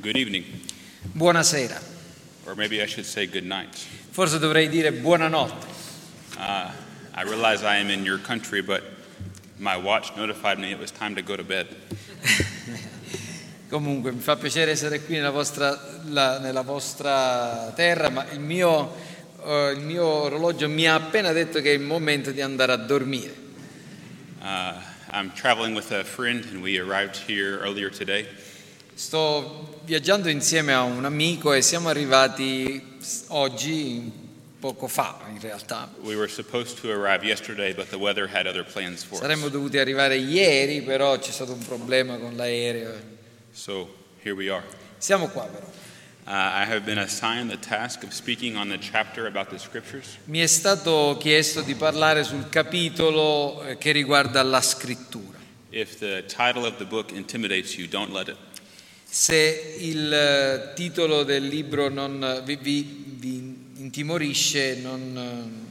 Good 0.00 0.16
evening, 0.16 0.44
Buonasera. 1.16 1.80
or 2.46 2.54
maybe 2.54 2.80
I 2.82 2.86
should 2.86 3.04
say 3.06 3.26
good 3.26 3.44
night. 3.44 3.74
Forse 4.10 4.38
dovrei 4.38 4.68
dire 4.68 4.92
buonanotte. 4.92 5.66
Uh, 6.36 6.70
I 7.14 7.22
realize 7.24 7.62
I 7.64 7.76
am 7.78 7.90
in 7.90 8.04
your 8.04 8.18
country, 8.18 8.62
but 8.62 8.82
my 9.58 9.76
watch 9.76 10.14
notified 10.16 10.58
me 10.58 10.70
it 10.70 10.78
was 10.78 10.90
time 10.90 11.14
to 11.16 11.22
go 11.22 11.36
to 11.36 11.44
bed. 11.44 11.66
Comunque 13.68 14.12
mi 14.12 14.20
fa 14.20 14.36
piacere 14.36 14.70
essere 14.70 15.04
qui 15.04 15.16
nella 15.16 15.30
vostra, 15.30 15.78
la- 16.06 16.38
nella 16.38 16.62
vostra 16.62 17.70
terra, 17.74 18.08
ma 18.08 18.24
il 18.30 18.40
mio, 18.40 18.94
eh, 19.44 19.72
il 19.72 19.80
mio 19.80 20.06
orologio 20.06 20.68
mi 20.68 20.86
ha 20.86 20.94
appena 20.94 21.32
detto 21.32 21.60
che 21.60 21.70
è 21.70 21.74
il 21.74 21.80
momento 21.82 22.30
di 22.30 22.40
andare 22.40 22.72
a 22.72 22.76
dormire. 22.76 23.34
Uh, 24.40 24.74
I'm 25.12 25.32
traveling 25.34 25.74
with 25.74 25.90
a 25.90 26.04
friend, 26.04 26.44
and 26.50 26.62
we 26.62 26.78
arrived 26.78 27.16
here 27.28 27.58
earlier 27.62 27.90
today. 27.90 28.26
Sto 28.98 29.78
viaggiando 29.84 30.28
insieme 30.28 30.72
a 30.72 30.82
un 30.82 31.04
amico 31.04 31.52
e 31.52 31.62
siamo 31.62 31.88
arrivati 31.88 32.98
oggi, 33.28 34.10
poco 34.58 34.88
fa 34.88 35.20
in 35.30 35.40
realtà. 35.40 35.88
We 36.00 36.16
were 36.16 36.26
supposed 36.26 36.80
to 36.80 36.90
arrive 36.90 37.24
yesterday, 37.24 37.72
but 37.72 37.90
the 37.90 37.96
weather 37.96 38.28
had 38.28 38.48
other 38.48 38.64
plans 38.64 39.04
for 39.04 39.20
Saremmo 39.20 39.46
us. 39.46 39.52
dovuti 39.52 39.78
arrivare 39.78 40.16
ieri, 40.16 40.82
però 40.82 41.16
c'è 41.16 41.30
stato 41.30 41.52
un 41.52 41.64
problema 41.64 42.16
con 42.16 42.34
l'aereo. 42.34 42.92
So 43.52 43.88
here 44.20 44.34
we 44.34 44.50
are. 44.50 44.64
Siamo 44.98 45.28
qua 45.28 45.44
però. 45.44 45.66
Uh, 46.26 46.30
I 46.30 46.64
have 46.68 46.80
been 46.80 46.98
assigned 46.98 47.50
the 47.50 47.58
task 47.60 48.02
of 48.02 48.10
speaking 48.12 48.56
on 48.56 48.68
the 48.68 48.78
chapter 48.78 49.26
about 49.26 49.50
the 49.50 49.60
scriptures. 49.60 50.16
Mi 50.24 50.40
è 50.40 50.46
stato 50.48 51.16
chiesto 51.20 51.60
di 51.62 51.76
parlare 51.76 52.24
sul 52.24 52.48
capitolo 52.48 53.62
eh, 53.62 53.78
che 53.78 53.92
riguarda 53.92 54.42
la 54.42 54.60
scrittura. 54.60 55.38
If 55.70 55.98
the 55.98 56.24
title 56.26 56.66
of 56.66 56.78
the 56.78 56.84
book 56.84 57.12
intimidates 57.12 57.76
you, 57.76 57.86
don't 57.86 58.12
let 58.12 58.26
it. 58.26 58.36
Se 59.10 59.74
il 59.78 60.12
eh, 60.12 60.72
titolo 60.74 61.22
del 61.22 61.46
libro 61.46 61.88
non 61.88 62.42
vi, 62.44 62.56
vi- 62.56 63.04
vi 63.16 63.56
intimorisce, 63.76 64.76
non, 64.82 65.64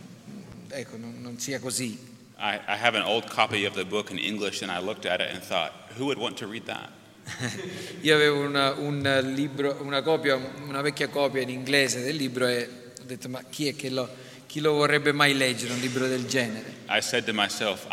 eh, 0.71 0.79
ecco, 0.79 0.97
non- 0.97 1.21
non 1.21 1.37
sia 1.37 1.59
così. 1.59 2.05
I, 2.39 2.55
I 2.67 2.75
have 2.81 2.97
an 2.97 3.03
old 3.03 3.29
copy 3.29 3.65
of 3.65 3.75
the 3.75 3.85
book 3.85 4.09
in 4.09 4.17
English, 4.17 4.63
and 4.63 4.71
I 4.71 4.83
looked 4.83 5.05
at 5.05 5.21
it 5.21 5.27
and 5.31 5.41
thought, 5.43 5.71
who 5.97 6.05
would 6.05 6.17
want 6.17 6.35
to 6.37 6.47
read 6.47 6.65
that? 6.65 6.89
Io 8.01 8.15
avevo 8.15 8.39
una, 8.39 8.73
un 8.73 9.01
libro, 9.35 9.77
una, 9.81 10.01
copia, 10.01 10.35
una 10.35 10.81
vecchia 10.81 11.07
copia 11.09 11.41
in 11.41 11.49
inglese 11.49 12.01
del 12.01 12.15
libro 12.15 12.47
e 12.47 12.67
ho 12.99 13.03
detto 13.05 13.29
ma 13.29 13.43
chi 13.47 13.67
è 13.67 13.75
che 13.75 13.91
lo, 13.91 14.09
chi 14.47 14.61
lo 14.61 14.73
vorrebbe 14.73 15.11
mai 15.11 15.35
leggere 15.35 15.73
un 15.73 15.79
libro 15.79 16.07
del 16.07 16.25
genere? 16.25 16.73
Myself, 16.87 17.85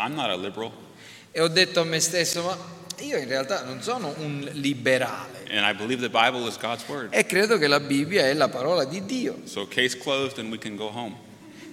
E 1.31 1.41
ho 1.41 1.47
detto 1.47 1.81
a 1.81 1.83
me 1.83 1.99
stesso 1.99 2.43
ma 2.43 2.57
io 2.99 3.17
in 3.17 3.27
realtà 3.27 3.63
non 3.63 3.81
sono 3.81 4.13
un 4.17 4.47
liberale 4.53 5.43
and 5.49 5.65
I 5.65 5.73
believe 5.73 6.01
the 6.01 6.09
Bible 6.09 6.47
is 6.47 6.57
God's 6.57 6.83
word. 6.87 7.09
e 7.13 7.25
credo 7.25 7.57
che 7.57 7.67
la 7.67 7.79
Bibbia 7.79 8.23
è 8.25 8.33
la 8.33 8.49
parola 8.49 8.83
di 8.83 9.05
Dio. 9.05 9.37
So, 9.45 9.67
case 9.67 9.97
closed, 9.97 10.39
and 10.39 10.49
we 10.51 10.57
can 10.57 10.75
go 10.75 10.87
home. 10.93 11.15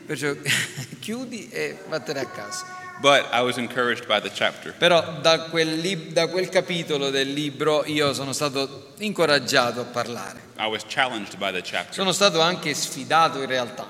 Perciò 0.06 0.34
chiudi 1.00 1.48
e 1.50 1.78
vattene 1.88 2.20
a 2.20 2.26
casa. 2.26 2.80
But 3.00 3.26
I 3.32 3.40
was 3.42 3.56
encouraged 3.56 4.06
by 4.06 4.20
the 4.20 4.30
chapter. 4.30 4.74
Però 4.74 5.18
da 5.20 5.44
quel, 5.48 5.80
lib- 5.80 6.12
da 6.12 6.28
quel 6.28 6.48
capitolo 6.50 7.10
del 7.10 7.32
libro 7.32 7.84
io 7.86 8.12
sono 8.12 8.32
stato 8.32 8.92
incoraggiato 8.98 9.80
a 9.80 9.84
parlare. 9.84 10.40
I 10.58 10.66
was 10.68 10.84
challenged 10.86 11.36
by 11.38 11.50
the 11.50 11.62
chapter. 11.62 11.94
Sono 11.94 12.12
stato 12.12 12.40
anche 12.40 12.74
sfidato 12.74 13.40
in 13.40 13.46
realtà, 13.46 13.86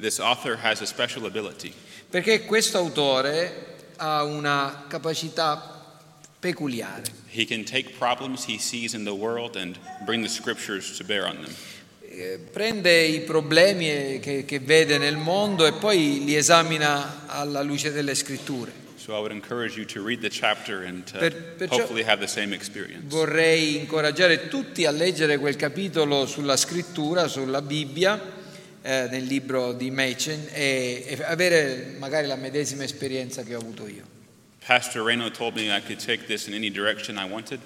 This 0.00 0.18
author 0.18 0.58
has 0.62 0.80
a 0.80 0.86
special 0.86 1.24
ability. 1.26 1.72
perché 2.08 2.44
questo 2.44 2.78
autore 2.78 3.74
ha 3.96 4.22
una 4.24 4.84
capacità 4.88 5.75
peculiare. 6.50 7.02
He 7.28 7.44
can 7.44 7.64
take 7.64 7.94
problems 7.98 8.44
he 8.46 8.58
sees 8.58 8.94
in 8.94 9.04
the 9.04 9.12
world 9.14 9.56
and 9.56 9.76
bring 10.04 10.22
the 10.22 10.28
scriptures 10.28 10.96
to 10.96 11.04
bear 11.04 11.26
on 11.26 11.42
them. 11.42 11.54
Eh, 12.08 12.38
Prende 12.50 13.02
i 13.04 13.20
problemi 13.20 13.90
eh, 13.90 14.18
che, 14.20 14.44
che 14.44 14.58
vede 14.60 14.96
nel 14.98 15.16
mondo 15.16 15.66
e 15.66 15.72
poi 15.72 16.22
li 16.24 16.36
esamina 16.36 17.26
alla 17.26 17.62
luce 17.62 17.90
delle 17.92 18.14
scritture. 18.14 18.84
So, 18.96 19.12
I 19.12 19.18
would 19.18 19.32
encourage 19.32 19.76
you 19.76 19.84
to 19.86 20.02
read 20.02 20.20
the 20.20 20.30
chapter 20.30 20.84
and 20.84 21.04
to 21.04 21.18
Per- 21.18 21.54
perciò- 21.58 21.76
hopefully 21.76 22.02
have 22.04 22.18
the 22.20 22.26
same 22.26 22.54
experience. 22.54 23.04
Vorrei 23.06 23.76
incoraggiare 23.76 24.48
tutti 24.48 24.84
a 24.84 24.90
leggere 24.90 25.38
quel 25.38 25.56
capitolo 25.56 26.26
sulla 26.26 26.56
scrittura, 26.56 27.28
sulla 27.28 27.60
Bibbia, 27.62 28.20
eh, 28.82 29.08
nel 29.10 29.24
libro 29.24 29.72
di 29.74 29.90
Machen 29.90 30.48
e 30.52 31.18
avere 31.24 31.94
magari 31.98 32.26
la 32.26 32.36
medesima 32.36 32.82
esperienza 32.84 33.42
che 33.42 33.54
ho 33.54 33.58
avuto 33.60 33.86
io. 33.86 34.14
Pastor 34.66 35.04
Reno 35.04 35.30
told 35.30 35.54
me 35.54 35.70
I 35.70 35.80
could 35.80 36.00
take 36.00 36.26
this 36.26 36.48
in 36.48 36.54
any 36.54 36.70
direction 36.70 37.18
I 37.18 37.24
wanted. 37.24 37.60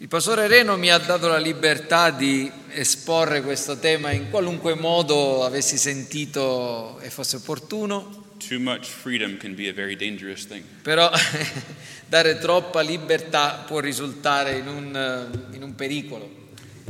Il 0.00 0.06
pastore 0.06 0.46
Reno 0.46 0.76
mi 0.76 0.88
ha 0.88 0.98
dato 0.98 1.26
la 1.26 1.38
libertà 1.38 2.10
di 2.10 2.48
esporre 2.70 3.42
questo 3.42 3.76
tema 3.78 4.12
in 4.12 4.30
qualunque 4.30 4.74
modo 4.74 5.44
avessi 5.44 5.76
sentito 5.76 7.00
e 7.00 7.10
fosse 7.10 7.36
opportuno, 7.36 8.26
Too 8.38 8.60
much 8.60 8.86
freedom 8.86 9.36
can 9.36 9.56
be 9.56 9.68
a 9.68 9.72
very 9.72 9.96
dangerous 9.96 10.46
thing. 10.46 10.62
però 10.82 11.10
dare 12.06 12.38
troppa 12.38 12.82
libertà 12.82 13.64
può 13.66 13.80
risultare 13.80 14.58
in 14.58 14.68
un, 14.68 15.48
in 15.50 15.62
un 15.64 15.74
pericolo. 15.74 16.30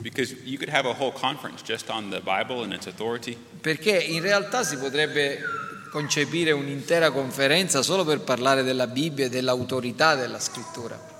Because 0.02 0.36
you 0.44 0.58
could 0.58 0.68
have 0.68 0.86
a 0.86 0.92
whole 0.92 1.10
conference 1.10 1.62
just 1.64 1.88
on 1.88 2.10
the 2.10 2.20
Bible 2.20 2.62
and 2.62 2.74
its 2.74 2.86
authority, 2.86 3.34
Perché 3.62 3.96
in 3.96 4.20
realtà 4.20 4.62
si 4.62 4.76
potrebbe 4.76 5.40
concepire 5.90 6.52
un'intera 6.52 7.10
conferenza 7.10 7.82
solo 7.82 8.04
per 8.04 8.20
parlare 8.20 8.62
della 8.62 8.86
Bibbia 8.86 9.26
e 9.26 9.28
dell'autorità 9.28 10.14
della 10.14 10.40
scrittura. 10.40 11.16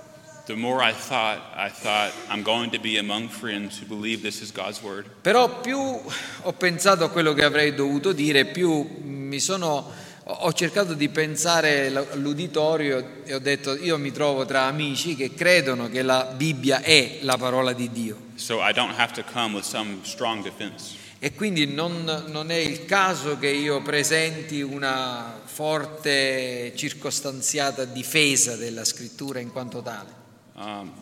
the 0.49 0.55
more 0.55 0.81
I 0.81 0.93
thought, 0.93 1.41
I 1.55 1.69
thought, 1.69 2.11
I'm 2.31 2.43
going 2.43 2.71
to 2.71 2.81
be 2.81 2.97
among 2.97 3.29
friends 3.29 3.79
who 3.79 3.87
believe 3.87 4.23
this 4.23 4.41
is 4.41 4.51
God's 4.51 4.81
word. 4.83 5.05
Però 5.21 5.61
più 5.61 5.79
ho 5.79 6.53
pensato 6.55 7.05
a 7.05 7.11
quello 7.11 7.35
che 7.35 7.45
avrei 7.45 7.75
dovuto 7.75 8.13
dire, 8.13 8.47
più 8.47 8.99
mi 9.03 9.39
sono, 9.41 9.93
ho 10.25 10.53
cercato 10.55 10.95
di 10.95 11.11
pensare 11.11 11.95
all'uditorio 12.13 13.23
e 13.25 13.35
ho 13.35 13.39
detto 13.39 13.77
io 13.77 13.99
mi 13.99 14.11
trovo 14.11 14.47
tra 14.47 14.63
amici 14.63 15.15
che 15.15 15.35
credono 15.35 15.91
che 15.91 16.01
la 16.01 16.33
Bibbia 16.35 16.81
è 16.81 17.19
la 17.21 17.37
parola 17.37 17.75
di 17.75 17.91
Dio. 17.93 18.17
So 18.37 18.61
I 18.67 18.73
don't 18.73 18.99
have 18.99 19.13
to 19.13 19.25
come 19.31 19.55
with 19.55 19.65
some 19.65 19.99
strong 20.03 20.43
defense. 20.43 20.97
E 21.21 21.35
quindi 21.35 21.67
non, 21.67 22.25
non 22.29 22.53
è 22.53 22.57
il 22.57 22.85
caso 22.85 23.39
che 23.39 23.49
io 23.49 23.83
presenti 23.83 24.61
una 24.61 25.41
forte 25.45 26.73
circostanziata 26.77 27.85
difesa 27.85 28.55
della 28.55 28.85
scrittura 28.85 29.41
in 29.41 29.51
quanto 29.51 29.83
tale. 29.83 30.15
Um, 30.55 30.93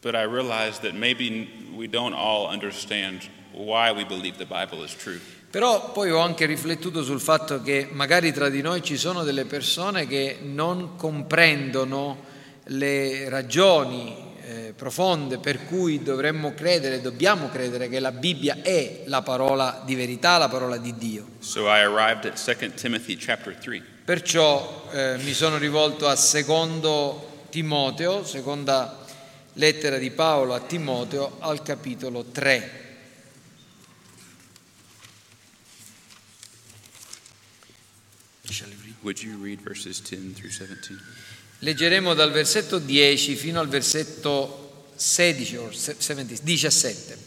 but 0.00 0.14
I 0.14 0.24
realized 0.24 0.82
that 0.82 0.92
maybe 0.92 1.48
we 1.74 1.88
don't 1.88 2.14
all 2.14 2.48
understand 2.48 3.28
why 3.52 3.90
we 3.90 4.04
believe 4.04 4.36
the 4.36 4.46
Bible 4.46 4.84
is 4.84 4.94
true. 4.94 5.20
Però 5.50 5.90
poi 5.90 6.12
ho 6.12 6.20
anche 6.20 6.46
riflettuto 6.46 7.02
sul 7.02 7.20
fatto 7.20 7.60
che 7.60 7.88
magari 7.90 8.32
tra 8.32 8.48
di 8.48 8.62
noi 8.62 8.84
ci 8.84 8.96
sono 8.96 9.24
delle 9.24 9.46
persone 9.46 10.06
che 10.06 10.38
non 10.40 10.94
comprendono 10.94 12.24
le 12.66 13.28
ragioni 13.28 14.29
eh, 14.50 14.72
profonde 14.76 15.38
per 15.38 15.64
cui 15.66 16.02
dovremmo 16.02 16.54
credere, 16.54 17.00
dobbiamo 17.00 17.48
credere 17.50 17.88
che 17.88 18.00
la 18.00 18.10
Bibbia 18.10 18.62
è 18.62 19.02
la 19.06 19.22
parola 19.22 19.80
di 19.84 19.94
verità, 19.94 20.38
la 20.38 20.48
parola 20.48 20.76
di 20.76 20.96
Dio. 20.96 21.26
So 21.38 21.66
I 21.66 21.82
arrived 21.82 22.24
at 22.24 22.56
2 22.56 22.74
Timothy 22.74 23.16
chapter 23.16 23.54
3. 23.54 23.80
Perciò 24.04 24.88
eh, 24.90 25.18
mi 25.18 25.34
sono 25.34 25.56
rivolto 25.56 26.08
a 26.08 26.16
secondo 26.16 27.46
Timoteo, 27.50 28.24
seconda 28.24 29.04
lettera 29.52 29.98
di 29.98 30.10
Paolo 30.10 30.54
a 30.54 30.60
Timoteo 30.60 31.36
al 31.38 31.62
capitolo 31.62 32.24
3. 32.24 32.88
Would 39.02 39.22
you 39.22 39.38
read 39.38 39.62
verses 39.62 39.98
10 39.98 40.34
through 40.34 40.50
17? 40.50 40.98
Leggeremo 41.62 42.14
dal 42.14 42.32
versetto 42.32 42.78
10 42.78 43.34
fino 43.34 43.60
al 43.60 43.68
versetto 43.68 44.86
16 44.94 45.56
o 45.56 45.68
17. 45.68 47.18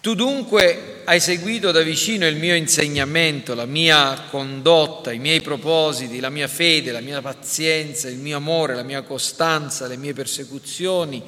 Tu 0.00 0.14
dunque 0.16 1.02
hai 1.04 1.20
seguito 1.20 1.70
da 1.70 1.82
vicino 1.82 2.26
il 2.26 2.34
mio 2.34 2.56
insegnamento, 2.56 3.54
la 3.54 3.64
mia 3.64 4.24
condotta, 4.28 5.12
i 5.12 5.20
miei 5.20 5.40
propositi, 5.40 6.18
la 6.18 6.30
mia 6.30 6.48
fede, 6.48 6.90
la 6.90 7.00
mia 7.00 7.20
pazienza, 7.20 8.08
il 8.08 8.18
mio 8.18 8.38
amore, 8.38 8.74
la 8.74 8.82
mia 8.82 9.02
costanza, 9.02 9.86
le 9.86 9.96
mie 9.96 10.14
persecuzioni, 10.14 11.22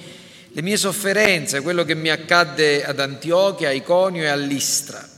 le 0.49 0.63
mie 0.63 0.77
sofferenze, 0.77 1.61
quello 1.61 1.85
che 1.85 1.95
mi 1.95 2.11
accadde 2.11 2.85
ad 2.85 2.99
Antiochia, 2.99 3.69
a 3.69 3.73
Iconio 3.73 4.25
e 4.25 4.29
a 4.29 4.37
Listra. 4.37 5.09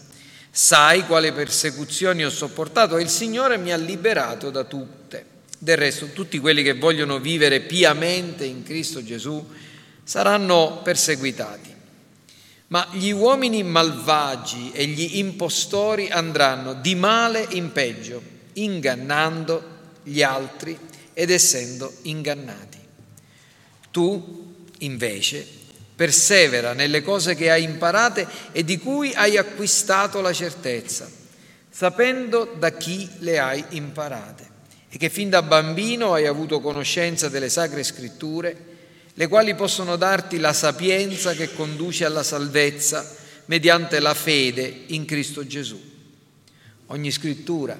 Sai 0.50 1.06
quale 1.06 1.32
persecuzioni 1.32 2.22
ho 2.22 2.30
sopportato 2.30 2.98
e 2.98 3.02
il 3.02 3.08
Signore 3.08 3.56
mi 3.56 3.72
ha 3.72 3.76
liberato 3.76 4.50
da 4.50 4.64
tutte. 4.64 5.31
Del 5.62 5.76
resto, 5.76 6.06
tutti 6.08 6.40
quelli 6.40 6.64
che 6.64 6.74
vogliono 6.74 7.20
vivere 7.20 7.60
piamente 7.60 8.44
in 8.44 8.64
Cristo 8.64 9.00
Gesù 9.04 9.48
saranno 10.02 10.80
perseguitati. 10.82 11.72
Ma 12.66 12.88
gli 12.90 13.12
uomini 13.12 13.62
malvagi 13.62 14.72
e 14.72 14.86
gli 14.86 15.18
impostori 15.18 16.10
andranno 16.10 16.74
di 16.74 16.96
male 16.96 17.46
in 17.50 17.70
peggio, 17.70 18.20
ingannando 18.54 19.62
gli 20.02 20.20
altri 20.20 20.76
ed 21.14 21.30
essendo 21.30 21.92
ingannati. 22.02 22.78
Tu, 23.92 24.54
invece, 24.78 25.46
persevera 25.94 26.72
nelle 26.72 27.02
cose 27.02 27.36
che 27.36 27.52
hai 27.52 27.62
imparate 27.62 28.26
e 28.50 28.64
di 28.64 28.78
cui 28.78 29.12
hai 29.14 29.36
acquistato 29.36 30.20
la 30.20 30.32
certezza, 30.32 31.08
sapendo 31.70 32.52
da 32.58 32.72
chi 32.72 33.08
le 33.20 33.38
hai 33.38 33.64
imparate 33.68 34.51
e 34.94 34.98
che 34.98 35.08
fin 35.08 35.30
da 35.30 35.40
bambino 35.40 36.12
hai 36.12 36.26
avuto 36.26 36.60
conoscenza 36.60 37.30
delle 37.30 37.48
sacre 37.48 37.82
scritture, 37.82 38.54
le 39.14 39.26
quali 39.26 39.54
possono 39.54 39.96
darti 39.96 40.36
la 40.36 40.52
sapienza 40.52 41.32
che 41.32 41.54
conduce 41.54 42.04
alla 42.04 42.22
salvezza 42.22 43.16
mediante 43.46 44.00
la 44.00 44.12
fede 44.12 44.84
in 44.88 45.06
Cristo 45.06 45.46
Gesù. 45.46 45.80
Ogni 46.88 47.10
scrittura 47.10 47.74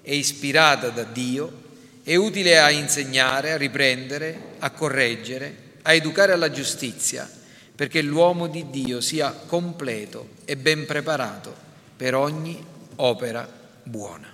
è 0.00 0.12
ispirata 0.12 0.88
da 0.88 1.02
Dio, 1.02 1.62
è 2.02 2.14
utile 2.14 2.58
a 2.58 2.70
insegnare, 2.70 3.52
a 3.52 3.58
riprendere, 3.58 4.54
a 4.60 4.70
correggere, 4.70 5.56
a 5.82 5.92
educare 5.92 6.32
alla 6.32 6.50
giustizia, 6.50 7.30
perché 7.76 8.00
l'uomo 8.00 8.46
di 8.46 8.70
Dio 8.70 9.02
sia 9.02 9.32
completo 9.32 10.28
e 10.46 10.56
ben 10.56 10.86
preparato 10.86 11.54
per 11.94 12.14
ogni 12.14 12.64
opera 12.96 13.46
buona. 13.82 14.33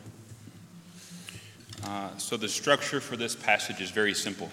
Uh, 1.85 2.09
so 2.17 2.37
the 2.37 2.49
structure 2.49 3.01
for 3.01 3.17
this 3.17 3.35
passage 3.35 3.81
is 3.81 3.91
very 3.91 4.15
simple. 4.15 4.49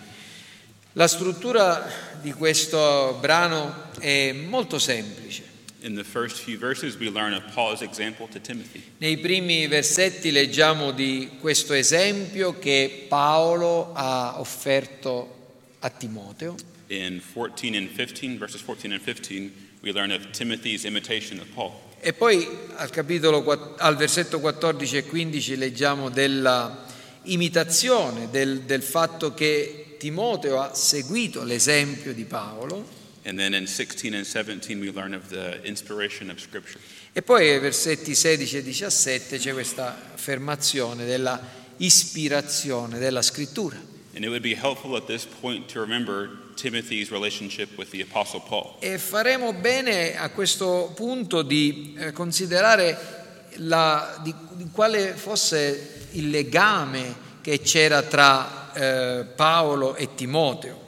La 0.94 1.08
struttura 1.08 1.88
di 2.22 2.32
questo 2.32 3.18
brano 3.22 3.92
è 4.00 4.32
molto 4.32 4.80
semplice. 4.80 5.44
In 5.82 5.94
the 5.94 6.04
first 6.04 6.42
few 6.42 6.58
verses, 6.58 6.98
we 6.98 7.10
learn 7.10 7.34
of 7.34 7.44
Paul's 7.54 7.82
example 7.82 8.28
to 8.30 8.40
Timothy. 8.40 8.82
Nei 8.98 9.18
primi 9.18 9.68
versetti 9.68 10.32
leggiamo 10.32 10.92
di 10.92 11.38
questo 11.40 11.74
esempio 11.74 12.58
che 12.58 13.06
Paolo 13.08 13.94
ha 13.94 14.40
offerto 14.40 15.36
a 15.80 15.90
Timoteo. 15.92 16.56
In 16.88 17.22
14 17.34 17.78
and 17.78 17.90
15, 17.90 18.38
verses 18.38 18.64
14 18.64 18.96
and 18.96 19.04
15, 19.04 19.54
we 19.84 19.92
learn 19.92 20.12
of 20.12 20.32
Timothy's 20.32 20.84
imitation 20.84 21.40
of 21.40 21.46
Paul. 21.54 21.74
E 22.00 22.14
poi 22.14 22.48
al 22.76 22.90
capitolo 22.90 23.76
al 23.78 23.96
versetto 23.98 24.40
14 24.40 24.98
e 24.98 25.04
15 25.04 25.58
leggiamo 25.58 26.10
della 26.10 26.86
imitazione, 27.32 28.30
del, 28.30 28.62
del 28.62 28.84
fatto 28.84 29.34
che 29.34 29.96
Timoteo 29.98 30.60
ha 30.60 30.74
seguito 30.74 31.44
l'esempio 31.44 32.14
di 32.14 32.26
Paolo. 32.26 32.96
And 33.24 33.38
then 33.38 33.54
in 33.54 33.68
16 33.68 34.16
and 34.16 34.26
17, 34.26 34.80
we 34.80 34.92
learn 34.92 35.14
of 35.14 35.28
the 35.28 35.60
inspiration 35.64 36.30
of 36.30 36.40
Scripture. 36.40 36.80
E 37.12 37.22
poi 37.22 37.50
ai 37.50 37.60
versetti 37.60 38.14
16 38.14 38.58
e 38.58 38.64
17 38.64 39.38
c'è 39.38 39.52
questa 39.52 40.14
affermazione 40.14 41.04
della 41.04 41.66
ispirazione 41.78 43.00
della 43.00 43.22
scrittura. 43.22 43.76
E 48.80 48.98
faremo 48.98 49.54
bene 49.54 50.18
a 50.18 50.30
questo 50.30 50.92
punto 50.96 51.42
di 51.42 51.96
eh, 51.98 52.12
considerare 52.12 52.98
la- 53.58 54.20
di, 54.24 54.34
di 54.54 54.68
quale 54.72 55.14
fosse 55.14 55.97
il 56.12 56.30
legame 56.30 57.26
che 57.42 57.60
c'era 57.62 58.02
tra 58.02 58.74
eh, 58.74 59.26
Paolo 59.36 59.96
e 59.96 60.14
Timoteo. 60.16 60.86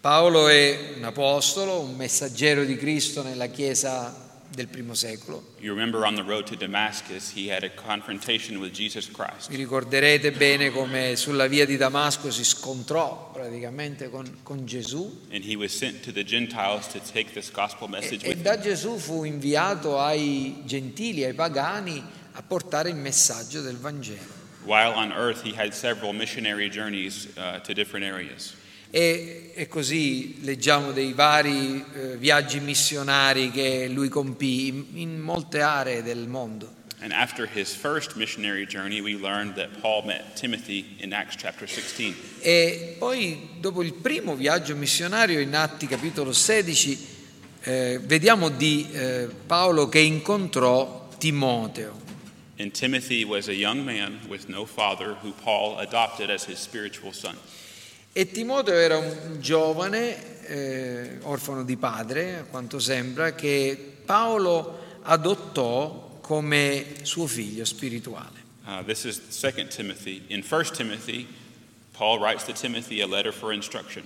Paolo 0.00 0.48
è 0.48 0.94
un 0.96 1.04
apostolo, 1.04 1.80
un 1.80 1.94
messaggero 1.94 2.64
di 2.64 2.76
Cristo 2.76 3.22
nella 3.22 3.48
Chiesa 3.48 4.29
del 4.52 4.66
primo 4.66 4.94
secolo. 4.94 5.54
You 5.58 5.72
remember 5.72 6.04
on 6.04 6.14
the 6.14 6.22
road 6.22 6.46
to 6.46 6.56
Damascus, 6.56 7.32
he 7.34 7.50
had 7.50 7.62
a 7.62 7.70
confrontation 7.70 8.58
with 8.58 8.72
Jesus 8.72 9.08
Christ. 9.10 9.48
Vi 9.48 9.56
ricorderete 9.56 10.32
bene 10.32 10.70
come 10.70 11.16
sulla 11.16 11.46
via 11.46 11.64
di 11.64 11.76
Damasco 11.76 12.30
si 12.30 12.44
scontrò 12.44 13.30
praticamente 13.32 14.10
con, 14.10 14.38
con 14.42 14.66
Gesù 14.66 15.26
And 15.30 15.44
he 15.44 15.56
was 15.56 15.72
sent 15.72 16.02
to 16.02 16.12
the 16.12 16.24
Gentiles 16.24 16.88
to 16.88 17.00
take 17.00 17.32
this 17.32 17.50
gospel 17.50 17.88
e, 17.88 17.90
message 17.90 18.26
e 18.26 18.36
da 18.36 18.58
Gesù 18.58 18.98
fu 18.98 19.24
inviato 19.24 19.98
ai 19.98 20.62
gentili, 20.64 21.24
ai 21.24 21.34
pagani, 21.34 22.02
a 22.32 22.42
portare 22.42 22.90
il 22.90 22.96
messaggio 22.96 23.60
del 23.60 23.76
Vangelo. 23.76 24.38
While 24.64 24.92
on 24.94 25.12
earth, 25.12 25.42
he 25.42 25.54
had 25.54 25.72
several 25.72 26.12
missionary 26.12 26.68
journeys 26.68 27.28
uh, 27.36 27.60
to 27.60 27.72
different 27.72 28.04
areas. 28.04 28.54
E, 28.90 29.52
e 29.54 29.68
così 29.68 30.38
leggiamo 30.42 30.90
dei 30.90 31.12
vari 31.12 31.84
eh, 31.94 32.16
viaggi 32.16 32.60
missionari 32.60 33.50
che 33.50 33.88
lui 33.88 34.08
compì 34.08 34.66
in, 34.68 34.84
in 34.94 35.18
molte 35.20 35.60
aree 35.60 36.02
del 36.02 36.26
mondo. 36.26 36.78
And 37.02 37.12
after 37.12 37.46
his 37.46 37.72
first 37.72 38.16
missionary 38.16 38.66
journey, 38.66 39.00
we 39.00 39.16
learned 39.16 39.54
that 39.54 39.80
Paul 39.80 40.04
met 40.04 40.34
Timothy 40.34 40.96
in 40.98 41.14
Acts 41.14 41.34
chapter 41.36 41.66
16. 41.66 42.14
E 42.40 42.96
poi 42.98 43.48
dopo 43.58 43.82
il 43.82 43.94
primo 43.94 44.34
viaggio 44.34 44.76
missionario 44.76 45.40
in 45.40 45.54
Atti 45.54 45.86
capitolo 45.86 46.32
16 46.32 47.06
eh, 47.62 48.00
vediamo 48.02 48.50
di 48.50 48.86
eh, 48.92 49.28
Paolo 49.46 49.88
che 49.88 50.00
incontrò 50.00 51.08
Timoteo. 51.16 51.98
And 52.58 52.72
Timothy 52.72 53.24
was 53.24 53.48
a 53.48 53.54
young 53.54 53.82
man 53.82 54.18
with 54.28 54.48
no 54.48 54.66
father 54.66 55.16
who 55.22 55.32
Paul 55.42 55.78
adopted 55.78 56.28
as 56.28 56.44
his 56.44 56.58
spiritual 56.58 57.14
son. 57.14 57.36
E 58.12 58.30
Timoteo 58.32 58.74
era 58.74 58.98
un 58.98 59.36
giovane, 59.38 60.46
eh, 60.46 61.18
orfano 61.22 61.62
di 61.62 61.76
padre, 61.76 62.38
a 62.38 62.42
quanto 62.42 62.80
sembra, 62.80 63.36
che 63.36 63.98
Paolo 64.04 64.98
adottò 65.02 66.18
come 66.20 66.86
suo 67.02 67.28
figlio 67.28 67.64
spirituale. 67.64 68.38
Uh, 68.66 68.84
this 68.84 69.04
is 69.04 69.20
2 69.40 69.68
Timothy. 69.68 70.24
In 70.28 70.44
1 70.48 70.62
Timothy, 70.72 71.26
Paul 71.96 72.18
writes 72.18 72.44
to 72.46 72.52
Timothy 72.52 73.00
a 73.00 73.06
letter 73.06 73.32
for 73.32 73.52
instruction. 73.52 74.02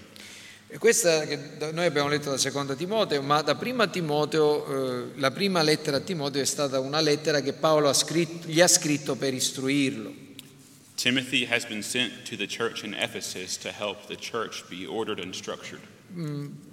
E 0.66 0.76
questa 0.76 1.24
che 1.24 1.38
noi 1.72 1.86
abbiamo 1.86 2.08
letto 2.08 2.28
da 2.28 2.36
seconda 2.36 2.74
Timoteo, 2.74 3.22
ma 3.22 3.40
da 3.40 3.54
prima 3.54 3.86
Timoteo, 3.86 4.66
eh, 4.66 5.20
la 5.20 5.30
prima 5.30 5.62
lettera 5.62 5.96
a 5.98 6.00
Timoteo 6.00 6.42
è 6.42 6.46
stata 6.46 6.78
una 6.78 7.00
lettera 7.00 7.40
che 7.40 7.54
Paolo 7.54 7.88
ha 7.88 7.94
scritto- 7.94 8.48
gli 8.48 8.60
ha 8.60 8.68
scritto 8.68 9.14
per 9.14 9.32
istruirlo. 9.32 10.23
Timothy 10.96 11.46
has 11.46 11.64
been 11.64 11.82
sent 11.82 12.24
to 12.26 12.36
the 12.36 12.46
church 12.46 12.84
in 12.84 12.94
Ephesus 12.94 13.56
to 13.58 13.70
help 13.70 14.06
the 14.06 14.16
church 14.16 14.64
be 14.68 14.86
ordered 14.86 15.18
and 15.18 15.34
structured. 15.34 15.80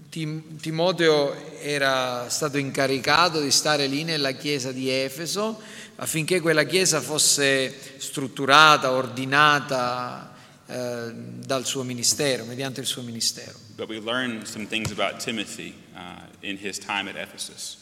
Tim- 0.10 0.58
Timoteo 0.60 1.34
era 1.62 2.30
stato 2.30 2.58
incaricato 2.58 3.40
di 3.40 3.50
stare 3.50 3.88
lì 3.88 4.04
nella 4.04 4.34
chiesa 4.34 4.72
di 4.72 4.90
Efeso 4.90 5.60
affinché 5.96 6.42
quella 6.42 6.66
chiesa 6.66 7.00
fosse 7.00 7.74
strutturata, 7.98 8.92
ordinata 8.92 10.36
eh, 10.68 11.14
dal 11.14 11.66
suo 11.66 11.84
ministero, 11.84 12.44
mediante 12.46 12.82
il 12.82 12.88
suo 12.88 13.02
ministero. 13.04 13.58
But 13.76 13.88
we 13.88 14.00
learn 14.00 14.46
some 14.46 14.68
things 14.68 14.92
about 14.92 15.20
Timothy 15.20 15.74
uh, 15.96 16.28
in 16.42 16.58
his 16.58 16.78
time 16.78 17.08
at 17.08 17.16
Ephesus. 17.16 17.78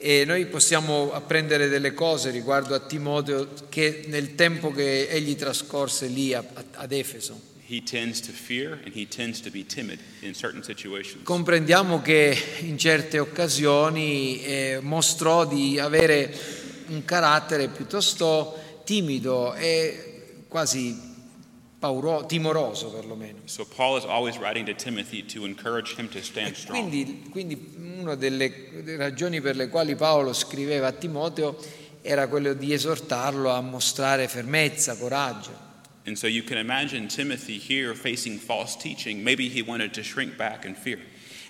E 0.00 0.24
noi 0.24 0.46
possiamo 0.46 1.12
apprendere 1.12 1.66
delle 1.66 1.92
cose 1.92 2.30
riguardo 2.30 2.72
a 2.72 2.78
Timoteo 2.78 3.48
che 3.68 4.04
nel 4.06 4.36
tempo 4.36 4.70
che 4.70 5.08
egli 5.08 5.34
trascorse 5.34 6.06
lì 6.06 6.32
a- 6.32 6.44
ad 6.74 6.92
Efeso. 6.92 7.40
Comprendiamo 11.24 12.00
che 12.00 12.36
in 12.60 12.78
certe 12.78 13.18
occasioni 13.18 14.40
eh, 14.44 14.78
mostrò 14.80 15.44
di 15.44 15.80
avere 15.80 16.32
un 16.90 17.04
carattere 17.04 17.66
piuttosto 17.68 18.82
timido 18.84 19.52
e 19.54 20.44
quasi 20.46 21.07
pauro- 21.78 22.26
timoroso 22.26 22.90
perlomeno. 22.90 23.38
So 23.44 23.64
Paul 23.64 23.98
is 23.98 24.04
always 24.04 24.36
writing 24.38 24.66
to 24.66 24.74
Timothy 24.74 25.24
to 25.26 25.44
encourage 25.44 25.94
him 25.96 26.08
to 26.10 26.22
stand 26.22 26.54
strong. 26.54 26.88
Quindi, 26.88 27.28
quindi 27.30 27.74
una 28.00 28.14
delle 28.14 28.52
delle 28.82 28.96
ragioni 28.96 29.40
per 29.40 29.56
le 29.56 29.68
quali 29.68 29.94
Paolo 29.94 30.32
scriveva 30.32 30.88
a 30.88 30.92
Timoteo 30.92 31.56
era 32.02 32.26
quello 32.28 32.54
di 32.54 32.72
esortarlo 32.72 33.50
a 33.50 33.60
mostrare 33.60 34.28
fermezza, 34.28 34.96
coraggio. 34.96 35.66
And 36.04 36.16
so 36.16 36.26
you 36.26 36.42
can 36.42 36.56
imagine 36.56 37.06
Timothy 37.06 37.58
here 37.58 37.94
facing 37.94 38.38
false 38.38 38.76
teaching. 38.78 39.22
Maybe 39.22 39.48
he 39.48 39.62
wanted 39.62 39.92
to 39.92 40.02
shrink 40.02 40.36
back 40.36 40.64
in 40.64 40.74
fear. 40.74 40.98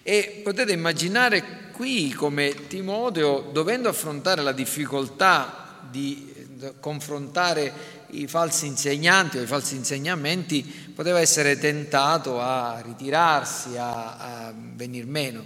E 0.03 0.41
potete 0.43 0.73
immaginare 0.73 1.71
qui 1.73 2.13
come 2.13 2.67
Timoteo, 2.67 3.51
dovendo 3.53 3.89
affrontare 3.89 4.43
la 4.43 4.53
difficoltà 4.53 5.87
di 5.89 6.35
eh, 6.61 6.73
confrontare 6.81 7.73
i 8.11 8.27
falsi 8.27 8.67
insegnanti 8.67 9.39
o 9.39 9.43
i 9.43 9.47
falsi 9.47 9.75
insegnamenti, 9.75 10.63
poteva 10.95 11.21
essere 11.21 11.59
tentato 11.59 12.41
a 12.41 12.81
ritirarsi, 12.85 13.77
a, 13.77 14.17
a 14.47 14.55
venir 14.55 15.07
meno. 15.07 15.45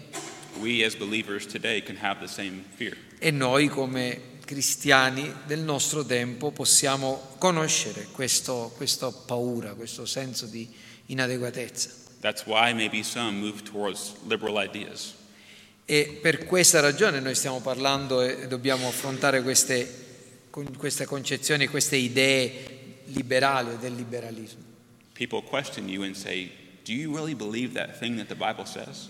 E 3.18 3.30
noi 3.30 3.68
come 3.68 4.30
cristiani 4.44 5.32
del 5.46 5.60
nostro 5.60 6.04
tempo 6.04 6.50
possiamo 6.50 7.36
conoscere 7.38 8.08
questo, 8.12 8.72
questa 8.76 9.10
paura, 9.10 9.74
questo 9.74 10.04
senso 10.04 10.46
di 10.46 10.68
inadeguatezza. 11.06 11.90
E 15.84 16.18
per 16.22 16.44
questa 16.44 16.80
ragione 16.80 17.18
noi 17.18 17.34
stiamo 17.34 17.60
parlando 17.60 18.22
e 18.22 18.46
dobbiamo 18.46 18.86
affrontare 18.86 19.42
queste, 19.42 20.01
con- 20.52 20.76
queste 20.76 21.06
concezioni, 21.06 21.66
queste 21.66 21.96
idee 21.96 23.00
liberali 23.06 23.70
o 23.70 23.76
del 23.76 23.94
liberalismo. 23.94 24.60
People 25.14 25.42
question 25.42 25.88
you 25.88 26.02
and 26.04 26.14
say, 26.14 26.50
Do 26.84 26.92
you 26.92 27.12
really 27.14 27.34
believe 27.34 27.72
that 27.74 27.98
thing 27.98 28.16
that 28.18 28.26
the 28.28 28.34
Bible 28.34 28.66
says? 28.66 29.08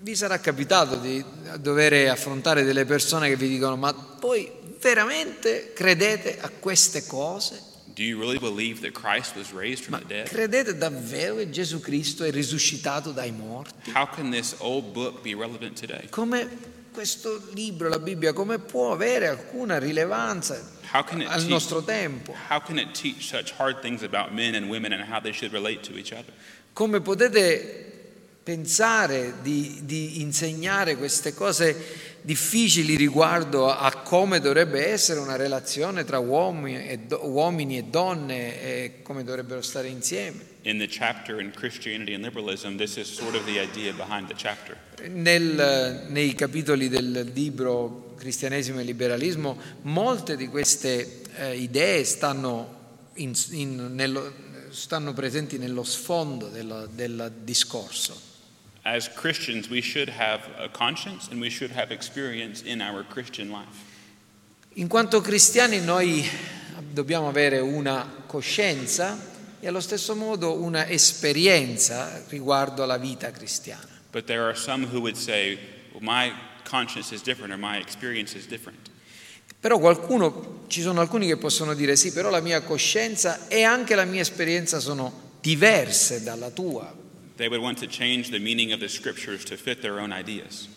Vi 0.00 0.14
sarà 0.14 0.38
capitato 0.38 0.96
di 0.96 1.24
dover 1.60 2.08
affrontare 2.08 2.62
delle 2.62 2.84
persone 2.84 3.28
che 3.28 3.36
vi 3.36 3.48
dicono 3.48 3.76
ma 3.76 3.92
voi 4.20 4.48
veramente 4.80 5.72
credete 5.74 6.38
a 6.40 6.50
queste 6.50 7.04
cose? 7.06 7.62
Do 7.94 8.02
you 8.04 8.16
really 8.20 8.38
believe 8.38 8.80
that 8.82 8.92
Christ 8.92 9.34
was 9.34 9.50
raised 9.50 9.82
from 9.84 9.94
Ma 9.94 9.98
the 9.98 10.06
dead? 10.06 10.28
credete 10.28 10.76
davvero 10.76 11.36
che 11.36 11.50
Gesù 11.50 11.80
Cristo 11.80 12.22
è 12.22 12.30
risuscitato 12.30 13.10
dai 13.10 13.32
morti? 13.32 13.90
How 13.92 14.08
can 14.08 14.30
this 14.30 14.54
old 14.58 14.92
book 14.92 15.20
be 15.22 15.34
relevant 15.34 15.78
today? 15.78 16.08
Come 16.10 16.46
questo 16.98 17.40
libro, 17.52 17.88
la 17.88 18.00
Bibbia, 18.00 18.32
come 18.32 18.58
può 18.58 18.90
avere 18.90 19.28
alcuna 19.28 19.78
rilevanza 19.78 20.60
al 20.90 21.44
nostro 21.44 21.84
tempo? 21.84 22.34
Come 26.72 27.00
potete 27.00 28.00
pensare 28.42 29.34
di, 29.42 29.82
di 29.82 30.22
insegnare 30.22 30.96
queste 30.96 31.34
cose 31.34 32.16
difficili 32.20 32.96
riguardo 32.96 33.70
a 33.72 33.92
come 33.98 34.40
dovrebbe 34.40 34.88
essere 34.88 35.20
una 35.20 35.36
relazione 35.36 36.02
tra 36.02 36.18
uomini 36.18 36.88
e, 36.88 36.98
do- 36.98 37.24
uomini 37.28 37.78
e 37.78 37.84
donne 37.84 38.60
e 38.60 39.02
come 39.02 39.22
dovrebbero 39.22 39.62
stare 39.62 39.86
insieme? 39.86 40.47
In 40.64 40.78
the 40.78 40.88
chapter 40.88 41.40
in 41.40 41.52
Christianity 41.52 42.14
and 42.14 42.22
liberalism, 42.22 42.76
this 42.76 42.96
is 42.96 43.06
sort 43.08 43.34
of 43.36 43.44
the 43.46 43.58
idea 43.60 43.92
behind 43.92 44.26
the 44.28 44.34
chapter. 44.34 44.76
Nel- 45.08 46.06
nei 46.08 46.34
capitoli 46.34 46.88
del 46.88 47.30
libro 47.32 48.14
Cristianesimo 48.18 48.80
e 48.80 48.82
Liberalismo 48.82 49.56
molte 49.82 50.36
di 50.36 50.48
queste 50.48 51.22
eh, 51.36 51.54
idee 51.56 52.04
stanno, 52.04 53.10
in- 53.14 53.32
in- 53.50 53.94
nello- 53.94 54.32
stanno 54.70 55.12
presenti 55.14 55.58
nello 55.58 55.84
sfondo 55.84 56.48
del- 56.48 56.88
del 56.92 57.32
discorso. 57.44 58.20
As 58.82 59.08
Christians, 59.12 59.68
we 59.68 59.80
should 59.80 60.08
have 60.08 60.42
a 60.58 60.68
conscience 60.68 61.28
and 61.30 61.40
we 61.40 61.50
should 61.50 61.72
have 61.76 61.92
experience 61.94 62.62
in 62.64 62.80
our 62.80 63.04
Christian 63.06 63.50
life. 63.50 63.86
In 64.74 64.88
quanto 64.88 65.20
cristiani 65.20 65.80
noi 65.80 66.26
dobbiamo 66.92 67.28
avere 67.28 67.58
una 67.60 68.24
coscienza 68.26 69.36
e 69.60 69.68
allo 69.68 69.80
stesso 69.80 70.14
modo 70.14 70.54
una 70.54 70.88
esperienza 70.88 72.22
riguardo 72.28 72.82
alla 72.82 72.98
vita 72.98 73.30
cristiana. 73.30 73.88
But 74.10 74.24
there 74.24 74.42
are 74.42 74.54
some 74.54 74.86
who 74.86 75.00
would 75.00 75.16
say, 75.16 75.58
well, 75.92 76.02
my 76.02 76.32
conscience 76.68 77.14
is 77.14 77.22
different 77.22 77.52
or 77.52 77.58
my 77.58 77.78
experience 77.78 78.36
is 78.36 78.46
different. 78.46 78.90
Però 79.60 79.78
qualcuno, 79.78 80.64
ci 80.68 80.80
sono 80.80 81.00
alcuni 81.00 81.26
che 81.26 81.36
possono 81.36 81.74
dire 81.74 81.96
sì, 81.96 82.12
però 82.12 82.30
la 82.30 82.40
mia 82.40 82.62
coscienza 82.62 83.48
e 83.48 83.64
anche 83.64 83.94
la 83.96 84.04
mia 84.04 84.20
esperienza 84.20 84.78
sono 84.78 85.26
diverse 85.40 86.22
dalla 86.22 86.50
tua 86.50 86.94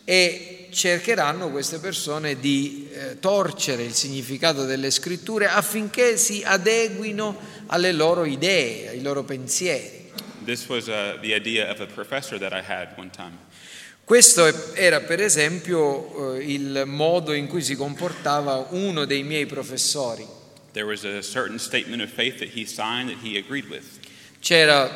e 0.05 0.67
cercheranno 0.69 1.49
queste 1.49 1.79
persone 1.79 2.39
di 2.39 2.87
eh, 2.91 3.19
torcere 3.19 3.83
il 3.83 3.95
significato 3.95 4.65
delle 4.65 4.91
scritture 4.91 5.47
affinché 5.47 6.17
si 6.17 6.43
adeguino 6.45 7.60
alle 7.71 7.91
loro 7.91 8.25
idee, 8.25 8.89
ai 8.89 9.01
loro 9.01 9.23
pensieri. 9.23 10.11
This 10.43 10.67
was 10.67 10.87
uh, 10.87 11.17
the 11.21 11.33
idea 11.33 11.69
of 11.69 11.79
a 11.79 11.85
professor 11.85 12.37
that 12.39 12.53
I 12.53 12.61
had 12.61 12.89
one 12.97 13.09
time. 13.09 13.37
Questo 14.03 14.73
era 14.73 14.99
per 14.99 15.21
esempio 15.21 16.33
eh, 16.35 16.43
il 16.43 16.83
modo 16.85 17.33
in 17.33 17.47
cui 17.47 17.61
si 17.61 17.75
comportava 17.75 18.67
uno 18.71 19.05
dei 19.05 19.23
miei 19.23 19.45
professori. 19.45 20.27
There 20.73 20.85
was 20.85 21.05
a 21.05 21.21
certain 21.21 21.59
statement 21.59 22.01
of 22.01 22.09
faith 22.09 22.39
that 22.39 22.49
he 22.53 22.65
signed 22.65 23.09
that 23.09 23.23
he 23.23 23.37
agreed 23.37 23.69
with. 23.69 23.99
C'era 24.39 24.89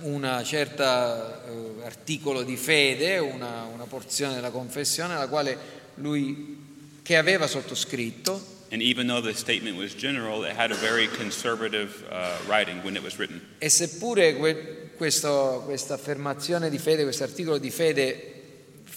una 0.00 0.42
certa 0.42 1.44
eh, 1.46 1.84
articolo 1.84 2.42
di 2.42 2.56
fede, 2.56 3.18
una, 3.18 3.68
una 3.72 3.84
porzione 3.84 4.34
della 4.34 4.50
confessione 4.50 5.14
alla 5.14 5.28
quale 5.28 5.56
lui 5.96 6.64
che 7.02 7.16
aveva 7.16 7.46
sottoscritto 7.46 8.54
And 8.70 8.82
even 8.82 9.06
though 9.06 9.20
the 9.22 9.32
statement 9.34 9.76
was 9.76 9.94
general, 9.94 10.44
it 10.44 10.56
had 10.56 10.72
a 10.72 10.74
very 10.76 11.06
conservative 11.08 12.04
uh, 12.10 12.36
writing 12.48 12.82
when 12.82 12.96
it 12.96 13.02
was 13.02 13.16
written. 13.18 13.40
e 13.58 13.68
seppure 13.68 14.34
que- 14.36 14.90
questo- 14.96 15.62
questa 15.64 15.94
affermazione 15.94 16.68
di 16.70 16.78
fede, 16.78 17.02
questo 17.04 17.22
articolo 17.24 17.58
di 17.58 17.70
fede 17.70 18.32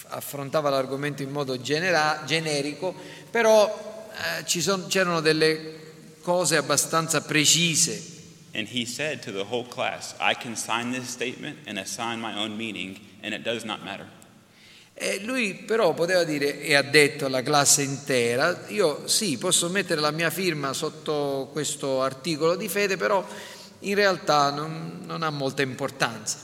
affrontava 0.08 0.70
l'argomento 0.70 1.22
in 1.22 1.30
modo 1.30 1.60
genera- 1.62 2.24
generico, 2.26 2.96
però 3.30 4.08
eh, 4.12 4.44
ci 4.46 4.60
son- 4.62 4.88
c'erano 4.88 5.22
delle 5.22 5.78
cose 6.22 6.58
abbastanza 6.58 7.22
precise 7.22 8.18
And 8.52 8.68
he 8.68 8.84
said 8.86 9.22
to 9.26 9.32
the 9.32 9.44
whole 9.48 9.68
class, 9.68 10.16
I 10.20 10.34
can 10.34 10.56
sign 10.56 10.92
this 10.92 11.08
statement 11.10 11.58
and 11.68 11.78
assign 11.78 12.20
my 12.20 12.34
own 12.36 12.58
meaning, 12.58 12.98
and 13.22 13.32
it 13.36 13.44
does 13.44 13.64
not 13.64 13.84
matter. 13.84 14.08
E 15.02 15.22
lui 15.24 15.54
però 15.54 15.94
poteva 15.94 16.26
dire 16.26 16.60
e 16.60 16.76
ha 16.76 16.82
detto 16.82 17.28
alla 17.28 17.42
classe 17.42 17.84
intera, 17.84 18.66
io 18.68 19.08
sì, 19.08 19.38
posso 19.38 19.70
mettere 19.70 20.02
la 20.02 20.12
mia 20.12 20.30
firma 20.30 20.74
sotto 20.74 21.48
questo 21.54 22.02
articolo 22.02 22.58
di 22.58 22.68
fede, 22.68 22.98
però 22.98 23.26
in 23.80 23.96
realtà 23.96 24.52
non, 24.52 25.04
non 25.06 25.24
ha 25.24 25.30
molta 25.30 25.62
importanza. 25.62 26.38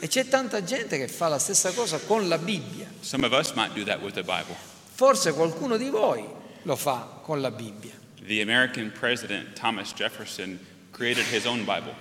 E 0.00 0.08
c'è 0.08 0.26
tanta 0.26 0.64
gente 0.64 0.98
che 0.98 1.06
fa 1.06 1.28
la 1.28 1.38
stessa 1.38 1.70
cosa 1.70 1.98
con 2.00 2.26
la 2.26 2.38
Bibbia. 2.38 2.88
Some 2.98 3.24
of 3.24 3.32
us 3.32 3.52
might 3.52 3.72
do 3.72 3.84
that 3.84 4.00
with 4.00 4.14
the 4.14 4.22
Bible. 4.24 4.56
Forse 4.92 5.32
qualcuno 5.34 5.76
di 5.76 5.88
voi 5.88 6.24
lo 6.62 6.74
fa 6.74 7.20
con 7.22 7.40
la 7.40 7.52
Bibbia. 7.52 7.92
The 8.26 8.40
American 8.40 8.90
president, 8.90 9.52
Thomas 9.52 9.92
Jefferson, 9.94 10.58
created 10.90 11.24
his 11.30 11.46
own 11.46 11.64
Bible. 11.64 11.94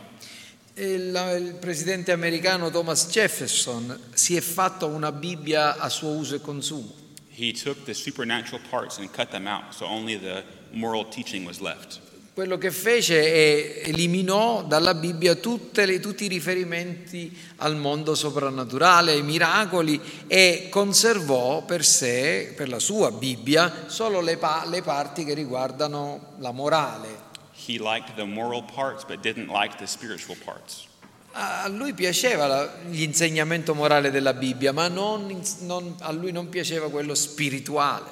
Il, 0.75 1.55
presidente 1.59 2.11
americano 2.11 2.71
Thomas 2.71 3.07
Jefferson 3.07 3.95
si 4.13 4.35
è 4.35 4.41
fatto 4.41 4.87
una 4.87 5.11
Bibbia 5.11 5.77
a 5.77 5.87
suo 5.87 6.09
uso 6.09 6.33
e 6.33 6.41
consumo. 6.41 6.91
He 7.35 7.51
took 7.51 7.83
the 7.83 7.93
supernatural 7.93 8.59
parts 8.69 8.97
and 8.97 9.09
cut 9.11 9.29
them 9.29 9.45
out, 9.45 9.71
so 9.73 9.85
only 9.85 10.19
the 10.19 10.43
moral 10.71 11.07
teaching 11.07 11.45
was 11.45 11.59
left. 11.59 11.99
Quello 12.33 12.57
che 12.57 12.71
fece 12.71 13.21
è 13.21 13.81
eliminò 13.89 14.63
dalla 14.63 14.95
Bibbia 14.95 15.35
tutte 15.35 15.85
le- 15.85 15.99
tutti 15.99 16.23
i 16.23 16.27
riferimenti 16.27 17.35
al 17.57 17.75
mondo 17.75 18.15
soprannaturale, 18.15 19.11
ai 19.11 19.21
miracoli 19.21 20.01
e 20.25 20.69
conservò 20.71 21.63
per 21.63 21.85
sé, 21.85 22.51
per 22.55 22.69
la 22.69 22.79
sua 22.79 23.11
Bibbia, 23.11 23.83
solo 23.85 24.19
le, 24.21 24.37
pa- 24.37 24.65
le 24.67 24.81
parti 24.81 25.23
che 25.23 25.35
riguardano 25.35 26.33
la 26.39 26.51
morale. 26.51 27.22
He 27.65 27.77
liked 27.77 28.15
the 28.15 28.25
moral 28.25 28.63
parts 28.63 29.03
but 29.05 29.21
didn't 29.21 29.47
like 29.49 29.77
the 29.77 29.87
spiritual 29.87 30.35
parts. 30.43 30.87
A 31.35 31.67
lui 31.67 31.93
piaceva 31.93 32.75
l'insegnamento 32.89 33.73
morale 33.73 34.11
della 34.11 34.33
Bibbia, 34.33 34.71
ma 34.71 34.87
non 34.87 35.41
non- 35.61 35.95
a 36.01 36.11
lui 36.11 36.31
non 36.31 36.47
piaceva 36.49 36.89
quello 36.89 37.15
spirituale. 37.15 38.09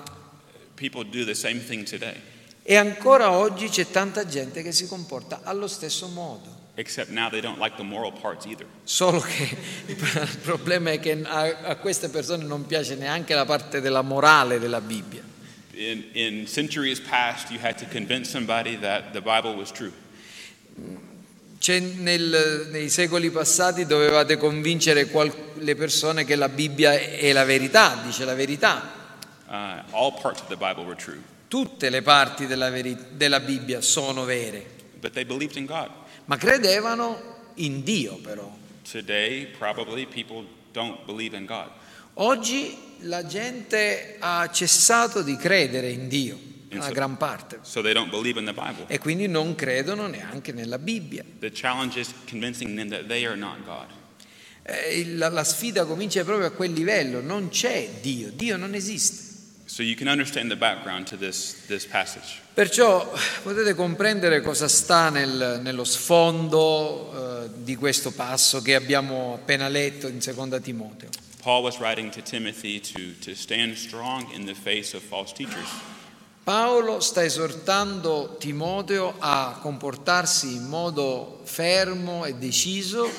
People 0.75 1.03
do 1.03 1.24
the 1.25 1.36
same 1.36 1.60
thing 1.63 1.84
today, 1.88 2.15
E 2.63 2.75
ancora 2.75 3.31
oggi 3.31 3.70
c'è 3.70 3.89
tanta 3.91 4.25
gente 4.25 4.63
che 4.63 4.72
si 4.72 4.88
comporta 4.88 5.41
allo 5.43 5.67
stesso 5.67 6.08
modo. 6.08 6.60
except 6.75 7.10
now 7.12 7.29
they 7.29 7.41
don't 7.41 7.60
like 7.60 7.75
the 7.75 7.84
moral 7.84 8.12
parts 8.12 8.46
either. 8.46 8.65
Solo 8.86 9.20
che 9.20 9.55
il 9.86 10.38
problema 10.41 10.89
è 10.91 11.00
che 11.00 11.22
a, 11.24 11.41
a 11.63 11.75
queste 11.75 12.10
persone 12.10 12.43
non 12.43 12.65
piace 12.65 12.96
neanche 12.96 13.36
la 13.36 13.46
parte 13.46 13.81
della 13.81 14.01
morale 14.01 14.58
della 14.58 14.81
Bibbia. 14.81 15.22
In, 15.82 16.04
in 16.14 16.46
centuries 16.48 17.00
past, 17.00 17.50
you 17.50 17.58
had 17.58 17.78
to 17.80 17.86
convince 17.86 18.30
somebody 18.30 18.76
that 18.78 19.14
the 19.14 19.22
Bible 19.22 19.56
was 19.56 19.72
true. 19.72 19.92
Nel- 21.68 22.68
nei 22.72 22.88
secoli 22.90 23.32
passati 23.32 23.86
dovevate 23.88 24.38
convincere 24.38 25.08
qual- 25.08 25.34
le 25.56 25.76
persone 25.76 26.24
che 26.24 26.36
la 26.36 26.50
Bibbia 26.50 26.94
è 26.94 27.32
la 27.34 27.46
verità, 27.46 28.00
dice 28.06 28.26
la 28.26 28.36
verità. 28.36 29.00
Uh, 29.48 29.82
all 29.96 30.14
parts 30.22 30.42
of 30.42 30.48
the 30.50 30.56
Bible 30.56 30.84
were 30.86 30.96
true, 30.96 31.20
Tutte 31.48 31.90
le 31.90 32.02
parti 32.04 32.46
della, 32.46 32.70
veri- 32.70 32.98
della 33.12 33.40
Bibbia 33.40 33.82
sono 33.82 34.24
vere, 34.24 34.64
but 35.00 35.12
they 35.14 35.26
believed 35.26 35.58
in 35.58 35.66
God. 35.66 35.90
ma 36.26 36.38
credevano 36.38 37.50
in 37.56 37.84
Dio 37.84 38.18
però. 38.18 38.56
Today, 38.90 39.48
probably 39.58 40.06
people 40.06 40.46
don't 40.72 41.06
believe 41.06 41.36
in 41.36 41.46
God. 41.46 41.70
Oggi 42.15 42.77
la 43.01 43.25
gente 43.25 44.18
ha 44.20 44.50
cessato 44.51 45.22
di 45.22 45.36
credere 45.38 45.89
in 45.89 46.08
Dio, 46.08 46.36
una 46.36 46.75
Insomma. 46.75 46.94
gran 46.94 47.18
parte, 47.18 47.60
So 47.62 47.82
e 48.88 49.00
quindi 49.00 49.27
non 49.27 49.56
credono 49.56 50.08
neanche 50.08 50.51
nella 50.51 50.77
Bibbia. 50.77 51.24
Eh, 54.63 55.15
La, 55.15 55.30
la 55.30 55.44
sfida 55.44 55.86
comincia 55.86 56.24
proprio 56.24 56.48
a 56.48 56.51
quel 56.51 56.72
livello, 56.74 57.22
non 57.22 57.50
c'è 57.50 57.89
Dio, 58.01 58.30
Dio 58.32 58.58
non 58.58 58.75
esiste. 58.75 59.30
So 59.65 59.82
this, 61.18 61.62
this. 61.68 61.88
Perciò 62.53 63.10
potete 63.41 63.74
comprendere 63.74 64.41
cosa 64.41 64.68
sta 64.68 65.10
nel- 65.10 65.62
nello 65.63 65.86
sfondo 65.86 67.46
eh, 67.46 67.50
di 67.63 67.75
questo 67.77 68.12
passo 68.12 68.62
che 68.62 68.75
abbiamo 68.75 69.34
appena 69.34 69.70
letto 69.70 70.08
in 70.10 70.22
Seconda 70.22 70.60
Timoteo. 70.60 71.08
Paul 71.42 71.64
was 71.64 71.80
writing 71.80 72.12
to 72.12 72.22
Timothy 72.22 72.80
to, 72.80 73.14
to 73.22 73.36
stand 73.36 73.76
strong 73.78 74.32
in 74.32 74.46
the 74.46 74.54
face 74.54 74.94
of 74.94 75.02
false 75.02 75.34
teachers. 75.34 75.68
Paolo 76.44 77.00
sta 77.00 77.24
esortando 77.24 78.38
Timoteo 78.40 79.14
a 79.20 79.60
comportarsi 79.62 80.56
in 80.56 80.68
modo 80.68 81.42
fermo 81.44 82.26
e 82.26 82.34
deciso 82.34 83.10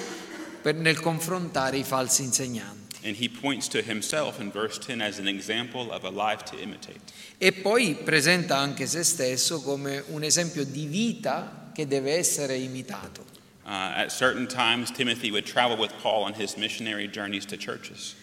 per- 0.61 0.75
nel 0.75 1.01
confrontare 1.01 1.77
i 1.77 1.85
falsi 1.85 2.23
insegnanti. 2.23 2.81
And 3.05 3.17
he 3.17 3.29
points 3.29 3.69
to 3.69 3.81
himself 3.81 4.39
in 4.41 4.51
verse 4.51 4.79
10 4.79 5.01
as 5.01 5.19
an 5.19 5.27
example 5.27 5.91
of 5.91 6.05
a 6.05 6.11
life 6.11 6.45
to 6.45 6.57
imitate. 6.61 7.01
E 7.39 7.53
poi 7.53 7.95
presenta 7.95 8.57
anche 8.57 8.87
se 8.87 9.03
stesso 9.03 9.61
come 9.61 10.03
un 10.09 10.23
esempio 10.23 10.65
di 10.65 10.87
vita 10.87 11.71
che 11.73 11.87
deve 11.87 12.15
essere 12.17 12.57
imitato. 12.57 13.25
Uh, 13.65 13.93
at 13.95 14.11
certain 14.11 14.49
times, 14.49 14.91
Timothy 14.91 15.31
would 15.31 15.47
travel 15.47 15.77
with 15.77 15.93
Paul 16.03 16.25
on 16.25 16.35
his 16.35 16.57
missionary 16.57 17.07
journeys 17.09 17.47
to 17.47 17.57
churches. 17.57 18.17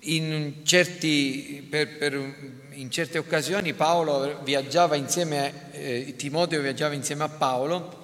In, 0.00 0.62
certi- 0.64 1.62
per- 1.68 1.98
per- 1.98 2.34
in 2.70 2.88
certe 2.90 3.18
occasioni 3.18 3.74
Paolo 3.74 4.40
viaggiava 4.44 4.96
insieme, 4.96 5.72
eh, 5.72 6.14
Timoteo 6.16 6.60
viaggiava 6.62 6.94
insieme 6.94 7.24
a 7.24 7.28
Paolo 7.28 7.96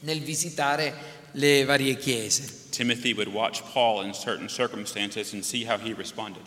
nel 0.00 0.20
visitare 0.20 0.94
le 1.32 1.64
varie 1.64 1.96
chiese. 1.96 2.68
Timothy 2.70 3.12
would 3.12 3.28
watch 3.28 3.62
Paul 3.72 4.02
in 4.02 4.12
certain 4.12 4.48
circumstances 4.48 5.32
and 5.32 5.44
see 5.44 5.64
how 5.64 5.78
he 5.78 5.92
responded. 5.92 6.42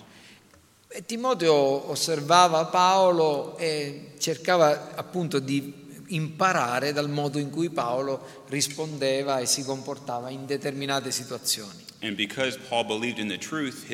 E 0.92 1.06
Timoteo 1.06 1.90
osservava 1.90 2.66
Paolo 2.66 3.56
e 3.58 4.14
cercava 4.18 4.96
appunto 4.96 5.40
di 5.40 5.88
imparare 6.10 6.94
dal 6.94 7.10
modo 7.10 7.40
in 7.40 7.50
cui 7.50 7.70
Paolo 7.70 8.46
rispondeva 8.48 9.40
e 9.40 9.46
si 9.46 9.64
comportava 9.64 10.30
in 10.30 10.46
determinate 10.46 11.12
situazioni. 11.12 11.88
Truth. 12.00 13.86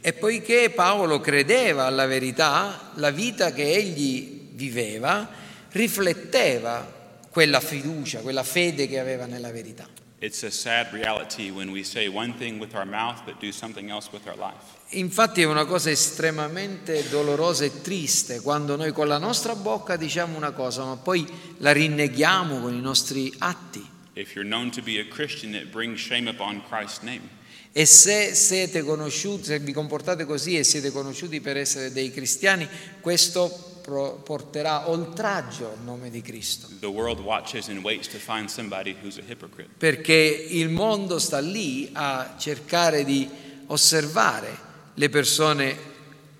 E 0.00 0.12
poiché 0.12 0.70
Paolo 0.70 1.20
credeva 1.20 1.86
alla 1.86 2.06
verità, 2.06 2.92
la 2.94 3.10
vita 3.10 3.52
che 3.52 3.72
egli 3.72 4.50
viveva 4.52 5.28
rifletteva 5.70 7.00
quella 7.30 7.60
fiducia, 7.60 8.20
quella 8.20 8.44
fede 8.44 8.86
che 8.86 8.98
aveva 8.98 9.26
nella 9.26 9.50
verità. 9.50 9.88
It's 10.20 10.44
a 10.44 10.50
sad 10.50 10.92
reality 10.92 11.50
when 11.50 11.70
we 11.70 11.82
say 11.82 12.06
one 12.06 12.34
thing 12.38 12.60
with 12.60 12.74
our 12.74 12.86
mouth 12.86 13.24
but 13.24 13.40
do 13.40 13.50
something 13.50 13.90
else 13.90 14.08
with 14.12 14.24
our 14.28 14.36
life. 14.36 14.81
Infatti 14.94 15.40
è 15.40 15.44
una 15.44 15.64
cosa 15.64 15.90
estremamente 15.90 17.08
dolorosa 17.08 17.64
e 17.64 17.80
triste 17.80 18.40
quando 18.40 18.76
noi 18.76 18.92
con 18.92 19.08
la 19.08 19.16
nostra 19.16 19.54
bocca 19.54 19.96
diciamo 19.96 20.36
una 20.36 20.50
cosa, 20.50 20.84
ma 20.84 20.96
poi 20.96 21.26
la 21.58 21.72
rinneghiamo 21.72 22.60
con 22.60 22.74
i 22.74 22.80
nostri 22.80 23.32
atti. 23.38 23.88
E 27.72 27.86
se 27.86 28.34
siete 28.34 28.82
conosciuti, 28.82 29.44
se 29.44 29.58
vi 29.60 29.72
comportate 29.72 30.26
così 30.26 30.58
e 30.58 30.62
siete 30.64 30.90
conosciuti 30.90 31.40
per 31.40 31.56
essere 31.56 31.90
dei 31.90 32.10
cristiani, 32.10 32.68
questo 33.00 33.48
porterà 34.22 34.90
oltraggio 34.90 35.70
al 35.70 35.82
nome 35.82 36.10
di 36.10 36.20
Cristo. 36.20 36.68
Perché 39.78 40.46
il 40.50 40.68
mondo 40.68 41.18
sta 41.18 41.38
lì 41.38 41.88
a 41.94 42.34
cercare 42.38 43.04
di 43.04 43.26
osservare 43.68 44.70
le 44.94 45.08
persone 45.08 45.90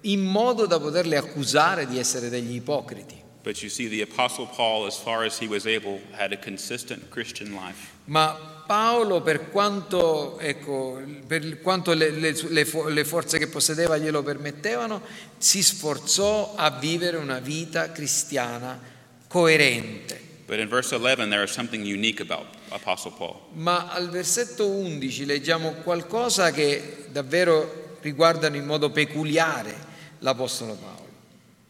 in 0.02 0.20
modo 0.20 0.66
da 0.66 0.78
poterle 0.80 1.16
accusare 1.16 1.86
di 1.86 1.98
essere 1.98 2.28
degli 2.28 2.54
ipocriti. 2.56 3.20
But 3.42 3.60
you 3.60 3.68
see, 3.70 3.88
the 3.88 4.02
Apostle 4.02 4.46
Paul, 4.54 4.86
as 4.86 4.96
far 4.96 5.24
as 5.24 5.38
he 5.40 5.48
was 5.48 5.66
able, 5.66 6.00
had 6.12 6.32
a 6.32 6.36
consistent 6.38 7.08
Christian 7.10 7.52
life. 7.54 7.90
Ma 8.04 8.62
Paolo, 8.66 9.20
per 9.20 9.50
quanto, 9.50 10.38
ecco, 10.38 11.02
per 11.26 11.60
quanto 11.60 11.92
le, 11.92 12.10
le- 12.10 12.36
le 12.50 12.64
fo- 12.64 12.86
le 12.88 13.04
forze 13.04 13.38
che 13.38 13.48
possedeva 13.48 13.98
glielo 13.98 14.22
permettevano, 14.22 15.02
si 15.38 15.60
sforzò 15.60 16.54
a 16.54 16.70
vivere 16.70 17.16
una 17.16 17.40
vita 17.40 17.90
cristiana 17.90 18.80
coerente. 19.26 20.30
But 20.46 20.60
in 20.60 20.68
verse 20.68 20.94
11, 20.94 21.28
there 21.28 21.42
is 21.42 21.50
something 21.50 21.82
unique 21.84 22.20
about 22.20 22.46
Apostle 22.68 23.12
Paul. 23.16 23.36
Ma 23.54 23.88
al 23.90 24.08
versetto 24.10 24.68
11 24.68 25.24
leggiamo 25.24 25.72
qualcosa 25.82 26.52
che 26.52 27.06
davvero 27.10 27.81
riguardano 28.02 28.56
in 28.56 28.66
modo 28.66 28.90
peculiare 28.90 29.74
l'Apostolo 30.18 30.74
Paolo. 30.74 31.08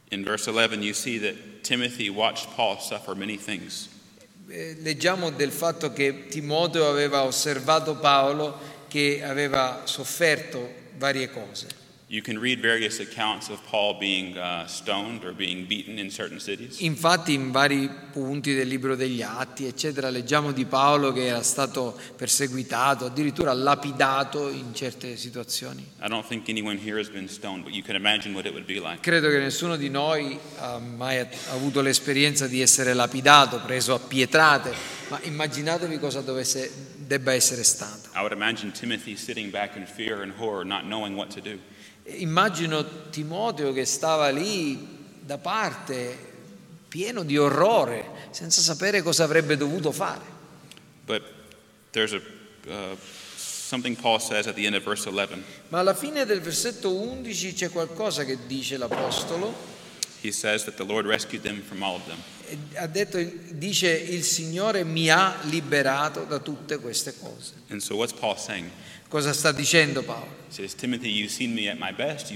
In 0.08 0.24
verse 0.24 0.50
11, 0.50 0.82
you 0.82 0.92
see 0.92 1.18
that 1.20 1.62
Timothy 1.62 2.08
watched 2.08 2.48
Paul 2.54 2.78
suffer 2.80 3.14
many 3.14 3.36
things. 3.36 3.88
Eh, 4.48 4.76
Leggiamo 4.80 5.30
del 5.30 5.52
fatto 5.52 5.92
che 5.92 6.26
Timoteo 6.28 6.88
aveva 6.88 7.22
osservato 7.22 7.96
Paolo 7.96 8.58
che 8.88 9.22
aveva 9.22 9.82
sofferto 9.84 10.80
varie 10.98 11.30
cose. 11.30 11.81
You 12.12 12.20
can 12.20 12.38
read 12.38 12.60
various 12.60 13.00
accounts 13.00 13.48
of 13.48 13.58
Paul 13.70 13.94
being 13.98 14.36
uh, 14.36 14.66
stoned 14.66 15.24
or 15.24 15.32
being 15.32 15.66
beaten 15.66 15.98
in 15.98 16.10
certain 16.10 16.40
cities. 16.40 16.80
Infatti 16.80 17.32
in 17.32 17.50
vari 17.50 17.88
punti 18.12 18.52
del 18.52 18.68
libro 18.68 18.94
degli 18.94 19.22
Atti, 19.22 19.64
eccetera, 19.64 20.10
leggiamo 20.10 20.52
di 20.52 20.66
Paolo 20.66 21.10
che 21.14 21.28
era 21.28 21.42
stato 21.42 21.98
perseguitato, 22.14 23.06
addirittura 23.06 23.54
lapidato 23.54 24.50
in 24.50 24.74
certe 24.74 25.16
situazioni. 25.16 25.86
I 26.02 26.08
don't 26.08 26.26
think 26.28 26.50
anyone 26.50 26.78
here 26.78 26.98
has 26.98 27.08
been 27.08 27.30
stoned, 27.30 27.64
but 27.64 27.72
you 27.72 27.82
can 27.82 27.96
imagine 27.96 28.34
what 28.34 28.44
it 28.44 28.52
would 28.52 28.66
be 28.66 28.78
like. 28.78 29.00
Credo 29.00 29.30
che 29.30 29.38
nessuno 29.38 29.76
di 29.76 29.88
noi 29.88 30.38
ha 30.58 30.78
mai 30.78 31.26
avuto 31.48 31.80
l'esperienza 31.80 32.46
di 32.46 32.60
essere 32.60 32.92
lapidato, 32.92 33.58
preso 33.64 33.94
a 33.94 33.98
pietrate, 33.98 34.74
ma 35.08 35.18
immaginatevi 35.22 35.98
cosa 35.98 36.20
dovesse, 36.20 36.70
debba 36.94 37.32
essere 37.32 37.62
stato. 37.62 38.10
I 38.14 38.18
would 38.18 38.32
imagine 38.32 38.70
Timothy 38.70 39.16
sitting 39.16 39.50
back 39.50 39.76
in 39.76 39.86
fear 39.86 40.20
and 40.20 40.34
horror, 40.36 40.62
not 40.62 40.82
knowing 40.82 41.16
what 41.16 41.32
to 41.32 41.40
do. 41.40 41.58
Immagino 42.04 43.08
Timoteo 43.10 43.72
che 43.72 43.84
stava 43.84 44.28
lì 44.30 45.00
da 45.20 45.38
parte, 45.38 46.18
pieno 46.88 47.22
di 47.22 47.36
orrore, 47.38 48.28
senza 48.30 48.60
sapere 48.60 49.02
cosa 49.02 49.24
avrebbe 49.24 49.56
dovuto 49.56 49.92
fare. 49.92 50.24
But 51.04 51.22
there's 51.92 52.12
a, 52.12 52.20
uh, 52.68 52.96
something 53.36 53.96
Paul 53.96 54.18
says 54.20 54.46
at 54.46 54.54
the 54.54 54.66
end 54.66 54.74
of 54.74 54.82
verse 54.82 55.08
11. 55.08 55.42
Ma 55.68 55.78
alla 55.78 55.94
fine 55.94 56.24
del 56.26 56.40
versetto 56.40 56.90
11 56.90 57.54
c'è 57.54 57.70
qualcosa 57.70 58.24
che 58.24 58.38
dice 58.46 58.76
l'Apostolo, 58.76 59.70
He 60.22 60.30
says 60.30 60.64
that 60.64 60.76
the 60.76 60.84
Lord 60.84 61.04
rescued 61.04 61.42
them 61.42 61.62
from 61.62 61.82
all 61.82 61.96
of 61.96 62.06
them. 62.06 62.18
ha 62.74 62.86
detto, 62.86 63.18
dice 63.52 63.90
il 63.90 64.22
Signore 64.22 64.84
mi 64.84 65.08
ha 65.08 65.38
liberato 65.44 66.24
da 66.24 66.38
tutte 66.38 66.78
queste 66.78 67.14
cose. 67.18 67.54
And 67.70 67.80
so 67.80 67.96
what's 67.96 68.12
Paul 68.12 68.36
saying? 68.36 68.70
Cosa 69.12 69.34
sta 69.34 69.52
dicendo 69.52 70.02
Paolo? 70.02 70.26
Says, 70.48 70.74
best. 71.92 72.32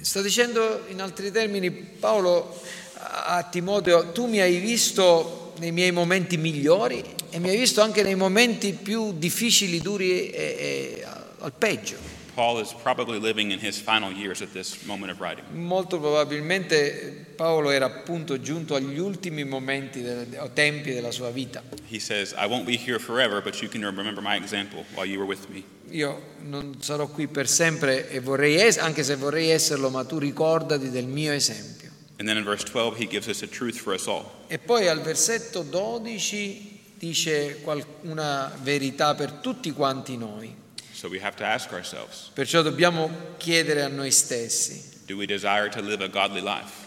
Sta 0.00 0.22
dicendo 0.22 0.86
in 0.88 1.02
altri 1.02 1.30
termini 1.30 1.70
Paolo 1.70 2.58
a 2.94 3.42
Timoteo, 3.42 4.12
tu 4.12 4.24
mi 4.28 4.40
hai 4.40 4.56
visto 4.56 5.52
nei 5.58 5.72
miei 5.72 5.92
momenti 5.92 6.38
migliori 6.38 7.04
e 7.28 7.38
mi 7.38 7.50
hai 7.50 7.58
visto 7.58 7.82
anche 7.82 8.02
nei 8.02 8.14
momenti 8.14 8.72
più 8.72 9.12
difficili, 9.18 9.82
duri 9.82 10.30
e, 10.30 10.56
e 10.58 11.06
al 11.40 11.52
peggio. 11.52 12.05
Paul 12.36 12.60
is 12.60 12.72
probably 12.82 13.18
living 13.18 13.50
in 13.50 13.58
his 13.58 13.80
final 13.80 14.12
years 14.12 14.42
at 14.42 14.52
this 14.52 14.84
moment 14.84 15.10
of 15.10 15.18
writing. 15.20 15.42
Molto 15.54 15.98
probabilmente 15.98 17.24
Paolo 17.34 17.70
era 17.70 17.86
appunto 17.86 18.38
giunto 18.40 18.74
agli 18.74 18.98
ultimi 18.98 19.42
momenti 19.44 20.04
o 20.38 20.50
tempi 20.52 20.92
della 20.92 21.10
sua 21.10 21.30
vita. 21.30 21.62
He 21.88 21.98
says, 21.98 22.32
I 22.36 22.44
won't 22.46 22.66
be 22.66 22.76
here 22.76 22.98
forever, 22.98 23.40
but 23.42 23.60
you 23.62 23.68
can 23.70 23.82
remember 23.82 24.20
my 24.22 24.36
example 24.36 24.84
while 24.94 25.06
you 25.08 25.18
were 25.18 25.26
with 25.26 25.48
me. 25.48 25.64
Io 25.90 26.34
non 26.42 26.76
sarò 26.80 27.06
qui 27.08 27.26
per 27.26 27.48
sempre 27.48 28.10
e 28.10 28.20
vorrei 28.20 28.56
es- 28.56 28.76
anche 28.76 29.02
se 29.02 29.16
vorrei 29.16 29.48
esserlo, 29.50 29.88
ma 29.88 30.04
tu 30.04 30.18
ricordati 30.18 30.90
del 30.90 31.06
mio 31.06 31.32
esempio. 31.32 31.90
And 32.18 32.28
then 32.28 32.36
in 32.36 32.44
verse 32.44 32.64
12, 32.64 32.98
he 33.02 33.06
gives 33.06 33.28
us 33.28 33.42
a 33.42 33.46
truth 33.46 33.76
for 33.76 33.94
us 33.94 34.06
all. 34.06 34.24
E 34.48 34.58
poi 34.58 34.88
al 34.88 35.00
versetto 35.00 35.62
12 35.62 36.80
dice 36.98 37.60
una 38.02 38.52
verità 38.62 39.14
per 39.14 39.32
tutti 39.32 39.70
quanti 39.72 40.16
noi. 40.18 40.64
So 40.96 41.08
we 41.08 41.20
have 41.20 41.36
to 41.36 41.44
ask 41.44 41.72
ourselves 41.72 42.30
Perciò 42.32 42.62
dobbiamo 42.62 43.10
chiedere 43.36 43.82
a 43.82 43.88
noi 43.88 44.10
stessi, 44.10 44.82
do 45.04 45.16
we 45.16 45.26
desire 45.26 45.68
to 45.68 45.80
live 45.82 46.02
a 46.02 46.08
godly 46.08 46.40
life? 46.40 46.84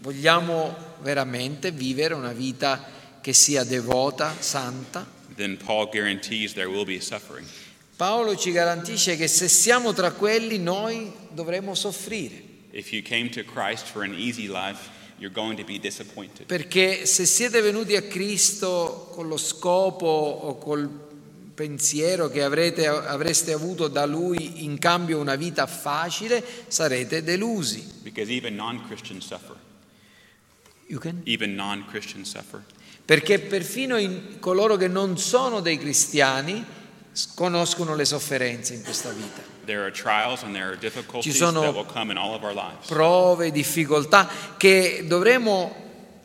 vogliamo 0.00 0.74
veramente 1.00 1.70
vivere 1.70 2.14
una 2.14 2.32
vita 2.32 2.84
che 3.20 3.32
sia 3.32 3.62
devota, 3.62 4.34
santa? 4.40 5.06
Then 5.36 5.56
Paul 5.56 5.88
guarantees 5.90 6.54
there 6.54 6.66
will 6.68 6.84
be 6.84 6.98
suffering. 7.00 7.46
Paolo 7.96 8.34
ci 8.36 8.50
garantisce 8.50 9.16
che 9.16 9.28
se 9.28 9.46
siamo 9.46 9.92
tra 9.92 10.10
quelli 10.10 10.58
noi 10.58 11.12
dovremo 11.30 11.74
soffrire, 11.76 12.50
If 12.72 12.90
you 12.92 13.02
came 13.02 13.28
to 13.30 13.44
Christ 13.44 13.84
for 13.86 14.02
an 14.02 14.12
easy 14.14 14.48
life, 14.48 14.88
you're 15.18 15.32
going 15.32 15.56
to 15.56 15.64
be 15.64 15.78
disappointed. 15.78 16.46
perché 16.46 17.06
se 17.06 17.26
siete 17.26 17.60
venuti 17.60 17.94
a 17.94 18.02
Cristo 18.02 19.08
con 19.12 19.28
lo 19.28 19.36
scopo 19.36 20.06
o 20.06 20.58
col 20.58 21.10
pensiero 21.54 22.28
che 22.28 22.42
avrete, 22.42 22.86
avreste 22.86 23.52
avuto 23.52 23.88
da 23.88 24.06
Lui 24.06 24.64
in 24.64 24.78
cambio 24.78 25.18
una 25.18 25.36
vita 25.36 25.66
facile, 25.66 26.42
sarete 26.68 27.22
delusi. 27.22 28.00
Perché 33.04 33.38
perfino 33.40 33.96
in- 33.96 34.38
coloro 34.38 34.76
che 34.76 34.88
non 34.88 35.18
sono 35.18 35.60
dei 35.60 35.78
cristiani 35.78 36.64
conoscono 37.34 37.94
le 37.94 38.04
sofferenze 38.04 38.74
in 38.74 38.82
questa 38.82 39.10
vita. 39.10 39.42
Difficulties 40.78 41.36
sono 41.36 41.60
prove, 42.86 43.50
difficoltà 43.50 44.28
che 44.56 45.04
dovremo 45.06 45.74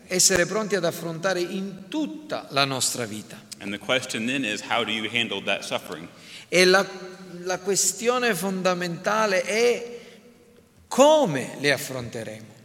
essere 0.08 0.46
pronti 0.46 0.76
ad 0.76 0.86
affrontare 0.86 1.42
in 1.42 1.86
tutta 1.90 2.48
la 2.52 2.66
nostra 2.66 3.06
vita. 3.06 3.47
And 3.60 3.74
the 3.74 3.80
question 3.80 4.26
then 4.26 4.46
is 4.46 4.62
how 4.62 4.84
do 4.84 4.92
you 4.92 5.10
handle 5.10 5.42
that 5.46 5.64
suffering? 5.64 6.08
E 6.50 6.66
la, 6.66 6.86
la 7.44 7.60
questione 7.60 8.34
fondamentale 8.36 9.42
è 9.42 10.00
come 10.88 11.58
le 11.60 11.72
affronteremo. 11.72 12.56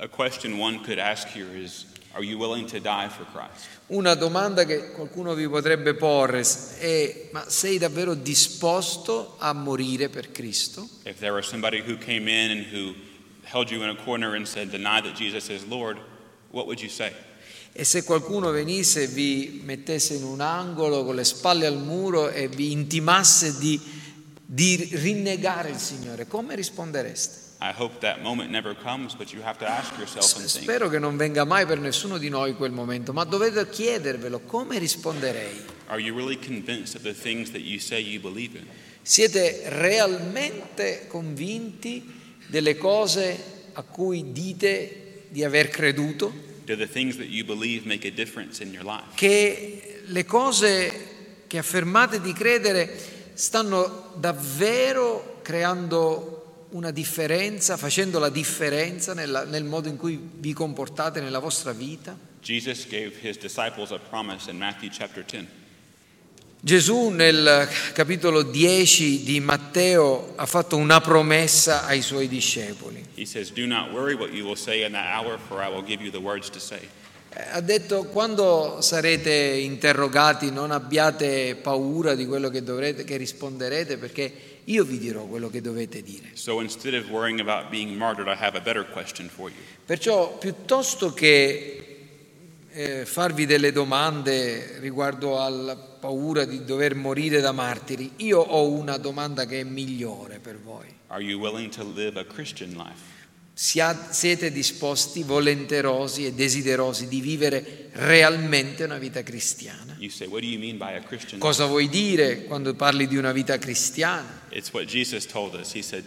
A 0.00 0.08
question 0.08 0.58
one 0.58 0.80
could 0.84 0.98
ask 0.98 1.26
here 1.28 1.48
is 1.56 1.86
Are 2.14 2.24
you 2.24 2.38
willing 2.38 2.66
to 2.68 2.80
die 2.80 3.08
for 3.08 3.24
Christ? 3.26 3.68
Una 3.88 4.14
domanda 4.14 4.64
che 4.64 4.90
qualcuno 4.90 5.34
vi 5.34 5.48
potrebbe 5.48 5.94
porre 5.94 6.42
è 6.78 7.28
ma 7.32 7.44
sei 7.48 7.78
davvero 7.78 8.14
disposto 8.14 9.36
a 9.38 9.52
morire 9.52 10.08
per 10.08 10.32
Cristo? 10.32 10.88
If 11.04 11.18
there 11.18 11.32
was 11.32 11.46
somebody 11.46 11.80
who 11.80 11.96
came 11.96 12.28
in 12.28 12.50
and 12.50 12.66
who 12.72 12.94
held 13.44 13.70
you 13.70 13.82
in 13.82 13.90
a 13.90 13.94
corner 13.94 14.34
and 14.34 14.46
said, 14.46 14.70
Deny 14.70 15.00
that 15.00 15.14
Jesus 15.14 15.48
is 15.48 15.64
Lord, 15.66 15.98
what 16.50 16.66
would 16.66 16.80
you 16.80 16.88
say? 16.88 17.12
E 17.80 17.84
se 17.84 18.02
qualcuno 18.02 18.50
venisse 18.50 19.04
e 19.04 19.06
vi 19.06 19.60
mettesse 19.62 20.14
in 20.14 20.24
un 20.24 20.40
angolo 20.40 21.04
con 21.04 21.14
le 21.14 21.22
spalle 21.22 21.64
al 21.64 21.78
muro 21.78 22.28
e 22.28 22.48
vi 22.48 22.72
intimasse 22.72 23.56
di, 23.56 23.80
di 24.44 24.88
rinnegare 24.94 25.70
il 25.70 25.76
Signore, 25.76 26.26
come 26.26 26.56
rispondereste? 26.56 27.54
Spero 30.62 30.88
che 30.88 30.98
non 30.98 31.16
venga 31.16 31.44
mai 31.44 31.66
per 31.66 31.78
nessuno 31.78 32.18
di 32.18 32.28
noi 32.28 32.56
quel 32.56 32.72
momento, 32.72 33.12
ma 33.12 33.22
dovete 33.22 33.68
chiedervelo 33.68 34.40
come 34.40 34.76
risponderei. 34.80 35.62
Siete 39.02 39.62
realmente 39.66 41.06
convinti 41.06 42.12
delle 42.48 42.76
cose 42.76 43.68
a 43.74 43.82
cui 43.82 44.32
dite 44.32 45.26
di 45.28 45.44
aver 45.44 45.68
creduto? 45.68 46.47
Do 46.68 46.76
the 46.76 46.86
things 46.86 47.16
that 47.16 47.28
you 47.28 47.46
believe 47.46 47.86
make 47.86 48.06
a 48.06 48.10
difference 48.10 48.62
in 48.62 48.74
your 48.74 48.84
life? 48.84 49.14
Che 49.14 50.02
le 50.04 50.24
cose 50.26 51.46
che 51.46 51.56
affermate 51.56 52.20
di 52.20 52.34
credere 52.34 52.94
stanno 53.32 54.12
davvero 54.16 55.40
creando 55.40 56.66
una 56.72 56.90
differenza, 56.90 57.78
facendo 57.78 58.18
la 58.18 58.28
differenza 58.28 59.14
nella- 59.14 59.44
nel 59.44 59.64
modo 59.64 59.88
in 59.88 59.96
cui 59.96 60.20
vi 60.20 60.52
comportate 60.52 61.22
nella 61.22 61.38
vostra 61.38 61.72
vita? 61.72 62.14
Jesus 62.42 62.86
gave 62.86 63.12
his 63.22 63.38
disciples 63.38 63.90
a 63.90 63.98
promise 63.98 64.50
in 64.50 64.58
Matthew 64.58 64.90
chapter 64.90 65.24
10. 65.24 65.46
Gesù 66.60 67.10
nel 67.10 67.68
capitolo 67.92 68.42
10 68.42 69.22
di 69.22 69.38
Matteo 69.38 70.32
ha 70.34 70.44
fatto 70.44 70.76
una 70.76 71.00
promessa 71.00 71.86
ai 71.86 72.02
suoi 72.02 72.26
discepoli. 72.26 73.04
Says, 73.22 73.52
hour. 73.54 75.38
Eh, 77.30 77.44
Ha 77.52 77.60
detto 77.60 78.04
quando 78.06 78.78
sarete 78.80 79.32
interrogati 79.32 80.50
non 80.50 80.72
abbiate 80.72 81.56
paura 81.62 82.16
di 82.16 82.26
quello 82.26 82.48
che, 82.48 82.64
dovrete, 82.64 83.04
che 83.04 83.16
risponderete 83.16 83.96
perché 83.96 84.32
io 84.64 84.82
vi 84.82 84.98
dirò 84.98 85.26
quello 85.26 85.48
che 85.48 85.60
dovete 85.60 86.02
dire. 86.02 86.30
So 86.32 86.60
martyred. 87.96 88.36
Perciò 89.86 90.36
piuttosto 90.38 91.14
che 91.14 91.87
eh, 92.78 93.04
farvi 93.04 93.44
delle 93.44 93.72
domande 93.72 94.78
riguardo 94.78 95.42
alla 95.42 95.74
paura 95.74 96.44
di 96.44 96.64
dover 96.64 96.94
morire 96.94 97.40
da 97.40 97.50
martiri, 97.50 98.12
io 98.18 98.38
ho 98.38 98.68
una 98.68 98.98
domanda 98.98 99.46
che 99.46 99.58
è 99.58 99.64
migliore 99.64 100.38
per 100.38 100.60
voi. 100.60 100.86
Siete 103.52 104.52
disposti, 104.52 105.24
volenterosi 105.24 106.24
e 106.24 106.32
desiderosi 106.34 107.08
di 107.08 107.20
vivere 107.20 107.88
realmente 107.94 108.84
una 108.84 108.98
vita 108.98 109.24
cristiana? 109.24 109.98
Say? 110.08 111.38
Cosa 111.38 111.66
vuoi 111.66 111.88
dire 111.88 112.44
quando 112.44 112.72
parli 112.74 113.08
di 113.08 113.16
una 113.16 113.32
vita 113.32 113.58
cristiana? 113.58 114.42
Said. 115.62 116.04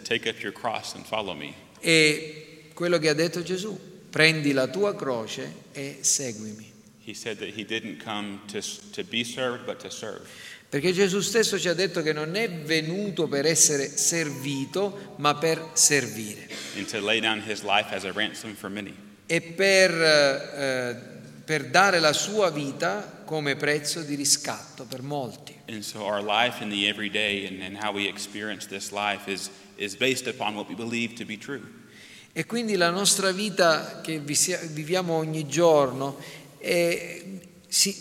E 1.80 2.70
quello 2.72 2.98
che 2.98 3.08
ha 3.10 3.14
detto 3.14 3.42
Gesù, 3.42 3.91
prendi 4.12 4.52
la 4.52 4.68
tua 4.68 4.94
croce 4.94 5.52
e 5.72 5.98
seguimi. 6.02 6.70
To, 8.46 8.60
to 8.92 9.90
served. 9.90 10.26
Perché 10.68 10.92
Gesù 10.92 11.20
stesso 11.20 11.58
ci 11.58 11.68
ha 11.68 11.74
detto 11.74 12.00
che 12.00 12.12
non 12.12 12.36
è 12.36 12.48
venuto 12.48 13.26
per 13.26 13.44
essere 13.44 13.88
servito, 13.88 15.14
ma 15.16 15.34
per 15.34 15.70
servire 15.72 16.48
and 16.76 16.86
to 16.86 17.00
lay 17.00 17.20
down 17.20 17.40
his 17.40 17.62
life 17.62 17.92
as 17.94 18.04
a 18.04 18.12
ransom 18.12 18.54
for 18.54 18.70
many. 18.70 18.94
e 19.26 19.40
per, 19.40 19.90
eh, 19.90 20.96
per 21.44 21.70
dare 21.70 22.00
la 22.00 22.12
sua 22.12 22.50
vita 22.50 23.22
come 23.24 23.56
prezzo 23.56 24.02
di 24.02 24.14
riscatto 24.14 24.84
per 24.84 25.02
molti. 25.02 25.58
And 25.68 25.82
so 25.82 26.00
our 26.00 26.22
life 26.22 26.62
in 26.62 26.68
the 26.68 26.88
everyday 26.88 27.46
and, 27.46 27.62
and 27.62 27.76
how 27.82 27.92
we 27.92 28.06
experience 28.08 28.66
this 28.66 28.90
life 28.90 29.30
is, 29.30 29.50
is 29.76 29.96
E 32.34 32.46
quindi 32.46 32.76
la 32.76 32.88
nostra 32.88 33.30
vita 33.30 34.00
che 34.00 34.18
viviamo 34.18 35.14
ogni 35.14 35.46
giorno 35.46 36.16
eh, 36.58 37.40
si 37.68 37.94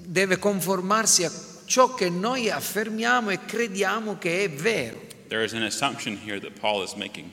deve 0.00 0.38
conformarsi 0.38 1.24
a 1.24 1.32
ciò 1.64 1.94
che 1.94 2.10
noi 2.10 2.50
affermiamo 2.50 3.30
e 3.30 3.44
crediamo 3.46 4.18
che 4.18 4.44
è 4.44 4.50
vero. 4.50 5.00
There 5.28 5.42
is 5.42 5.54
an 5.54 5.62
assumption 5.62 6.18
here 6.22 6.38
that 6.38 6.58
Paul 6.60 6.84
is 6.84 6.92
making. 6.94 7.30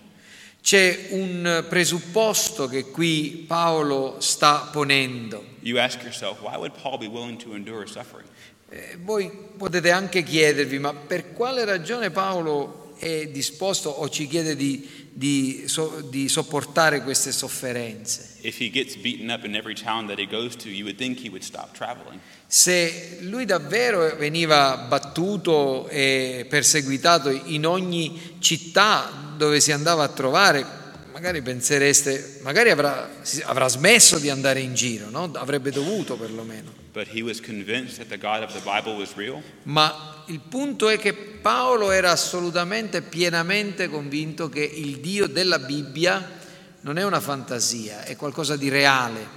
C'è 0.62 1.08
un 1.12 1.66
presupposto 1.68 2.68
che 2.68 2.90
qui 2.90 3.44
Paolo 3.46 4.16
sta 4.20 4.70
ponendo. 4.72 5.44
You 5.60 5.78
ask 5.78 6.02
yourself, 6.04 6.40
why 6.42 6.56
would 6.56 6.74
Paul 6.82 6.98
be 6.98 7.08
willing 7.08 7.38
to 7.44 7.54
endure 7.54 7.86
suffering? 7.86 8.28
Eh, 8.70 8.98
voi 9.02 9.30
potete 9.58 9.92
anche 9.92 10.24
chiedervi, 10.24 10.80
ma 10.80 10.94
per 10.94 11.34
quale 11.34 11.66
ragione 11.66 12.12
Paolo 12.12 12.94
è 12.98 13.28
disposto 13.28 13.90
o 13.90 14.10
ci 14.10 14.28
chiede 14.28 14.56
di, 14.56 14.95
di 15.18 15.64
so- 15.68 16.06
di 16.10 16.28
sopportare 16.28 17.02
queste 17.02 17.32
sofferenze? 17.32 18.36
To. 22.20 22.20
Se 22.46 23.20
lui 23.22 23.46
davvero 23.46 24.14
veniva 24.18 24.76
battuto 24.76 25.88
e 25.88 26.46
perseguitato 26.50 27.30
in 27.30 27.66
ogni 27.66 28.36
città 28.40 29.34
dove 29.38 29.62
si 29.62 29.72
andava 29.72 30.04
a 30.04 30.10
trovare, 30.10 30.66
magari 31.14 31.42
pensereste, 31.42 32.40
magari 32.42 32.72
avrà, 32.72 33.10
avrà 33.44 33.70
smesso 33.70 34.20
di 34.20 34.30
andare 34.30 34.60
in 34.60 34.76
giro, 34.76 35.10
no? 35.10 35.32
avrebbe 35.36 35.72
dovuto 35.72 36.18
perlomeno. 36.18 36.85
But 36.96 37.10
he 37.14 37.22
was 37.22 37.42
convinced 37.42 37.98
that 37.98 38.08
the 38.08 38.18
God 38.18 38.42
of 38.42 38.54
the 38.54 38.62
Bible 38.62 38.96
was 38.96 39.14
real, 39.18 39.42
Ma 39.64 40.24
il 40.28 40.40
punto 40.40 40.88
è 40.88 40.98
che 40.98 41.12
Paolo 41.14 41.92
era 41.92 42.10
assolutamente, 42.12 43.02
pienamente 43.02 43.90
convinto 43.90 44.48
che 44.48 44.64
il 44.64 45.00
Dio 45.02 45.28
della 45.28 45.60
Bibbia 45.60 46.40
non 46.82 46.98
è 46.98 47.04
una 47.04 47.20
fantasia, 47.20 48.06
è 48.06 48.16
qualcosa 48.16 48.56
di 48.56 48.70
reale. 48.70 49.28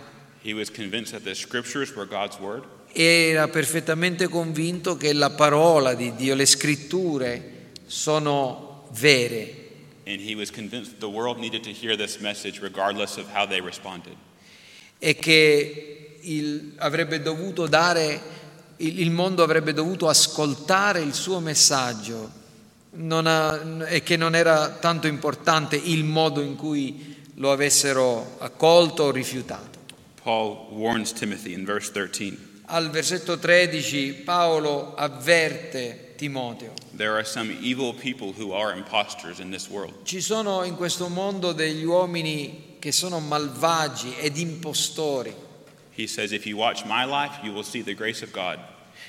he 0.45 0.53
was 0.53 0.71
convinced 0.71 1.13
that 1.13 1.25
the 1.25 1.35
scriptures 1.35 1.93
were 1.97 2.07
God's 2.07 2.39
word, 2.39 2.63
Era 2.93 3.49
perfettamente 3.49 4.29
convinto 4.29 4.97
che 4.97 5.13
la 5.13 5.31
parola 5.31 5.95
di 5.95 6.15
Dio, 6.15 6.37
le 6.37 6.47
scritture, 6.47 7.73
sono 7.87 8.87
vere 8.93 9.55
and 10.07 10.21
he 10.21 10.35
was 10.37 10.51
convinced 10.53 10.93
that 10.93 11.01
the 11.01 11.09
world 11.09 11.39
needed 11.39 11.63
to 11.65 11.71
hear 11.71 11.97
this 11.97 12.19
message 12.21 12.61
regardless 12.63 13.17
of 13.17 13.27
how 13.35 13.45
they 13.45 13.61
responded. 13.61 14.15
e 15.01 15.17
che 15.17 15.98
il, 16.23 16.75
avrebbe 16.79 17.21
dovuto 17.23 17.67
dare, 17.67 18.21
il, 18.77 19.11
mondo 19.11 19.43
avrebbe 19.43 19.73
dovuto 19.73 20.09
ascoltare 20.09 21.01
il 21.01 21.15
suo 21.15 21.41
messaggio 21.41 22.31
non 22.91 23.27
ha- 23.27 23.87
e 23.87 24.03
che 24.03 24.17
non 24.17 24.35
era 24.35 24.71
tanto 24.71 25.07
importante 25.07 25.77
il 25.77 26.05
modo 26.05 26.41
in 26.41 26.57
cui 26.57 27.17
lo 27.35 27.53
avessero 27.53 28.37
accolto 28.39 29.05
o 29.05 29.11
rifiutato. 29.11 29.79
Paul 30.23 30.67
warns 30.71 31.13
Timothy 31.13 31.53
in 31.53 31.65
verse 31.65 31.93
13 31.93 32.47
Al 32.71 32.91
versetto 32.91 33.39
13 33.39 34.23
Paolo 34.25 34.95
avverte 34.95 36.15
Timoteo. 36.17 36.73
there 36.97 37.13
are 37.13 37.25
some 37.25 37.51
evil 37.63 37.95
people 37.95 38.33
who 38.37 38.53
are 38.53 38.77
impostors 38.77 39.39
in 39.39 39.51
this 39.51 39.69
world. 39.71 39.95
Ci 40.03 40.21
sono 40.21 40.65
in 40.65 40.75
questo 40.75 41.09
mondo 41.09 41.53
degli 41.53 41.85
uomini 41.85 42.77
che 42.79 42.93
sono 42.93 43.21
malvagi 43.21 44.15
ed 44.19 44.37
impostori. 44.37 45.35
He 45.99 46.07
says, 46.07 46.31
If 46.31 46.47
you 46.47 46.57
watch 46.57 46.85
my 46.85 47.05
life, 47.05 47.41
you 47.43 47.53
will 47.53 47.65
see 47.65 47.83
the 47.83 47.93
grace 47.93 48.23
of 48.23 48.31
God. 48.31 48.61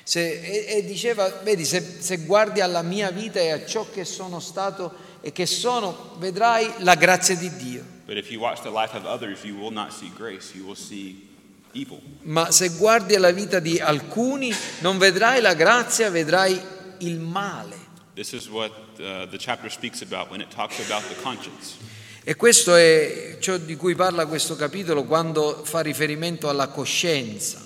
Se- 0.02 0.40
e, 0.42 0.78
e 0.78 0.84
diceva, 0.84 1.28
vedi, 1.44 1.64
se, 1.64 1.80
se 1.80 2.16
guardi 2.16 2.60
alla 2.60 2.82
mia 2.82 3.12
vita 3.12 3.38
e 3.38 3.52
a 3.52 3.64
ciò 3.64 3.88
che 3.88 4.04
sono 4.04 4.40
stato 4.40 4.92
e 5.20 5.30
che 5.30 5.46
sono, 5.46 6.16
vedrai 6.18 6.68
la 6.78 6.96
grazia 6.96 7.36
di 7.36 7.48
Dio. 7.56 7.84
But 8.06 8.16
if 8.16 8.28
you 8.32 8.40
watch 8.40 8.62
the 8.62 8.70
life 8.70 8.96
of 8.96 9.04
others, 9.04 9.44
you 9.44 9.54
will 9.56 9.70
not 9.70 9.92
see 9.92 10.10
grace, 10.16 10.52
you 10.52 10.64
will 10.64 10.74
see 10.74 11.28
evil. 11.74 12.00
Ma 12.22 12.50
se 12.50 12.70
guardi 12.70 13.14
alla 13.14 13.30
vita 13.30 13.60
di 13.60 13.78
alcuni, 13.78 14.52
non 14.80 14.98
vedrai 14.98 15.40
la 15.40 15.54
grazia, 15.54 16.10
vedrai 16.10 16.60
il 16.98 17.20
male. 17.20 17.76
This 18.14 18.32
is 18.32 18.48
what 18.48 18.72
uh, 18.98 19.26
the 19.30 19.38
chapter 19.38 19.70
speaks 19.70 20.02
about 20.02 20.28
when 20.28 20.40
it 20.40 20.50
talks 20.50 20.80
about 20.84 21.06
the 21.08 21.14
conscience. 21.22 21.76
E 22.22 22.36
questo 22.36 22.74
è 22.74 23.38
ciò 23.40 23.56
di 23.56 23.76
cui 23.76 23.94
parla 23.94 24.26
questo 24.26 24.54
capitolo 24.54 25.04
quando 25.04 25.62
fa 25.64 25.80
riferimento 25.80 26.50
alla 26.50 26.68
coscienza, 26.68 27.64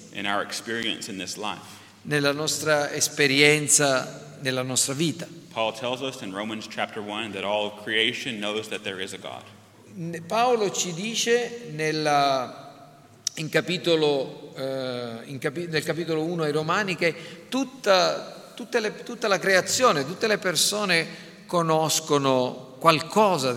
nella 2.03 2.33
nostra 2.33 2.93
esperienza, 2.93 4.37
nella 4.40 4.62
nostra 4.62 4.95
vita. 4.95 5.27
Paul 5.53 5.73
tells 5.77 6.01
us 6.01 6.21
in 6.23 6.33
Romans 6.33 6.67
chapter 6.69 7.03
1 7.03 7.33
that 7.33 7.43
all 7.43 7.67
of 7.67 7.83
creation 7.83 8.37
knows 8.38 8.69
that 8.69 8.83
there 8.83 9.03
is 9.03 9.12
a 9.12 9.19
God. 9.19 9.43
Ne- 9.95 10.21
Paolo 10.23 10.71
ci 10.71 10.93
dice 10.93 11.69
nella- 11.73 12.93
capitolo, 13.51 14.53
eh, 14.57 15.38
capi- 15.38 15.67
nel 15.69 15.83
capitolo 15.83 16.23
1 16.23 16.45
ai 16.45 16.53
Romani 16.53 16.95
che 16.97 17.47
tutta, 17.49 18.53
tutte 18.55 18.79
le- 18.81 19.03
tutta 19.03 19.27
la 19.27 19.38
creazione, 19.38 20.07
tutte 20.07 20.29
le 20.29 20.38
persone 20.38 21.07
conoscono 21.47 22.77
qualcosa 22.79 23.53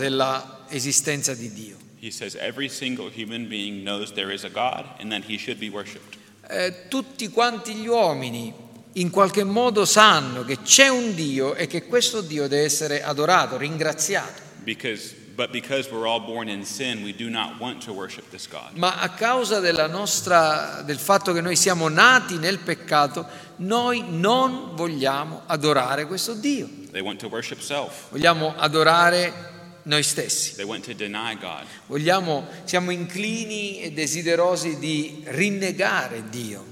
dell'esistenza 0.67 1.33
di 1.33 1.51
Dio. 1.51 1.77
He 1.99 2.11
says 2.11 2.35
every 2.35 2.69
single 2.69 3.09
human 3.09 3.47
being 3.47 3.83
knows 3.83 4.11
there 4.13 4.31
is 4.31 4.43
a 4.43 4.49
God 4.49 4.85
and 4.99 5.11
that 5.11 5.23
he 5.27 5.37
should 5.37 5.59
be 5.59 5.69
worshiped. 5.69 6.17
Eh, 6.49 6.87
tutti 6.87 7.29
quanti 7.29 7.73
gli 7.73 7.87
uomini 7.87 8.53
in 8.93 9.09
qualche 9.09 9.43
modo 9.43 9.85
sanno 9.85 10.43
che 10.43 10.61
c'è 10.61 10.87
un 10.87 11.13
Dio 11.13 11.55
e 11.55 11.67
che 11.67 11.85
questo 11.85 12.21
Dio 12.21 12.47
deve 12.47 12.63
essere 12.63 13.03
adorato, 13.03 13.57
ringraziato. 13.57 14.41
Because, 14.63 15.13
but 15.35 15.51
because 15.51 15.89
we're 15.91 16.07
all 16.07 16.23
born 16.23 16.47
in 16.47 16.63
sin, 16.65 17.03
we 17.03 17.13
do 17.13 17.29
not 17.29 17.59
want 17.59 17.83
to 17.85 17.93
worship 17.93 18.29
this 18.29 18.47
God. 18.47 18.75
Ma 18.75 18.99
a 18.99 19.09
causa 19.09 19.59
della 19.59 19.87
nostra, 19.87 20.81
del 20.85 20.97
fatto 20.97 21.33
che 21.33 21.41
noi 21.41 21.55
siamo 21.55 21.89
nati 21.89 22.37
nel 22.37 22.59
peccato, 22.59 23.25
noi 23.57 24.03
non 24.07 24.75
vogliamo 24.75 25.43
adorare 25.45 26.05
questo 26.05 26.33
Dio. 26.33 26.67
They 26.91 27.01
want 27.01 27.19
to 27.19 27.27
worship 27.27 27.59
self. 27.59 28.09
Vogliamo 28.09 28.55
adorare 28.57 29.56
noi 29.87 30.03
stessi. 30.03 30.53
Vogliamo, 31.87 32.45
siamo 32.65 32.91
inclini 32.91 33.81
e 33.81 33.91
desiderosi 33.91 34.77
di 34.77 35.23
rinnegare 35.25 36.29
Dio. 36.29 36.65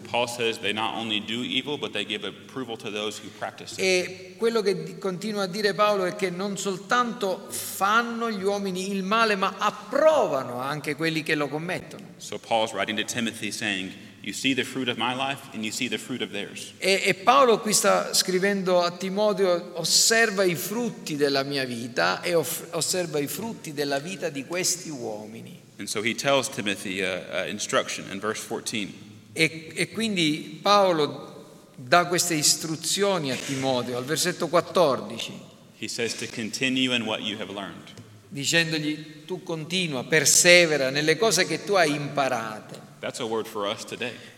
E 3.77 4.35
quello 4.37 4.61
che 4.61 4.97
continua 4.97 5.43
a 5.43 5.47
dire 5.47 5.73
Paolo 5.73 6.05
è 6.05 6.15
che 6.15 6.29
non 6.29 6.57
soltanto 6.57 7.47
fanno 7.49 8.29
gli 8.29 8.43
uomini 8.43 8.91
il 8.91 9.03
male, 9.03 9.35
ma 9.35 9.55
approvano 9.57 10.59
anche 10.59 10.95
quelli 10.95 11.23
che 11.23 11.35
lo 11.35 11.47
commettono. 11.47 12.03
So 12.17 12.37
Paul's 12.37 12.73
writing 12.73 12.97
to 12.97 13.05
Timothy 13.05 13.51
saying, 13.51 13.91
You 14.25 14.33
see 14.33 14.55
the 14.55 14.63
fruit 14.63 14.87
of 14.89 14.97
my 14.97 15.13
life 15.13 15.49
and 15.53 15.63
you 15.63 15.71
see 15.71 15.87
the 15.87 15.99
fruit 15.99 16.23
of 16.23 16.31
theirs. 16.31 16.73
E, 16.79 17.03
e 17.05 17.13
Paolo 17.13 17.59
qui 17.59 17.73
sta 17.73 18.11
scrivendo 18.11 18.81
a 18.81 18.89
Timoteo, 18.89 19.73
osserva 19.75 20.43
i 20.43 20.55
frutti 20.55 21.15
della 21.15 21.43
mia 21.43 21.63
vita 21.63 22.23
e 22.23 22.33
off- 22.33 22.65
osserva 22.71 23.19
i 23.19 23.27
frutti 23.27 23.71
della 23.71 23.99
vita 23.99 24.29
di 24.29 24.43
questi 24.45 24.89
uomini. 24.89 25.61
And 25.77 25.87
so 25.87 26.01
he 26.01 26.15
tells 26.15 26.49
Timothy 26.49 27.01
uh, 27.01 27.43
uh, 27.43 27.47
instruction 27.47 28.09
in 28.09 28.19
verse 28.19 28.43
14. 28.47 28.91
E, 29.33 29.71
e 29.75 29.89
quindi 29.91 30.57
Paolo 30.59 31.69
dà 31.75 32.07
queste 32.07 32.33
istruzioni 32.33 33.31
a 33.31 33.35
Timoteo 33.35 33.95
al 33.97 34.05
versetto 34.05 34.47
14, 34.47 35.33
He 35.77 35.87
says 35.87 36.15
to 36.15 36.25
continue 36.33 36.95
in 36.95 37.03
what 37.03 37.19
you 37.21 37.37
have 37.39 37.51
learned. 37.53 37.93
dicendogli 38.29 39.23
tu 39.25 39.43
continua, 39.43 40.03
persevera 40.05 40.89
nelle 40.89 41.15
cose 41.15 41.45
che 41.45 41.63
tu 41.63 41.73
hai 41.73 41.93
imparate. 41.93 42.84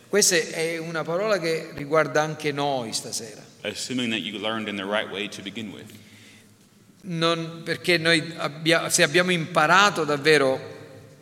Questa 0.10 0.36
è 0.36 0.78
una 0.78 1.04
parola 1.04 1.38
che 1.40 1.72
riguarda 1.74 2.22
anche 2.22 2.52
noi 2.52 2.94
stasera, 2.94 3.44
assuming 3.62 4.10
that 4.12 4.20
you 4.22 4.40
learned 4.40 4.68
in 4.68 4.76
the 4.76 4.84
right 4.84 5.10
way 5.12 5.28
to 5.28 5.42
begin 5.42 5.70
with. 5.72 5.90
Non- 7.02 7.62
perché 7.64 7.98
noi 7.98 8.34
abbia- 8.38 8.90
se 8.90 9.04
abbiamo 9.04 9.32
imparato 9.32 10.04
davvero 10.04 10.76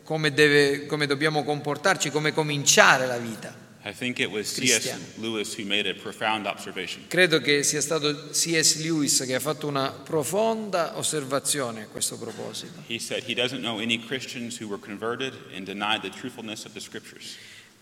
come, 0.04 0.32
deve- 0.32 0.86
come 0.86 1.06
dobbiamo 1.06 1.42
comportarci, 1.44 2.10
come 2.10 2.32
cominciare 2.32 3.06
la 3.06 3.18
vita. 3.18 3.54
I 3.86 3.92
think 3.92 4.18
it 4.18 4.28
was 4.28 4.52
C.S. 4.52 4.80
Cristiano. 4.80 5.04
Lewis 5.18 5.56
who 5.56 5.64
made 5.64 5.88
a 5.88 5.94
profound 5.94 6.46
observation. 6.46 7.04
Credo 7.06 7.40
che 7.40 7.62
sia 7.62 7.80
stato 7.80 8.30
C.S. 8.30 8.82
Lewis 8.82 9.22
che 9.24 9.36
ha 9.36 9.38
fatto 9.38 9.68
una 9.68 9.92
profonda 9.92 10.98
osservazione 10.98 11.82
a 11.82 11.86
questo 11.86 12.18
proposito. 12.18 12.82
He 12.88 12.98
said 12.98 13.22
he 13.28 13.34
doesn't 13.34 13.60
know 13.60 13.78
any 13.78 14.04
Christians 14.04 14.60
who 14.60 14.66
were 14.66 14.80
converted 14.80 15.34
and 15.54 15.64
denied 15.64 16.00
the 16.00 16.10
truthfulness 16.10 16.64
of 16.64 16.72
the 16.72 16.80
scriptures. 16.80 17.36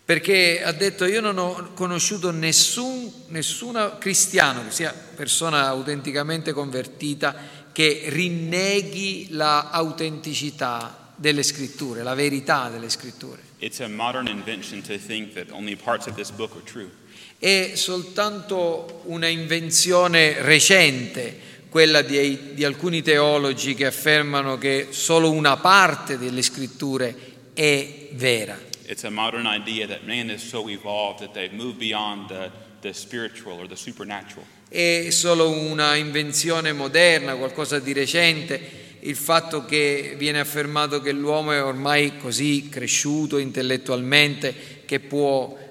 Perché 0.05 0.61
ha 0.61 0.71
detto 0.73 1.05
io 1.05 1.21
non 1.21 1.39
ho 1.39 1.71
conosciuto 1.73 2.29
nessun 2.29 3.11
nessuna 3.29 3.97
cristiano, 3.97 4.69
sia 4.69 4.93
persona 4.93 5.65
autenticamente 5.65 6.53
convertita, 6.53 7.35
che 7.71 8.03
rinneghi 8.09 9.29
la 9.31 9.71
autenticità 9.71 11.13
delle 11.15 11.41
scritture, 11.41 12.03
la 12.03 12.13
verità 12.13 12.69
delle 12.69 12.89
scritture. 12.89 13.44
It's 13.65 13.79
a 13.79 13.87
modern 13.87 14.27
invention 14.27 14.83
to 14.83 14.95
think 14.95 15.33
that 15.33 15.49
only 15.51 15.75
parts 15.75 16.05
of 16.05 16.15
this 16.15 16.29
book 16.29 16.51
are 16.55 16.63
true. 16.63 16.91
È 17.39 17.71
soltanto 17.73 19.01
una 19.05 19.25
invenzione 19.25 20.39
recente, 20.43 21.35
quella 21.69 22.03
di, 22.03 22.53
di 22.53 22.63
alcuni 22.63 23.01
teologi 23.01 23.73
che 23.73 23.87
affermano 23.87 24.59
che 24.59 24.89
solo 24.91 25.31
una 25.31 25.57
parte 25.57 26.19
delle 26.19 26.43
scritture 26.43 27.15
è 27.55 28.09
vera. 28.11 28.55
It's 28.85 29.03
a 29.03 29.09
modern 29.09 29.47
idea 29.47 29.87
that 29.87 30.03
man 30.05 30.29
is 30.29 30.47
so 30.47 30.69
evolved 30.69 31.21
that 31.21 31.31
they've 31.33 31.55
moved 31.55 31.79
beyond 31.79 32.27
the, 32.27 32.51
the 32.81 32.93
spiritual 32.93 33.57
or 33.57 33.67
the 33.67 33.75
supernatural. 33.75 34.45
È 34.69 35.09
solo 35.09 35.49
una 35.49 35.95
invenzione 35.95 36.71
moderna, 36.71 37.33
qualcosa 37.33 37.79
di 37.79 37.93
recente, 37.93 38.84
il 39.05 39.15
fatto 39.15 39.65
che 39.65 40.15
viene 40.17 40.39
affermato 40.39 40.99
che 40.99 41.11
l'uomo 41.11 41.51
è 41.51 41.63
ormai 41.63 42.17
così 42.17 42.69
cresciuto 42.69 43.37
intellettualmente 43.37 44.83
che 44.85 44.99
può 44.99 45.63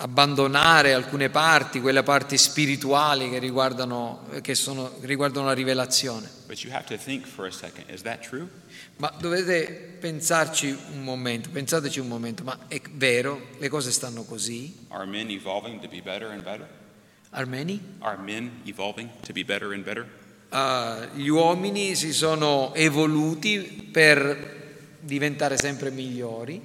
abbandonare 0.00 0.94
alcune 0.94 1.28
parti, 1.28 1.80
quelle 1.80 2.02
parti 2.02 2.38
spirituali 2.38 3.28
che 3.28 3.38
riguardano, 3.38 4.26
che 4.42 4.54
sono- 4.54 4.92
riguardano 5.00 5.46
la 5.46 5.52
rivelazione. 5.52 6.28
Second? 7.50 8.48
Ma 8.96 9.12
dovete 9.18 9.96
pensarci 10.00 10.76
un 10.92 11.02
momento, 11.02 11.50
pensateci 11.50 11.98
un 12.00 12.08
momento, 12.08 12.44
ma 12.44 12.58
è 12.68 12.80
vero, 12.92 13.48
le 13.58 13.68
cose 13.68 13.90
stanno 13.90 14.22
così? 14.22 14.86
Are 14.88 15.04
men 15.04 15.30
evolving 15.30 15.80
to 15.80 15.88
be 15.88 16.00
better 16.00 16.30
and 16.30 16.42
better? 16.42 16.66
Armeni? 17.30 17.80
Are 17.98 18.16
men 18.16 18.62
evolving 18.64 19.10
to 19.22 19.32
be 19.32 19.44
better 19.44 19.72
and 19.72 19.84
better? 19.84 20.06
Ah, 20.50 21.08
gli 21.14 21.28
uomini 21.28 21.94
si 21.94 22.12
sono 22.14 22.72
evoluti 22.74 23.88
per 23.92 24.96
diventare 25.00 25.58
sempre 25.58 25.90
migliori 25.90 26.62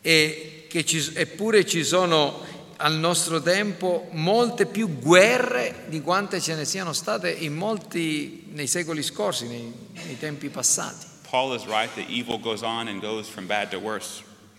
e 0.00 0.68
ci- 0.84 1.12
eppure 1.14 1.66
ci 1.66 1.82
sono 1.82 2.40
al 2.76 2.94
nostro 2.94 3.42
tempo 3.42 4.06
molte 4.12 4.66
più 4.66 4.98
guerre 5.00 5.86
di 5.88 6.00
quante 6.00 6.40
ce 6.40 6.54
ne 6.54 6.64
siano 6.64 6.92
state 6.92 7.30
in 7.30 7.54
molti 7.54 8.44
nei 8.52 8.68
secoli 8.68 9.02
scorsi, 9.02 9.48
nei, 9.48 9.72
nei 10.04 10.16
tempi 10.18 10.48
passati. 10.48 11.06
Right. 11.66 12.08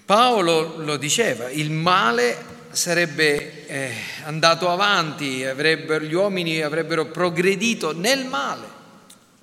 Paolo 0.05 0.77
lo 0.83 0.97
diceva, 0.97 1.49
il 1.49 1.71
male 1.71 2.55
sarebbe 2.71 3.67
eh, 3.67 3.93
andato 4.23 4.69
avanti, 4.69 5.43
gli 5.43 6.13
uomini 6.13 6.61
avrebbero 6.61 7.07
progredito 7.07 7.93
nel 7.93 8.25
male. 8.25 8.75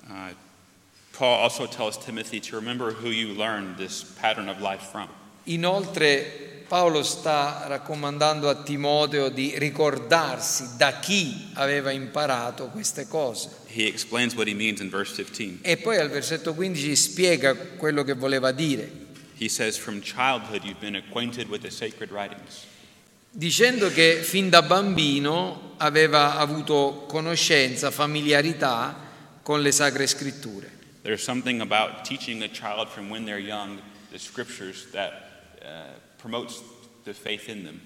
Uh, 0.07 0.33
Paul 1.11 1.41
also 1.41 1.67
tells 1.67 1.97
Timothy 1.97 2.39
to 2.39 2.55
remember 2.55 2.91
who 2.91 3.09
you 3.09 3.33
learned 3.33 3.77
this 3.77 4.03
pattern 4.03 4.49
of 4.49 4.59
life 4.59 4.83
from. 4.91 5.07
Inoltre 5.43 6.63
Paolo 6.67 7.03
sta 7.03 7.65
raccomandando 7.67 8.49
a 8.49 8.63
Timoteo 8.63 9.29
di 9.29 9.53
ricordarsi 9.57 10.77
da 10.77 10.99
chi 10.99 11.51
aveva 11.53 11.91
imparato 11.91 12.69
queste 12.69 13.07
cose. 13.07 13.49
He 13.67 13.85
explains 13.85 14.33
what 14.33 14.47
he 14.47 14.55
means 14.55 14.81
in 14.81 14.89
verse 14.89 15.13
15. 15.13 15.59
E 15.61 15.77
poi 15.77 15.97
al 15.97 16.09
versetto 16.09 16.53
15 16.55 16.95
spiega 16.95 17.55
quello 17.55 18.03
che 18.03 18.13
voleva 18.13 18.51
dire, 18.51 19.03
He 19.37 19.49
says, 19.49 19.77
From 19.77 20.01
childhood 20.01 20.63
you've 20.63 20.79
been 20.79 20.95
acquainted 20.95 21.49
with 21.49 21.61
the 21.61 21.69
sacred 21.69 22.09
writings. 22.09 22.65
Dicendo 23.35 23.89
che 23.89 24.21
fin 24.23 24.49
da 24.49 24.61
bambino 24.61 25.73
aveva 25.77 26.37
avuto 26.37 27.03
conoscenza, 27.05 27.91
familiarità 27.91 28.97
con 29.41 29.61
le 29.61 29.71
sacre 29.71 30.07
scritture. 30.07 30.71
There's 31.01 31.21
something 31.21 31.59
about 31.59 32.07
teaching 32.07 32.41
a 32.43 32.49
child 32.49 32.87
from 32.87 33.09
when 33.09 33.25
they're 33.25 33.37
young 33.37 33.79
the 34.09 34.17
scriptures 34.17 34.87
that 34.91 35.11
uh, 35.61 35.99
promotes 36.17 36.63
the 37.03 37.13
faith 37.13 37.49
in 37.49 37.63
them. 37.63 37.81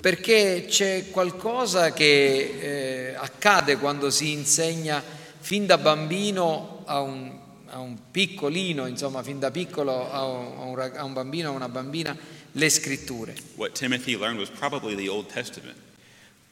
Perché 0.00 0.66
c'è 0.68 1.08
qualcosa 1.10 1.92
che 1.94 2.58
eh, 2.60 3.14
accade 3.16 3.78
quando 3.78 4.10
si 4.10 4.32
insegna 4.32 5.02
fin 5.38 5.64
da 5.64 5.78
bambino 5.78 6.82
a 6.84 7.00
un, 7.00 7.38
a 7.68 7.78
un 7.78 7.96
piccolino, 8.10 8.84
insomma, 8.84 9.22
fin 9.22 9.38
da 9.38 9.50
piccolo 9.50 10.12
a 10.12 10.26
un, 10.26 10.58
a 10.58 10.64
un 10.64 10.74
rag- 10.74 10.96
a 10.96 11.04
un 11.04 11.14
bambino 11.14 11.48
o 11.48 11.52
a 11.52 11.56
una 11.56 11.70
bambina, 11.70 12.14
le 12.56 12.68
scritture. 12.68 13.34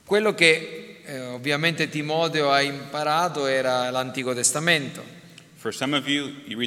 Quello 0.05 0.35
che 0.35 1.01
eh, 1.05 1.21
ovviamente 1.21 1.89
Timoteo 1.89 2.51
ha 2.51 2.61
imparato 2.61 3.47
era 3.47 3.89
l'Antico 3.91 4.35
Testamento. 4.35 5.03
You, 6.07 6.33
you. 6.47 6.59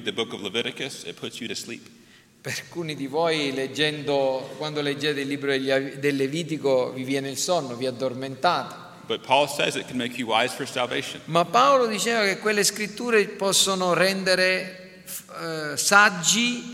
Per 2.42 2.54
alcuni 2.62 2.96
di 2.96 3.08
voi, 3.08 3.54
leggendo, 3.54 4.54
quando 4.58 4.82
leggete 4.82 5.22
il 5.22 5.28
libro 5.28 5.58
del 5.58 6.16
Levitico, 6.16 6.94
vi 6.94 7.04
viene 7.04 7.30
il 7.30 7.38
sonno, 7.38 7.76
vi 7.76 7.88
addormentate. 7.88 8.84
Paul. 11.24 11.26
Ma 11.26 11.46
Paolo 11.46 11.88
diceva 11.88 12.24
che 12.24 12.40
quelle 12.40 12.64
scritture 12.64 13.24
possono 13.28 13.94
rendere 13.94 15.04
eh, 15.42 15.78
saggi 15.78 16.74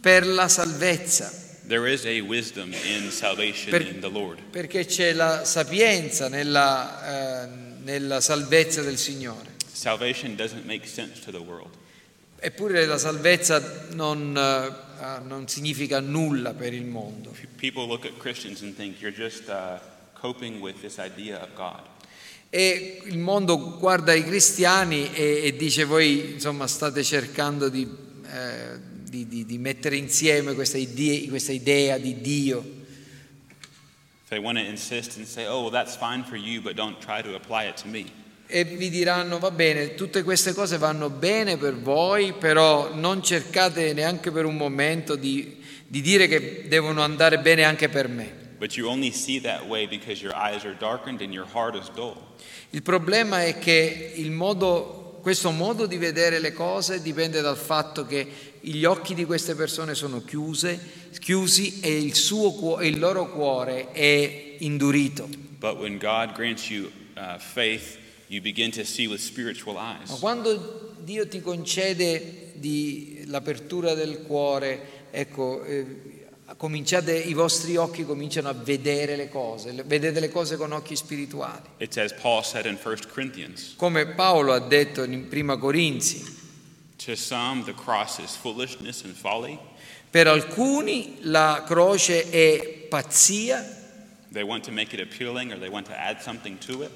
per 0.00 0.26
la 0.26 0.48
salvezza, 0.48 1.32
There 1.66 1.90
is 1.90 2.04
a 2.06 2.20
wisdom 2.20 2.72
in 2.72 3.10
salvation 3.10 3.70
Per- 3.70 3.86
in 3.86 4.00
the 4.00 4.08
Lord. 4.08 4.40
perché 4.50 4.84
c'è 4.84 5.12
la 5.12 5.44
sapienza 5.44 6.28
nella, 6.28 7.44
eh, 7.44 7.48
nella 7.82 8.20
salvezza 8.20 8.82
del 8.82 8.98
Signore. 8.98 9.50
Salvation 9.72 10.34
doesn't 10.34 10.64
make 10.64 10.86
sense 10.86 11.20
to 11.24 11.30
the 11.30 11.38
world. 11.38 11.70
Eppure 12.40 12.84
la 12.86 12.98
salvezza 12.98 13.86
non, 13.92 14.36
eh, 14.36 15.20
non 15.24 15.46
significa 15.46 16.00
nulla 16.00 16.52
per 16.54 16.72
il 16.74 16.84
mondo. 16.84 17.32
People 17.56 17.86
look 17.86 18.04
at 18.04 18.16
Christians 18.18 18.62
and 18.62 18.74
think 18.74 19.00
you're 19.00 19.16
just 19.16 19.48
uh, 19.48 19.78
coping 20.20 20.60
with 20.60 20.80
this 20.80 20.98
idea 20.98 21.40
of 21.40 21.48
God. 21.54 21.80
E 22.50 23.00
il 23.06 23.18
mondo 23.18 23.78
guarda 23.78 24.12
i 24.12 24.24
cristiani 24.24 25.10
e, 25.14 25.42
e 25.44 25.56
dice 25.56 25.84
voi 25.84 26.32
insomma 26.34 26.66
state 26.66 27.02
cercando 27.02 27.68
di, 27.68 27.88
eh, 28.26 28.78
di- 29.12 29.28
di- 29.28 29.44
di 29.44 29.58
mettere 29.58 29.96
insieme 29.96 30.54
questa 30.54 30.78
idea, 30.78 31.28
questa 31.28 31.52
idea 31.52 31.98
di 31.98 32.22
Dio. 32.22 32.64
Say, 35.26 35.44
oh, 35.46 35.60
well, 35.64 35.70
that's 35.70 35.98
fine 35.98 36.24
for 36.24 36.36
you. 36.38 36.62
E 38.46 38.64
vi 38.64 38.88
diranno 38.88 39.38
va 39.38 39.50
bene, 39.50 39.94
tutte 39.94 40.22
queste 40.22 40.54
cose 40.54 40.78
vanno 40.78 41.10
bene 41.10 41.58
per 41.58 41.74
voi, 41.78 42.32
però 42.32 42.94
non 42.94 43.22
cercate 43.22 43.92
neanche 43.92 44.30
per 44.30 44.46
un 44.46 44.56
momento 44.56 45.14
di, 45.14 45.58
di 45.86 46.00
dire 46.00 46.26
che 46.26 46.64
devono 46.68 47.02
andare 47.02 47.38
bene 47.38 47.64
anche 47.64 47.90
per 47.90 48.08
me. 48.08 48.40
Il 52.70 52.82
problema 52.82 53.44
è 53.44 53.58
che 53.58 54.12
il 54.16 54.30
modo, 54.30 55.18
questo 55.20 55.50
modo 55.50 55.86
di 55.86 55.98
vedere 55.98 56.38
le 56.38 56.52
cose 56.54 57.02
dipende 57.02 57.42
dal 57.42 57.58
fatto 57.58 58.06
che 58.06 58.51
gli 58.62 58.84
occhi 58.84 59.14
di 59.14 59.24
queste 59.24 59.54
persone 59.54 59.94
sono 59.94 60.22
chiuse, 60.22 60.78
chiusi 61.18 61.80
e 61.80 61.96
il, 61.96 62.14
suo 62.14 62.78
e 62.78 62.86
il 62.86 62.98
loro 62.98 63.28
cuore 63.30 63.90
è 63.90 64.56
indurito. 64.58 65.28
But 65.58 65.78
when 65.78 65.98
God 65.98 66.32
grants 66.34 66.70
you 66.70 66.90
uh, 67.16 67.38
faith, 67.38 67.98
you 68.28 68.40
begin 68.40 68.70
to 68.72 68.84
see 68.84 69.06
with 69.06 69.20
spiritual 69.20 69.74
Ma 69.74 69.98
eyes. 69.98 70.18
quando 70.18 70.94
Dio 71.00 71.26
ti 71.26 71.40
concede 71.40 72.52
di- 72.54 73.24
l'apertura 73.26 73.94
del 73.94 74.22
cuore, 74.22 75.08
ecco, 75.10 75.64
eh, 75.64 76.20
cominciate, 76.56 77.16
i 77.16 77.34
vostri 77.34 77.76
occhi 77.76 78.04
cominciano 78.04 78.48
a 78.48 78.52
vedere 78.52 79.16
le 79.16 79.28
cose, 79.28 79.72
vedete 79.84 80.20
le 80.20 80.30
cose 80.30 80.56
con 80.56 80.72
occhi 80.72 80.94
spirituali. 80.94 81.62
It's 81.78 81.96
as 81.96 82.12
Paul 82.12 82.44
said 82.44 82.66
in 82.66 82.78
1 82.82 82.96
Corinthians 83.12 83.74
Come 83.76 84.06
Paolo 84.06 84.52
ha 84.52 84.60
detto 84.60 85.02
in 85.02 85.28
Prima 85.28 85.56
Corinzi, 85.56 86.22
To 86.22 86.31
some, 87.16 87.64
the 87.64 87.72
cross 87.74 88.18
is 88.18 88.34
foolishness 88.36 89.02
and 89.04 89.14
folly. 89.14 89.58
per 90.10 90.26
alcuni 90.26 91.18
la 91.22 91.62
croce 91.66 92.28
è 92.30 92.86
pazzia, 92.88 93.80
They 94.30 94.42
want 94.42 94.64
to 94.64 94.70
make 94.72 94.94
it 94.94 95.00
appealing 95.00 95.52
or 95.52 95.58
they 95.58 95.68
want 95.68 95.86
to 95.86 95.92
add 95.94 96.20
something 96.20 96.56
to 96.66 96.82
it. 96.82 96.90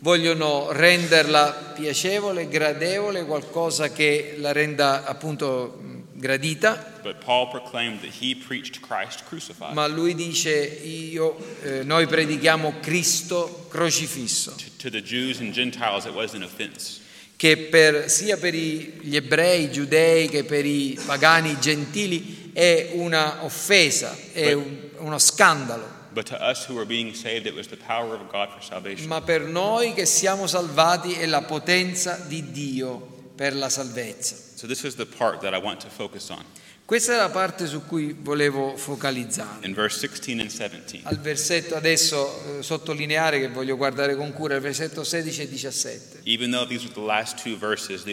vogliono 0.00 0.70
renderla 0.72 1.72
piacevole, 1.74 2.48
gradevole, 2.48 3.24
qualcosa 3.24 3.90
che 3.90 4.34
la 4.38 4.52
renda 4.52 5.04
appunto 5.04 6.04
gradita, 6.12 6.92
But 7.02 7.24
Paul 7.24 7.48
proclaimed 7.48 8.00
that 8.02 8.10
he 8.20 8.34
preached 8.34 8.80
Christ 8.80 9.24
crucified. 9.26 9.72
ma 9.74 9.86
lui 9.86 10.14
dice 10.14 10.52
io, 10.54 11.36
eh, 11.62 11.82
noi 11.84 12.06
predichiamo 12.06 12.74
Cristo 12.80 13.66
crocifisso, 13.68 14.54
To, 14.78 14.90
to 14.90 14.90
che 17.36 17.56
per- 17.56 18.10
sia 18.10 18.36
per 18.38 18.54
gli 18.54 19.14
ebrei, 19.14 19.64
i 19.64 19.70
giudei 19.70 20.28
che 20.28 20.44
per 20.44 20.64
i 20.64 20.98
pagani, 21.04 21.58
gentili 21.60 22.50
è 22.54 22.90
una 22.94 23.44
offesa, 23.44 24.16
è 24.32 24.52
un- 24.52 24.88
uno 24.98 25.18
scandalo. 25.18 25.94
Ma 29.06 29.20
per 29.20 29.42
noi 29.42 29.92
che 29.92 30.06
siamo 30.06 30.46
salvati 30.46 31.12
è 31.12 31.26
la 31.26 31.42
potenza 31.42 32.16
di 32.26 32.50
Dio 32.50 33.06
per 33.36 33.54
la 33.54 33.68
salvezza. 33.68 34.34
So, 34.54 34.66
this 34.66 34.82
is 34.84 34.94
the 34.94 35.04
part 35.04 35.40
that 35.42 35.52
I 35.52 35.58
want 35.62 35.82
to 35.82 35.88
focus 35.94 36.30
on 36.30 36.42
Questa 36.86 37.14
è 37.14 37.16
la 37.16 37.30
parte 37.30 37.66
su 37.66 37.84
cui 37.84 38.14
volevo 38.16 38.76
focalizzare. 38.76 39.66
in 39.66 39.74
verse 39.74 39.98
16 39.98 40.30
and 40.40 40.48
17. 40.48 41.00
Al 41.02 41.18
versetto 41.18 41.74
adesso 41.74 42.58
eh, 42.58 42.62
sottolineare 42.62 43.40
che 43.40 43.48
voglio 43.48 43.76
guardare 43.76 44.14
con 44.14 44.32
cura 44.32 44.54
il 44.54 44.60
versetto 44.60 45.02
16 45.02 45.42
e 45.42 45.48
17. 45.48 46.20
Even 46.22 46.52
though 46.52 46.64
these 46.64 46.84
are 46.84 46.94
the 46.94 47.00
last 47.00 47.42
two 47.42 47.56
verses. 47.58 48.04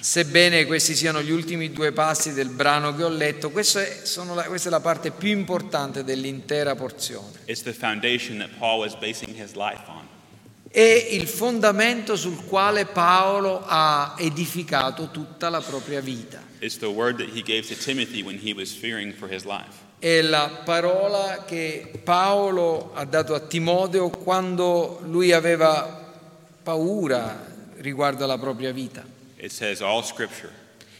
Sebbene 0.00 0.64
questi 0.64 0.94
siano 0.94 1.20
gli 1.22 1.30
ultimi 1.30 1.70
due 1.70 1.92
passi 1.92 2.32
del 2.32 2.48
brano 2.48 2.96
che 2.96 3.04
ho 3.04 3.10
letto, 3.10 3.50
questo 3.50 3.80
è- 3.80 4.00
la- 4.34 4.44
questa 4.44 4.68
è 4.68 4.70
la 4.70 4.80
parte 4.80 5.10
più 5.10 5.28
importante 5.28 6.02
dell'intera 6.02 6.74
porzione. 6.74 7.40
It's 7.44 7.62
the 7.62 7.74
foundation 7.74 8.38
that 8.38 8.48
Paul 8.58 8.78
was 8.78 8.94
basing 8.96 9.34
his 9.38 9.52
life 9.52 9.82
on. 9.86 10.08
È 10.72 10.80
il 11.10 11.28
fondamento 11.28 12.16
sul 12.16 12.46
quale 12.46 12.86
Paolo 12.86 13.62
ha 13.66 14.14
edificato 14.16 15.10
tutta 15.10 15.50
la 15.50 15.60
propria 15.60 16.00
vita. 16.00 16.40
È 19.98 20.20
la 20.22 20.62
parola 20.64 21.44
che 21.44 21.92
Paolo 22.02 22.92
ha 22.94 23.04
dato 23.04 23.34
a 23.34 23.40
Timoteo 23.40 24.08
quando 24.08 25.00
lui 25.04 25.32
aveva 25.32 26.10
paura 26.62 27.50
riguardo 27.76 28.24
alla 28.24 28.38
propria 28.38 28.72
vita 28.72 29.04
It 29.42 29.50
says 29.50 29.80
all 29.80 30.04
scripture, 30.04 30.52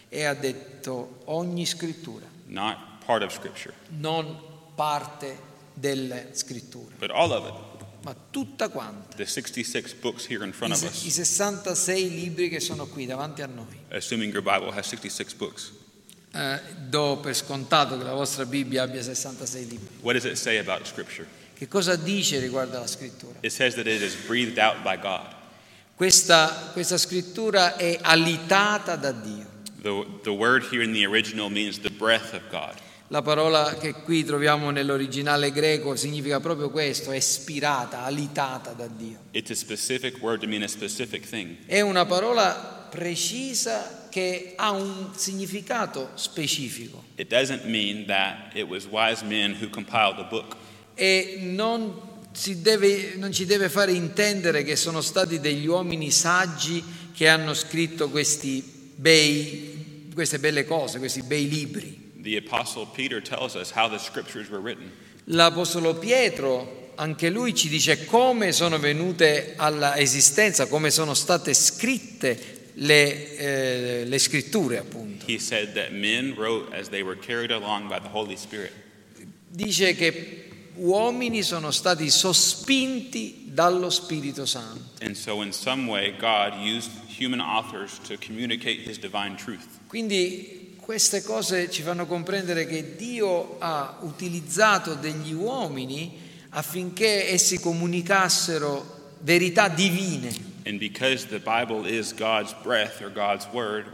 e 0.08 0.24
ha 0.24 0.34
detto 0.34 1.20
ogni 1.26 1.64
scrittura, 1.64 2.26
not 2.46 2.76
part 3.06 3.22
of 3.22 3.32
scripture, 3.32 3.72
non 3.90 4.36
parte 4.74 5.38
delle 5.72 6.30
scritture, 6.32 6.92
but 6.98 7.10
all 7.12 7.30
of 7.30 7.46
it. 7.46 7.71
Ma 8.02 8.14
tutta 8.30 8.68
quanta. 8.68 9.16
The 9.16 9.26
66 9.26 9.94
books 10.00 10.26
here 10.26 10.42
in 10.44 10.50
I, 10.50 10.52
front 10.52 10.72
of 10.72 10.78
se- 10.78 10.86
us, 10.86 11.04
I 11.04 11.10
66 11.10 12.10
libri 12.10 12.48
che 12.48 12.60
sono 12.60 12.86
qui 12.86 13.06
davanti 13.06 13.42
a 13.42 13.46
noi. 13.46 13.78
assuming 13.90 14.32
your 14.32 14.42
Bible 14.42 14.70
has 14.76 14.86
66 14.86 15.34
books. 15.34 15.72
Eh, 16.34 16.60
do 16.88 17.18
per 17.22 17.34
scontato 17.34 17.98
che 17.98 18.04
la 18.04 18.14
vostra 18.14 18.46
Bibbia 18.46 18.82
abbia 18.84 19.02
66 19.02 19.66
libri. 19.66 19.88
What 20.00 20.14
does 20.14 20.24
it 20.24 20.36
say 20.36 20.58
about 20.58 20.86
scripture? 20.86 21.26
Che 21.54 21.68
cosa 21.68 21.94
dice 21.96 22.38
riguardo 22.40 22.76
alla 22.76 22.86
scrittura? 22.86 23.38
It 23.40 23.52
says 23.52 23.74
that 23.74 23.86
it 23.86 24.00
is 24.02 24.14
breathed 24.26 24.58
out 24.58 24.82
by 24.82 24.96
God. 25.00 25.34
Questa, 25.94 26.70
questa 26.72 26.96
scrittura 26.98 27.76
è 27.76 27.98
alitata 28.00 28.96
da 28.96 29.12
Dio. 29.12 29.46
The, 29.82 30.06
the 30.22 30.30
word 30.30 30.64
here 30.72 30.82
in 30.82 30.92
the 30.92 31.04
original 31.06 31.50
means 31.50 31.78
the 31.80 31.90
breath 31.90 32.32
of 32.32 32.40
God. 32.50 32.74
La 33.12 33.20
parola 33.20 33.76
che 33.78 33.92
qui 33.92 34.24
troviamo 34.24 34.70
nell'originale 34.70 35.52
greco 35.52 35.96
significa 35.96 36.40
proprio 36.40 36.70
questo, 36.70 37.10
è 37.10 37.16
ispirata, 37.16 38.04
alitata 38.04 38.70
da 38.72 38.86
Dio. 38.86 39.18
È 41.66 41.82
una 41.82 42.06
parola 42.06 42.88
precisa 42.90 44.06
che 44.08 44.54
ha 44.56 44.70
un 44.70 45.10
significato 45.14 46.12
specifico 46.14 47.04
e 50.94 51.36
non, 51.42 51.92
si 52.32 52.62
deve- 52.62 53.16
non 53.16 53.30
ci 53.30 53.44
deve 53.44 53.68
fare 53.68 53.92
intendere 53.92 54.64
che 54.64 54.74
sono 54.74 55.02
stati 55.02 55.38
degli 55.38 55.66
uomini 55.66 56.10
saggi 56.10 56.82
che 57.14 57.28
hanno 57.28 57.52
scritto 57.52 58.08
questi 58.08 58.62
bei- 58.96 60.08
queste 60.14 60.38
belle 60.38 60.64
cose, 60.64 60.98
questi 60.98 61.22
bei 61.22 61.46
libri. 61.46 62.01
The 62.22 62.36
Apostle 62.36 62.86
Peter 62.86 63.20
tells 63.20 63.56
us 63.56 63.72
how 63.72 63.88
the 63.88 63.98
scriptures 63.98 64.48
were 64.48 64.60
written. 64.60 64.90
L'Apostolo 65.24 65.94
Pietro, 65.94 66.92
anche 66.96 67.30
lui 67.30 67.54
ci 67.54 67.68
dice 67.68 68.04
come 68.04 68.52
sono 68.52 68.78
venute 68.78 69.54
alla 69.56 69.96
esistenza, 69.96 70.66
come 70.66 70.90
sono 70.90 71.14
state 71.14 71.52
scritte 71.54 72.70
le, 72.74 73.36
eh, 73.36 74.04
le 74.04 74.18
scritture, 74.18 74.78
appunto. 74.78 75.24
He 75.26 75.38
said 75.38 75.74
that 75.74 75.92
men 75.92 76.34
wrote 76.36 76.72
as 76.72 76.88
they 76.88 77.02
were 77.02 77.16
carried 77.16 77.50
along 77.50 77.88
by 77.88 77.98
the 77.98 78.08
Holy 78.08 78.36
Spirit. 78.36 78.72
Dice 79.48 79.94
che 79.94 80.48
uomini 80.76 81.42
sono 81.42 81.70
stati 81.70 82.08
sospinti 82.08 83.50
dallo 83.52 83.90
Spirito 83.90 84.46
Santo. 84.46 85.04
And 85.04 85.14
so, 85.14 85.42
in 85.42 85.52
some 85.52 85.90
way, 85.90 86.14
God 86.16 86.54
used 86.54 86.90
human 87.08 87.40
authors 87.40 87.98
to 88.08 88.16
communicate 88.16 88.80
his 88.80 88.98
divine 88.98 89.36
truth. 89.36 89.66
Quindi 89.88 90.61
queste 90.82 91.22
cose 91.22 91.70
ci 91.70 91.82
fanno 91.82 92.06
comprendere 92.06 92.66
che 92.66 92.96
Dio 92.96 93.56
ha 93.60 93.98
utilizzato 94.00 94.94
degli 94.94 95.32
uomini 95.32 96.18
affinché 96.50 97.30
essi 97.30 97.60
comunicassero 97.60 99.14
verità 99.20 99.68
divine. 99.68 100.50
Word. 103.40 103.92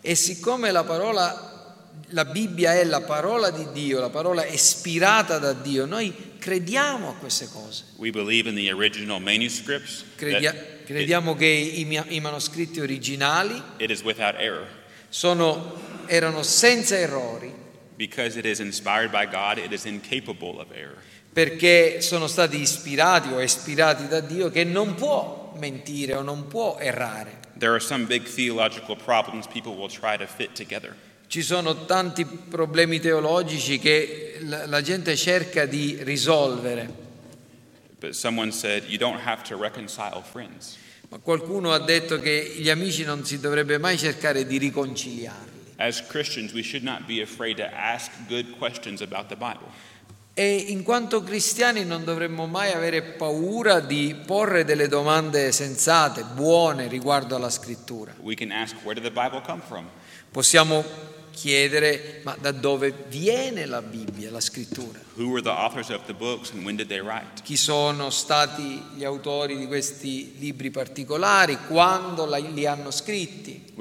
E 0.00 0.14
siccome 0.14 0.70
la 0.70 0.84
parola, 0.84 1.74
la 2.10 2.24
Bibbia 2.24 2.74
è 2.74 2.84
la 2.84 3.00
parola 3.00 3.50
di 3.50 3.66
Dio, 3.72 3.98
la 3.98 4.10
parola 4.10 4.46
ispirata 4.46 5.38
da 5.38 5.52
Dio, 5.52 5.84
noi 5.84 6.14
crediamo 6.38 7.08
a 7.08 7.14
queste 7.14 7.48
cose. 7.52 7.86
Credia- 10.14 10.54
crediamo 10.84 11.34
che 11.34 11.46
i, 11.46 11.84
mia- 11.84 12.06
i 12.08 12.20
manoscritti 12.20 12.78
originali 12.78 13.60
sono- 15.08 15.74
erano 16.06 16.42
senza 16.42 16.96
errori 16.96 17.52
Because 17.96 18.38
it 18.38 18.44
is 18.44 18.60
inspired 18.60 19.10
by 19.10 19.26
God, 19.26 19.58
it 19.58 19.72
is 19.72 19.84
incapable 19.84 20.60
of 20.60 20.70
error. 20.72 20.96
perché 21.32 22.00
sono 22.00 22.26
stati 22.26 22.60
ispirati 22.60 23.32
o 23.32 23.40
ispirati 23.40 24.06
da 24.08 24.20
Dio 24.20 24.50
che 24.50 24.64
non 24.64 24.94
può 24.94 25.52
mentire 25.56 26.14
o 26.14 26.22
non 26.22 26.46
può 26.48 26.76
errare. 26.80 27.36
There 27.58 27.72
are 27.72 27.80
some 27.80 28.04
big 28.06 28.22
theological 28.24 28.96
problems 28.96 29.46
people 29.46 29.74
will 29.74 29.90
try 29.90 30.16
to 30.16 30.26
fit 30.26 30.52
together. 30.54 30.94
Ci 31.26 31.42
sono 31.42 31.84
tanti 31.84 32.24
problemi 32.24 33.00
teologici 33.00 33.78
che 33.78 34.38
la, 34.42 34.66
la 34.66 34.80
gente 34.80 35.14
cerca 35.16 35.66
di 35.66 35.98
risolvere, 36.02 37.06
But 38.00 38.12
someone 38.14 38.52
said, 38.52 38.84
you 38.86 38.96
don't 38.96 39.20
have 39.26 39.42
to 39.48 39.56
reconcile 39.56 40.22
friends. 40.22 40.76
Ma 41.08 41.18
qualcuno 41.18 41.72
ha 41.72 41.78
detto 41.78 42.20
che 42.20 42.54
gli 42.58 42.68
amici 42.68 43.04
non 43.04 43.24
si 43.24 43.40
dovrebbe 43.40 43.78
mai 43.78 43.96
cercare 43.96 44.46
di 44.46 44.58
riconciliarli. 44.58 45.56
As 45.76 46.04
Christians, 46.06 46.52
we 46.52 46.62
should 46.62 46.84
not 46.84 47.06
be 47.06 47.22
afraid 47.22 47.56
to 47.56 47.68
ask 47.72 48.10
good 48.26 48.58
questions 48.58 49.00
about 49.00 49.28
the 49.28 49.36
Bible. 49.36 49.68
E 50.34 50.66
in 50.68 50.82
quanto 50.82 51.22
cristiani 51.22 51.84
non 51.84 52.04
dovremmo 52.04 52.46
mai 52.46 52.72
avere 52.72 53.02
paura 53.02 53.80
di 53.80 54.14
porre 54.24 54.64
delle 54.64 54.86
domande 54.86 55.50
sensate, 55.50 56.24
buone 56.34 56.86
riguardo 56.86 57.34
alla 57.34 57.50
scrittura. 57.50 58.14
We 58.20 58.34
can 58.34 58.52
ask, 58.52 58.76
where 58.84 58.94
did 58.94 59.02
the 59.02 59.10
Bible 59.10 59.40
come 59.40 59.60
from? 59.66 59.88
Possiamo 60.30 60.84
chiedere, 61.38 62.20
ma 62.24 62.36
da 62.40 62.50
dove 62.50 62.92
viene 63.06 63.64
la 63.64 63.80
Bibbia, 63.80 64.28
la 64.28 64.40
scrittura? 64.40 64.98
Chi 67.42 67.56
sono 67.56 68.10
stati 68.10 68.82
gli 68.96 69.04
autori 69.04 69.56
di 69.56 69.66
questi 69.68 70.34
libri 70.38 70.70
particolari, 70.70 71.56
quando 71.68 72.26
li 72.26 72.66
hanno 72.66 72.90
scritti? 72.90 73.72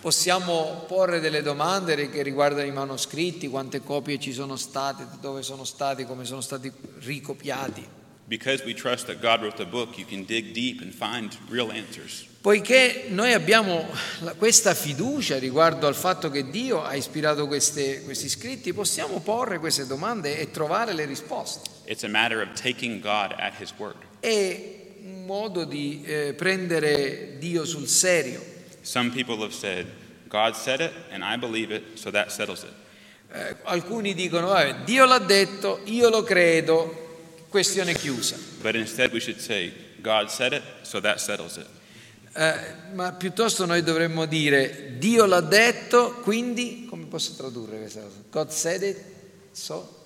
Possiamo 0.00 0.84
porre 0.86 1.20
delle 1.20 1.42
domande 1.42 2.10
che 2.10 2.22
riguardano 2.22 2.66
i 2.66 2.72
manoscritti, 2.72 3.48
quante 3.48 3.82
copie 3.82 4.18
ci 4.18 4.34
sono 4.34 4.56
state, 4.56 5.06
dove 5.22 5.42
sono 5.42 5.64
stati, 5.64 6.04
come 6.04 6.26
sono 6.26 6.42
stati 6.42 6.70
ricopiati. 6.98 7.86
Because 8.26 8.64
we 8.64 8.74
trust 8.74 9.06
that 9.06 9.20
God 9.20 9.40
wrote 9.40 9.56
the 9.56 9.66
book, 9.66 9.98
you 9.98 10.06
can 10.06 10.24
dig 10.24 10.52
deep 10.52 10.80
and 10.82 10.92
find 10.92 11.36
real 11.50 11.70
answers. 11.70 12.32
Poiché 12.44 13.06
noi 13.08 13.32
abbiamo 13.32 13.88
questa 14.36 14.74
fiducia 14.74 15.38
riguardo 15.38 15.86
al 15.86 15.94
fatto 15.94 16.28
che 16.28 16.50
Dio 16.50 16.82
ha 16.84 16.94
ispirato 16.94 17.46
queste- 17.46 18.02
questi 18.02 18.28
scritti, 18.28 18.74
possiamo 18.74 19.20
porre 19.20 19.58
queste 19.58 19.86
domande 19.86 20.36
e 20.38 20.50
trovare 20.50 20.92
le 20.92 21.06
risposte. 21.06 21.70
È 24.20 24.74
un 25.04 25.24
modo 25.24 25.64
di 25.64 26.02
eh, 26.04 26.34
prendere 26.34 27.38
Dio 27.38 27.64
sul 27.64 27.88
serio. 27.88 28.44
Said, 32.28 32.50
it 32.50 32.56
so. 32.58 32.66
Eh, 33.32 33.56
alcuni 33.62 34.12
dicono, 34.12 34.48
"Vabbè, 34.48 34.84
Dio 34.84 35.06
l'ha 35.06 35.18
detto, 35.18 35.80
io 35.84 36.10
lo 36.10 36.22
credo, 36.22 37.38
questione 37.48 37.94
chiusa. 37.94 38.36
But 38.60 38.74
instead, 38.74 39.14
we 39.14 39.20
should 39.20 39.40
say, 39.40 39.72
God 40.02 40.28
said 40.28 40.52
it, 40.52 40.62
so 40.82 41.00
that 41.00 41.16
settles 41.20 41.56
it. 41.56 41.82
Eh, 42.36 42.54
ma 42.94 43.12
piuttosto 43.12 43.64
noi 43.64 43.84
dovremmo 43.84 44.26
dire, 44.26 44.96
Dio 44.98 45.24
l'ha 45.24 45.40
detto, 45.40 46.14
quindi, 46.22 46.84
come 46.88 47.06
posso 47.06 47.34
tradurre 47.34 47.78
questa 47.78 48.00
cosa? 48.00 48.16
God 48.30 48.50
said 48.50 48.82
it, 48.82 48.98
so? 49.52 50.02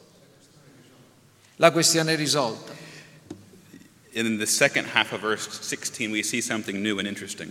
La 1.56 1.70
questione 1.70 2.12
è 2.12 2.16
risolta. 2.16 2.72
In 4.12 4.36
the 4.36 4.46
second 4.46 4.86
half 4.92 5.12
of 5.12 5.20
verse 5.20 5.48
16, 5.62 6.10
we 6.10 6.22
see 6.22 6.42
something 6.42 6.82
new 6.82 6.98
and 6.98 7.06
interesting. 7.06 7.50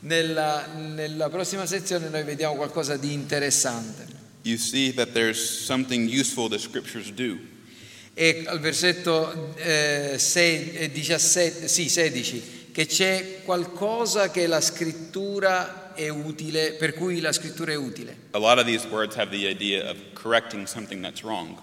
Nella, 0.00 0.66
nella 0.66 1.28
prossima 1.28 1.66
sezione 1.66 2.08
noi 2.08 2.22
vediamo 2.22 2.54
qualcosa 2.54 2.96
di 2.96 3.12
interessante. 3.12 4.06
You 4.42 4.58
see 4.58 4.92
that 4.94 5.12
there's 5.12 5.40
something 5.40 6.08
useful 6.08 6.48
the 6.48 6.58
scriptures 6.58 7.10
do. 7.10 7.38
E 8.14 8.44
al 8.46 8.60
versetto 8.60 9.56
eh, 9.56 10.16
sei- 10.18 10.72
eh, 10.74 10.90
17, 10.92 11.66
sì, 11.66 11.88
16, 11.88 12.63
che 12.74 12.86
c'è 12.86 13.42
qualcosa 13.44 14.32
che 14.32 14.48
la 14.48 14.60
scrittura 14.60 15.94
è 15.94 16.08
utile, 16.08 16.72
per 16.72 16.92
cui 16.92 17.20
la 17.20 17.30
scrittura 17.30 17.70
è 17.70 17.76
utile. 17.76 18.16
A 18.32 18.38
lot 18.38 18.58
of 18.58 18.64
these 18.64 18.84
words 18.88 19.14
have 19.14 19.30
the 19.30 19.48
idea 19.48 19.88
of 19.88 19.96
correcting 20.12 20.66
something 20.66 21.00
that's 21.00 21.22
wrong. 21.22 21.56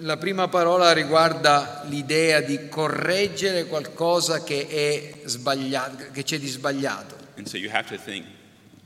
La 0.00 0.18
prima 0.18 0.46
parola 0.48 0.92
riguarda 0.92 1.84
l'idea 1.88 2.42
di 2.42 2.68
correggere 2.68 3.64
qualcosa 3.64 4.44
che, 4.44 4.68
è 4.68 5.26
sbagliato, 5.26 6.10
che 6.12 6.22
c'è 6.22 6.38
di 6.38 6.48
sbagliato. 6.48 7.16
And 7.38 7.46
so 7.46 7.56
you 7.56 7.70
have 7.72 7.88
to 7.88 7.96
think, 7.96 8.26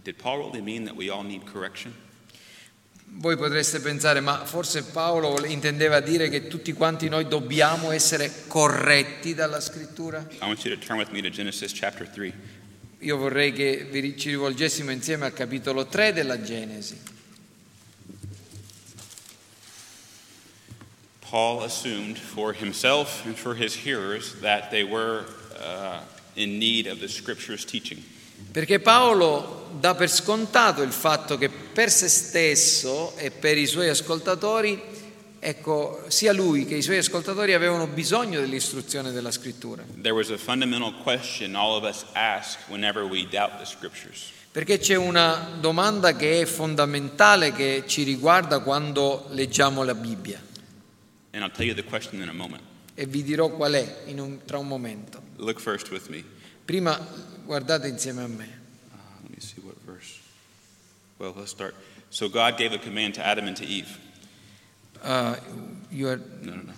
did 0.05 0.15
Paul 0.15 0.39
really 0.39 0.63
mean 0.63 0.85
that 0.85 0.95
we 0.95 1.11
all 1.11 1.25
need 1.25 1.43
correction? 1.51 1.93
Voi 3.15 3.37
potreste 3.37 3.79
pensare, 3.81 4.21
ma 4.21 4.45
forse 4.45 4.83
Paolo 4.85 5.45
intendeva 5.45 6.01
dire 6.01 6.29
che 6.29 6.49
tutti 6.49 6.73
quanti 6.73 7.09
noi 7.09 7.29
dobbiamo 7.29 7.93
essere 7.93 8.33
corretti 8.49 9.35
dalla 9.35 9.61
scrittura? 9.61 10.27
I 10.31 10.39
want 10.41 10.65
you 10.65 10.77
to 10.77 10.85
turn 10.85 10.99
with 10.99 11.11
me 11.11 11.21
to 11.21 11.29
Genesis 11.29 11.73
chapter 11.73 12.09
3. 12.09 12.33
Io 13.01 13.17
vorrei 13.17 13.53
che 13.53 13.87
vi- 13.91 14.17
ci 14.19 14.31
rivolgessimo 14.31 14.91
insieme 14.91 15.27
al 15.27 15.33
capitolo 15.35 15.87
3 15.87 16.13
della 16.13 16.41
Genesi. 16.41 16.99
Paul 21.21 21.63
assumed 21.63 22.19
for 22.19 22.53
himself 22.55 23.25
and 23.25 23.37
for 23.37 23.55
his 23.55 23.75
hearers 23.75 24.35
that 24.41 24.71
they 24.71 24.83
were 24.83 25.25
uh, 25.59 26.01
in 26.35 26.59
need 26.59 26.87
of 26.87 26.99
the 26.99 27.09
scripture's 27.09 27.65
teaching. 27.65 28.03
Perché 28.51 28.81
Paolo 28.81 29.62
dà 29.79 29.95
per 29.95 30.11
scontato 30.11 30.83
il 30.83 30.93
fatto 30.93 31.37
che 31.39 31.49
per 31.49 31.91
se 31.91 32.09
stesso 32.09 33.17
e 33.17 33.31
per 33.31 33.57
i 33.59 33.67
suoi 33.67 33.89
ascoltatori, 33.89 34.81
ecco, 35.39 36.05
sia 36.09 36.33
lui 36.33 36.65
che 36.67 36.75
i 36.77 36.83
suoi 36.83 36.99
ascoltatori 36.99 37.53
avevano 37.55 37.87
bisogno 37.87 38.41
dell'istruzione 38.41 39.13
della 39.13 39.31
scrittura. 39.31 39.83
There 40.01 40.15
was 40.15 40.31
a 40.31 40.37
fundamental 40.39 40.95
question 41.03 41.55
all 41.57 41.83
of 41.83 41.89
us 41.89 42.05
ask 42.13 42.59
whenever 42.69 43.03
we 43.05 43.27
doubt 43.29 43.59
the 43.59 43.65
scriptures. 43.65 44.31
Perché 44.53 44.79
c'è 44.79 44.97
una 44.97 45.49
domanda 45.59 46.15
che 46.15 46.43
è 46.43 46.45
fondamentale 46.45 47.53
che 47.53 47.85
ci 47.87 48.03
riguarda 48.03 48.59
quando 48.61 49.27
leggiamo 49.31 49.83
la 49.83 49.95
Bibbia 49.95 50.39
And 51.35 51.43
I'll 51.43 51.51
tell 51.51 51.65
you 51.65 51.75
the 51.75 51.85
question 51.85 52.21
in 52.21 52.29
a 52.29 52.33
moment. 52.35 52.61
e 52.95 53.07
vi 53.07 53.23
dirò 53.23 53.49
qual 53.49 53.73
è 53.73 54.03
un- 54.15 54.41
tra 54.45 54.59
un 54.59 54.67
momento. 54.69 55.23
Look 55.37 55.59
first 55.59 55.91
with 55.91 56.09
me. 56.09 56.23
Prima 56.67 57.01
guardate 57.47 57.89
insieme 57.89 58.23
a 58.23 58.27
me. 58.27 58.61
Uh, 58.91 58.97
let 59.23 59.31
me 59.31 59.37
see 59.41 59.61
what 59.63 59.75
verse. 59.87 60.19
Well, 61.23 61.35
let's 61.37 61.53
start. 61.53 61.77
So 62.11 62.29
God 62.29 62.57
gave 62.57 62.73
a 62.73 62.79
command 62.79 63.15
to 63.15 63.25
Adam 63.25 63.47
and 63.47 63.57
to 63.59 63.65
Eve. 63.65 63.97
Uh, 65.01 65.37
you 65.89 66.09
are- 66.09 66.21
No, 66.41 66.55
no, 66.55 66.63
no. 66.63 66.73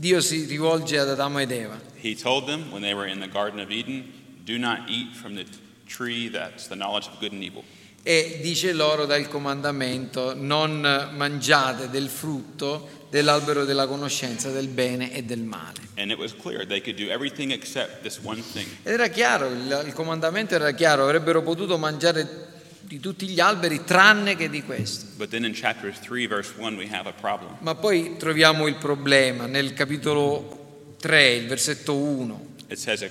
Dio 0.00 0.18
si 0.20 0.46
rivolge 0.46 0.98
ad 0.98 1.08
Adamo 1.08 1.38
ed 1.38 1.52
Eva 1.52 1.78
He 1.94 2.16
told 2.16 2.46
them 2.48 2.72
when 2.72 2.82
they 2.82 2.92
were 2.92 3.06
in 3.06 3.20
the 3.20 3.28
Garden 3.28 3.60
of 3.60 3.70
Eden, 3.70 4.10
do 4.44 4.58
not 4.58 4.88
eat 4.90 5.14
from 5.14 5.36
the 5.36 5.44
tree 5.86 6.28
that's 6.28 6.66
the 6.66 6.74
knowledge 6.74 7.06
of 7.06 7.20
good 7.20 7.30
and 7.32 7.44
evil. 7.44 7.62
e 8.02 8.40
dice 8.42 8.72
loro 8.72 9.06
dal 9.06 9.28
comandamento 9.28 10.34
non 10.34 10.80
mangiate 11.14 11.90
del 11.90 12.08
frutto 12.08 13.06
dell'albero 13.10 13.64
della 13.64 13.86
conoscenza 13.86 14.50
del 14.50 14.66
bene 14.66 15.12
e 15.12 15.22
del 15.22 15.42
male. 15.42 15.78
And 15.96 16.10
it 16.10 16.18
was 16.18 16.34
clear 16.34 16.66
they 16.66 16.80
could 16.80 16.96
do 16.96 17.10
everything 17.10 17.52
except 17.52 18.02
this 18.02 18.18
one 18.20 18.42
thing. 18.42 18.66
Ed 18.82 18.94
era 18.94 19.06
chiaro, 19.06 19.46
il, 19.50 19.84
il 19.86 19.92
comandamento 19.92 20.56
era 20.56 20.72
chiaro, 20.72 21.04
avrebbero 21.04 21.42
potuto 21.42 21.78
mangiare 21.78 22.52
di 22.86 23.00
tutti 23.00 23.26
gli 23.26 23.40
alberi 23.40 23.84
tranne 23.84 24.36
che 24.36 24.48
di 24.48 24.62
questo. 24.62 25.06
But 25.16 25.30
then 25.30 25.44
in 25.44 25.52
chapter 25.52 25.92
3, 25.92 26.26
verse 26.26 26.52
1, 26.56 26.76
we 26.76 26.88
have 26.90 27.08
a 27.08 27.12
problem. 27.12 27.56
Ma 27.60 27.74
poi 27.74 28.16
troviamo 28.18 28.66
il 28.66 28.76
problema 28.76 29.46
nel 29.46 29.72
capitolo 29.72 30.96
3, 31.00 31.32
il 31.34 31.46
versetto 31.46 31.94
1. 31.94 32.52
It 32.66 32.78
says. 32.78 33.04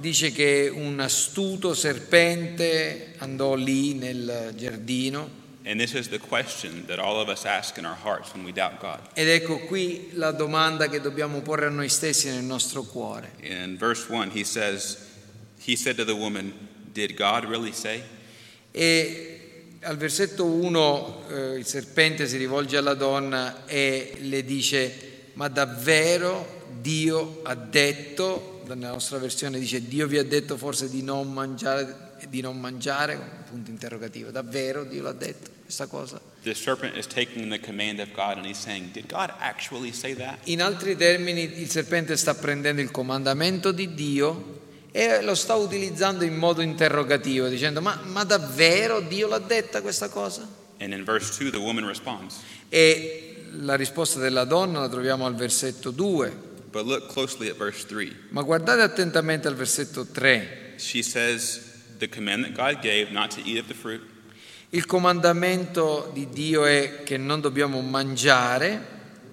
Dice 0.00 0.32
che 0.32 0.70
un 0.72 1.00
astuto 1.00 1.74
serpente 1.74 3.14
andò 3.18 3.54
lì 3.54 3.94
nel 3.94 4.54
giardino 4.56 5.44
And 5.68 5.80
this 5.80 5.94
is 5.94 6.08
the 6.08 6.20
question 6.20 6.86
that 6.86 7.00
all 7.00 7.18
of 7.18 7.28
us 7.28 7.44
ask 7.44 7.76
in 7.76 7.84
our 7.84 7.96
hearts 7.96 8.32
when 8.32 8.44
we 8.44 8.52
doubt 8.52 8.78
God. 8.80 9.00
ed 9.14 9.26
ecco 9.26 9.58
qui 9.66 10.10
la 10.12 10.30
domanda 10.30 10.88
che 10.88 11.00
dobbiamo 11.00 11.40
porre 11.40 11.66
a 11.66 11.70
noi 11.70 11.88
stessi 11.88 12.28
nel 12.28 12.44
nostro 12.44 12.84
cuore. 12.84 13.32
In 13.40 13.76
verse 13.76 14.06
1, 14.08 14.30
he 14.32 14.44
says, 14.44 14.96
He 15.58 15.74
said 15.74 15.96
to 15.96 16.04
the 16.04 16.14
woman, 16.14 16.65
Did 16.96 17.14
God 17.14 17.44
really 17.44 17.74
say? 17.74 18.02
E 18.70 19.74
al 19.82 19.98
versetto 19.98 20.46
1 20.46 21.24
eh, 21.28 21.58
il 21.58 21.66
serpente 21.66 22.26
si 22.26 22.38
rivolge 22.38 22.78
alla 22.78 22.94
donna 22.94 23.66
e 23.66 24.16
le 24.20 24.42
dice, 24.42 25.28
ma 25.34 25.48
davvero 25.48 26.64
Dio 26.80 27.40
ha 27.42 27.54
detto, 27.54 28.62
nella 28.66 28.92
nostra 28.92 29.18
versione 29.18 29.58
dice, 29.58 29.86
Dio 29.86 30.06
vi 30.06 30.16
ha 30.16 30.24
detto 30.24 30.56
forse 30.56 30.88
di 30.88 31.02
non 31.02 31.30
mangiare, 31.30 32.14
di 32.30 32.40
non 32.40 32.58
mangiare, 32.58 33.14
un 33.14 33.44
punto 33.46 33.70
interrogativo, 33.70 34.30
davvero 34.30 34.82
Dio 34.84 35.02
l'ha 35.02 35.12
detto 35.12 35.50
questa 35.64 35.86
cosa? 35.88 36.18
The 36.44 36.54
serpent 36.54 36.96
is 36.96 37.06
taking 37.06 37.50
the 37.50 37.60
command 37.60 37.98
of 37.98 38.08
God 38.14 38.38
and 38.38 38.46
he's 38.46 38.58
saying, 38.58 38.92
Did 38.92 39.12
God 39.12 39.34
actually 39.40 39.92
say 39.92 40.14
that? 40.14 40.38
In 40.44 40.62
altri 40.62 40.96
termini 40.96 41.60
il 41.60 41.68
serpente 41.68 42.16
sta 42.16 42.34
prendendo 42.34 42.80
il 42.80 42.90
comandamento 42.90 43.70
di 43.70 43.92
Dio 43.92 44.64
e 44.96 45.20
lo 45.20 45.34
sta 45.34 45.54
utilizzando 45.56 46.24
in 46.24 46.34
modo 46.36 46.62
interrogativo, 46.62 47.48
dicendo 47.48 47.82
ma, 47.82 48.00
ma 48.04 48.24
davvero 48.24 49.00
Dio 49.00 49.28
l'ha 49.28 49.38
detta 49.38 49.82
questa 49.82 50.08
cosa? 50.08 50.48
And 50.78 50.94
in 50.94 51.04
verse 51.04 51.36
2, 51.38 51.50
the 51.50 51.58
woman 51.58 51.84
responds, 51.86 52.36
E 52.70 53.44
la 53.60 53.74
risposta 53.74 54.18
della 54.18 54.44
donna 54.44 54.80
la 54.80 54.88
troviamo 54.88 55.26
al 55.26 55.34
versetto 55.34 55.90
2, 55.90 56.44
But 56.70 56.86
look 56.86 57.12
closely 57.12 57.50
at 57.50 57.56
verse 57.58 57.84
3. 57.86 58.10
ma 58.30 58.40
guardate 58.40 58.80
attentamente 58.80 59.48
al 59.48 59.54
versetto 59.54 60.06
3. 60.06 60.76
She 60.78 61.02
says, 61.02 61.60
The 61.98 62.08
command 62.08 62.44
that 62.44 62.54
God 62.54 62.80
gave 62.82 63.10
not 63.10 63.34
to 63.34 63.42
eat 63.44 63.58
of 63.58 63.66
the 63.66 63.74
fruit, 63.74 64.00
Il 64.70 64.86
comandamento 64.86 66.10
di 66.14 66.26
Dio 66.30 66.64
è 66.64 67.02
che 67.04 67.18
non 67.18 67.42
dobbiamo 67.42 67.82
mangiare, 67.82 68.82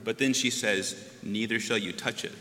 but 0.03 0.18
then 0.18 0.34
she 0.34 0.49
says, 0.51 0.93
Neither 1.22 1.57
shall 1.57 1.78
you 1.78 1.93
touch 1.93 2.26
it. 2.26 2.34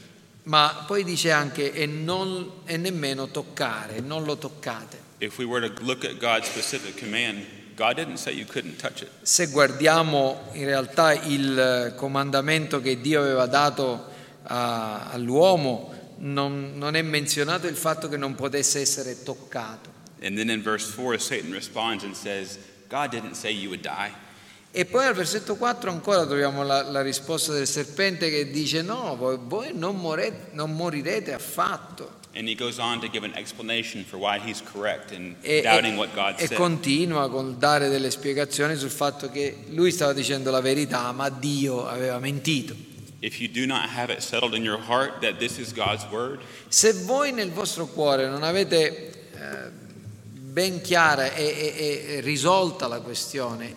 Ma 0.44 0.84
poi 0.86 1.04
dice 1.04 1.30
anche 1.30 1.72
e, 1.72 1.86
non, 1.86 2.62
e 2.64 2.76
nemmeno 2.76 3.28
toccare, 3.28 4.00
non 4.00 4.24
lo 4.24 4.36
toccate. 4.36 5.10
Command. 7.74 9.08
Se 9.22 9.46
guardiamo 9.46 10.48
in 10.52 10.64
realtà 10.64 11.12
il 11.14 11.94
comandamento 11.96 12.80
che 12.80 13.00
Dio 13.00 13.20
aveva 13.20 13.46
dato 13.46 14.06
a- 14.44 15.10
all'uomo, 15.10 15.92
non, 16.18 16.72
non 16.76 16.96
è 16.96 17.02
menzionato 17.02 17.66
il 17.66 17.76
fatto 17.76 18.08
che 18.08 18.16
non 18.16 18.34
potesse 18.34 18.80
essere 18.80 19.22
toccato. 19.22 19.90
And 20.22 20.36
then 20.36 20.50
in 20.50 20.62
verse 20.62 20.92
4, 20.94 21.18
Satan 21.18 21.52
responds 21.52 22.04
and 22.04 22.14
says, 22.14 22.58
God 22.88 23.10
didn't 23.10 23.34
say 23.34 23.50
you 23.50 23.68
would 23.70 23.82
die. 23.82 24.12
E 24.74 24.86
poi 24.86 25.04
al 25.04 25.12
versetto 25.14 25.56
4 25.56 25.90
ancora 25.90 26.24
troviamo 26.24 26.62
la, 26.62 26.82
la 26.82 27.02
risposta 27.02 27.52
del 27.52 27.66
serpente 27.66 28.30
che 28.30 28.50
dice 28.50 28.80
no, 28.80 29.14
voi, 29.16 29.38
voi 29.38 29.70
non, 29.74 29.96
more- 29.96 30.48
non 30.52 30.72
morirete 30.74 31.34
affatto. 31.34 32.20
And 32.34 32.48
he 32.48 32.54
goes 32.54 32.78
on 32.78 32.98
to 33.00 33.08
give 33.10 33.26
an 33.26 33.34
explanation 33.36 34.02
for 34.02 34.18
why 34.18 34.38
he's 34.38 34.62
correct 34.62 35.12
in 35.12 35.36
E, 35.42 35.60
doubting 35.60 35.98
what 35.98 36.14
God 36.14 36.38
said. 36.38 36.54
continua 36.54 37.28
col 37.28 37.56
dare 37.56 37.90
delle 37.90 38.10
spiegazioni 38.10 38.74
sul 38.74 38.88
fatto 38.88 39.28
che 39.30 39.64
lui 39.68 39.90
stava 39.90 40.14
dicendo 40.14 40.50
la 40.50 40.62
verità, 40.62 41.12
ma 41.12 41.28
Dio 41.28 41.86
aveva 41.86 42.18
mentito. 42.18 42.74
Word, 46.10 46.40
Se 46.68 46.92
voi 47.04 47.32
nel 47.32 47.50
vostro 47.52 47.86
cuore 47.86 48.26
non 48.28 48.42
avete 48.42 49.10
eh, 49.34 49.70
ben 50.52 50.82
chiara 50.82 51.32
e, 51.32 51.44
e- 51.44 52.04
e 52.16 52.20
risolta 52.20 52.86
la 52.86 53.00
questione 53.00 53.76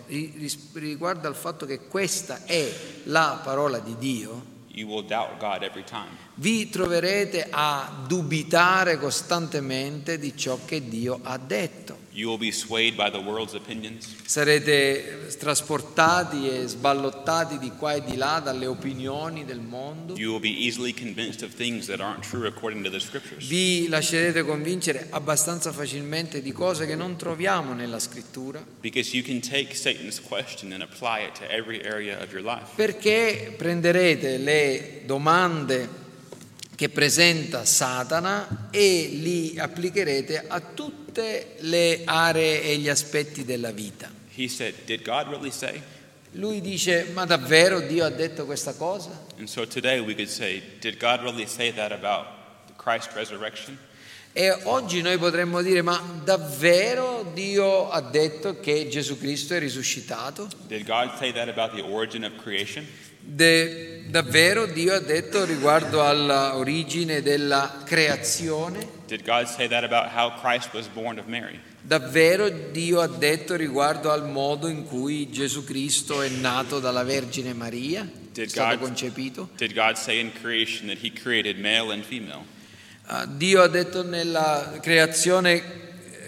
riguardo 0.74 1.26
al 1.26 1.34
fatto 1.34 1.64
che 1.64 1.86
questa 1.88 2.44
è 2.44 2.70
la 3.04 3.40
parola 3.42 3.78
di 3.78 3.96
Dio, 3.96 4.44
you 4.68 4.86
will 4.86 5.06
doubt 5.06 5.38
God 5.38 5.62
every 5.62 5.84
time. 5.84 6.10
vi 6.34 6.68
troverete 6.68 7.46
a 7.50 8.04
dubitare 8.06 8.98
costantemente 8.98 10.18
di 10.18 10.36
ciò 10.36 10.58
che 10.66 10.86
Dio 10.86 11.18
ha 11.22 11.38
detto. 11.38 12.04
You 12.16 12.28
will 12.28 12.38
be 12.38 12.50
swayed 12.50 12.96
by 12.96 13.10
the 13.10 13.18
world's 13.18 13.52
opinions. 13.52 14.06
Sarete 14.24 15.26
trasportati 15.38 16.48
e 16.48 16.66
sballottati 16.66 17.58
di 17.58 17.70
qua 17.76 17.92
e 17.92 18.02
di 18.02 18.16
là 18.16 18.40
dalle 18.42 18.64
opinioni 18.64 19.44
del 19.44 19.60
mondo. 19.60 20.14
You 20.16 20.30
will 20.30 20.40
be 20.40 20.64
easily 20.64 20.94
convinced 20.94 21.42
of 21.42 21.52
things 21.54 21.88
that 21.88 22.00
aren't 22.00 22.22
true 22.26 22.46
according 22.46 22.82
to 22.84 22.90
the 22.90 23.00
scriptures. 23.00 23.46
Vi 23.46 23.88
lascerete 23.88 24.44
convincere 24.44 25.08
abbastanza 25.10 25.72
facilmente 25.72 26.40
di 26.40 26.52
cose 26.52 26.86
che 26.86 26.94
non 26.94 27.16
troviamo 27.16 27.74
nella 27.74 27.98
scrittura, 27.98 28.64
Because 28.80 29.14
you 29.14 29.22
can 29.22 29.40
take 29.42 29.74
Satan's 29.74 30.18
question 30.18 30.72
and 30.72 30.80
apply 30.82 31.26
it 31.26 31.34
to 31.38 31.44
every 31.50 31.82
area 31.84 32.18
of 32.22 32.32
your 32.32 32.42
life. 32.42 32.68
perché 32.76 33.52
prenderete 33.58 34.38
le 34.38 35.02
domande 35.04 36.04
che 36.74 36.88
presenta 36.88 37.66
Satana 37.66 38.68
e 38.70 39.08
li 39.12 39.58
applicherete 39.58 40.44
a 40.48 40.60
tutte 41.16 41.54
le 41.60 42.02
aree 42.04 42.62
e 42.62 42.76
gli 42.76 42.90
aspetti 42.90 43.46
della 43.46 43.70
vita. 43.70 44.10
Said, 44.34 44.74
really? 44.84 45.82
Lui 46.32 46.60
dice, 46.60 47.06
ma 47.14 47.24
davvero 47.24 47.80
Dio 47.80 48.04
ha 48.04 48.10
detto 48.10 48.44
questa 48.44 48.74
cosa? 48.74 49.24
So 49.44 49.66
say, 49.66 50.00
really? 50.02 50.58
E 54.34 54.50
oggi 54.64 55.00
noi 55.00 55.16
potremmo 55.16 55.62
dire, 55.62 55.80
ma 55.80 56.20
davvero 56.22 57.30
Dio 57.32 57.88
ha 57.88 58.02
detto 58.02 58.60
che 58.60 58.86
Gesù 58.90 59.18
Cristo 59.18 59.54
è 59.54 59.58
risuscitato? 59.58 60.46
Did 60.66 60.84
God 60.84 61.16
say 61.16 61.32
that 61.32 61.48
about 61.48 61.74
the 61.74 61.80
origin 61.80 62.24
of 62.24 62.36
creation? 62.42 62.86
De- 63.28 64.04
davvero 64.08 64.66
Dio 64.66 64.94
ha 64.94 65.00
detto 65.00 65.44
riguardo 65.44 66.02
all'origine 66.02 67.22
della 67.22 67.82
creazione? 67.84 68.94
Did 69.06 69.24
God 69.24 69.46
say 69.46 69.66
that 69.68 69.82
about 69.82 70.10
how 70.14 70.30
Christ 70.40 70.72
was 70.72 70.86
born 70.86 71.18
of 71.18 71.26
Mary? 71.26 71.58
Davvero 71.80 72.48
Dio 72.48 73.00
ha 73.00 73.08
detto 73.08 73.56
riguardo 73.56 74.10
al 74.12 74.28
modo 74.28 74.68
in 74.68 74.84
cui 74.84 75.28
Gesù 75.30 75.64
Cristo 75.64 76.22
è 76.22 76.28
nato 76.28 76.78
dalla 76.78 77.02
Vergine 77.02 77.52
Maria? 77.52 78.02
È 78.02 78.08
Did 78.32 78.48
stato 78.48 78.76
God- 78.78 78.86
concepito? 78.86 79.48
Did 79.56 79.72
God 79.74 79.96
say 79.96 80.20
in 80.20 80.32
creation 80.32 80.86
that 80.86 80.98
He 81.02 81.10
created 81.12 81.58
male 81.58 81.92
and 81.92 82.04
female? 82.04 82.44
Ah, 83.06 83.26
Dio 83.26 83.60
ha 83.62 83.68
detto 83.68 84.02
nella 84.04 84.78
creazione 84.80 85.62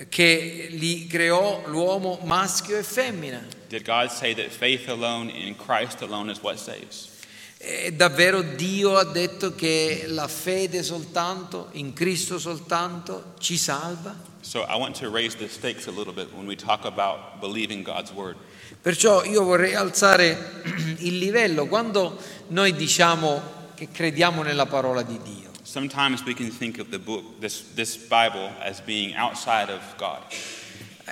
che 0.08 0.68
li 0.70 1.06
creò 1.06 1.62
l'uomo 1.66 2.20
maschio 2.24 2.76
e 2.78 2.82
femmina. 2.82 3.44
Did 3.68 3.84
God 3.84 4.10
say 4.10 4.34
that 4.34 4.50
faith 4.50 4.88
alone 4.88 5.28
in 5.30 5.54
Christ 5.54 6.00
alone 6.02 6.30
is 6.30 6.42
what 6.42 6.58
saves? 6.58 7.16
E 7.60 7.92
davvero 7.92 8.40
Dio 8.42 8.96
ha 8.96 9.04
detto 9.04 9.54
che 9.54 10.04
la 10.06 10.28
fede 10.28 10.82
soltanto, 10.82 11.68
in 11.72 11.92
Cristo 11.92 12.38
soltanto, 12.38 13.34
ci 13.40 13.56
salva? 13.56 14.14
So 14.40 14.62
I 14.62 14.76
want 14.76 14.96
to 15.00 15.10
raise 15.10 15.36
the 15.36 15.48
stakes 15.48 15.88
a 15.88 15.90
little 15.90 16.12
bit 16.12 16.32
when 16.32 16.46
we 16.46 16.54
talk 16.54 16.84
about 16.84 17.40
believing 17.40 17.82
God's 17.82 18.12
word. 18.12 18.36
Perciò 18.80 19.24
io 19.24 19.42
vorrei 19.42 19.74
alzare 19.74 20.62
il 21.00 21.18
livello 21.18 21.66
quando 21.66 22.16
noi 22.48 22.72
diciamo 22.74 23.42
che 23.74 23.88
crediamo 23.90 24.42
nella 24.42 24.66
parola 24.66 25.02
di 25.02 25.18
Dio. 25.22 25.50
Sometimes 25.64 26.22
we 26.24 26.34
can 26.34 26.50
think 26.50 26.78
of 26.78 26.88
the 26.90 26.98
book, 26.98 27.40
this, 27.40 27.74
this 27.74 27.96
Bible, 27.96 28.50
as 28.62 28.80
being 28.80 29.14
outside 29.16 29.68
of 29.68 29.82
God. 29.98 30.22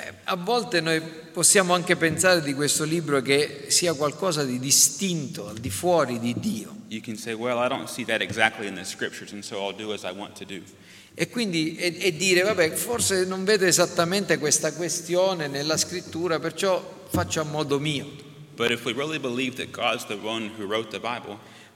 Eh, 0.03 0.13
A 0.25 0.37
volte 0.37 0.81
noi 0.81 1.01
possiamo 1.01 1.75
anche 1.75 1.97
pensare 1.97 2.43
di 2.43 2.55
questo 2.55 2.85
libro 2.85 3.21
che 3.23 3.67
sia 3.69 3.95
qualcosa 3.95 4.45
di 4.45 4.59
distinto, 4.59 5.49
al 5.49 5.59
di 5.59 5.71
fuori 5.71 6.19
di 6.19 6.35
Dio. 6.39 6.75
Say, 7.17 7.33
well, 7.33 7.59
exactly 8.21 8.73
so. 9.43 9.75
E 11.19 11.31
quindi 11.31 11.77
e, 11.77 11.97
e 11.99 12.17
dire, 12.17 12.43
vabbè, 12.43 12.73
forse 12.73 13.25
non 13.25 13.45
vedo 13.45 13.65
esattamente 13.65 14.39
questa 14.39 14.75
questione 14.75 15.49
nella 15.49 15.79
scrittura, 15.79 16.39
perciò 16.39 17.07
faccio 17.09 17.41
a 17.41 17.45
modo 17.45 17.79
mio. 17.79 18.25
Really 18.57 19.19
Bible, 19.19 19.51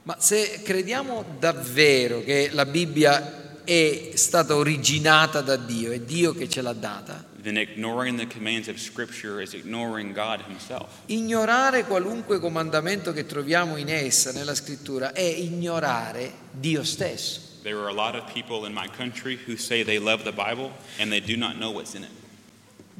Ma 0.03 0.15
se 0.19 0.61
crediamo 0.63 1.25
davvero 1.39 2.23
che 2.23 2.49
la 2.51 2.65
Bibbia 2.65 3.63
è 3.63 4.11
stata 4.15 4.55
originata 4.55 5.41
da 5.41 5.55
Dio, 5.55 5.91
è 5.91 5.99
Dio 5.99 6.33
che 6.33 6.49
ce 6.49 6.61
l'ha 6.61 6.73
data, 6.73 7.23
then 7.41 7.57
ignoring 7.57 8.17
the 8.17 8.27
commands 8.27 8.67
of 8.67 8.77
Scripture 8.77 9.41
is 9.41 9.53
ignoring 9.53 10.13
God 10.13 10.41
Himself. 10.47 10.89
ignorare 11.07 11.85
qualunque 11.85 12.39
comandamento 12.39 13.13
che 13.13 13.25
troviamo 13.25 13.77
in 13.77 13.89
essa, 13.89 14.31
nella 14.31 14.55
scrittura, 14.55 15.13
è 15.13 15.21
ignorare 15.21 16.31
Dio 16.51 16.83
stesso. 16.83 17.49
There 17.63 17.77
are 17.77 17.89
a 17.89 17.93
lot 17.93 18.15
of 18.15 18.31
people 18.33 18.65
in 18.67 18.73
my 18.73 18.87
country 18.87 19.37
who 19.45 19.55
say 19.55 19.83
they 19.83 19.99
love 19.99 20.23
the 20.23 20.31
Bible 20.31 20.71
and 20.99 21.11
they 21.11 21.21
do 21.21 21.35
not 21.37 21.57
know 21.57 21.71
what's 21.71 21.93
in 21.93 22.03
it. 22.03 22.09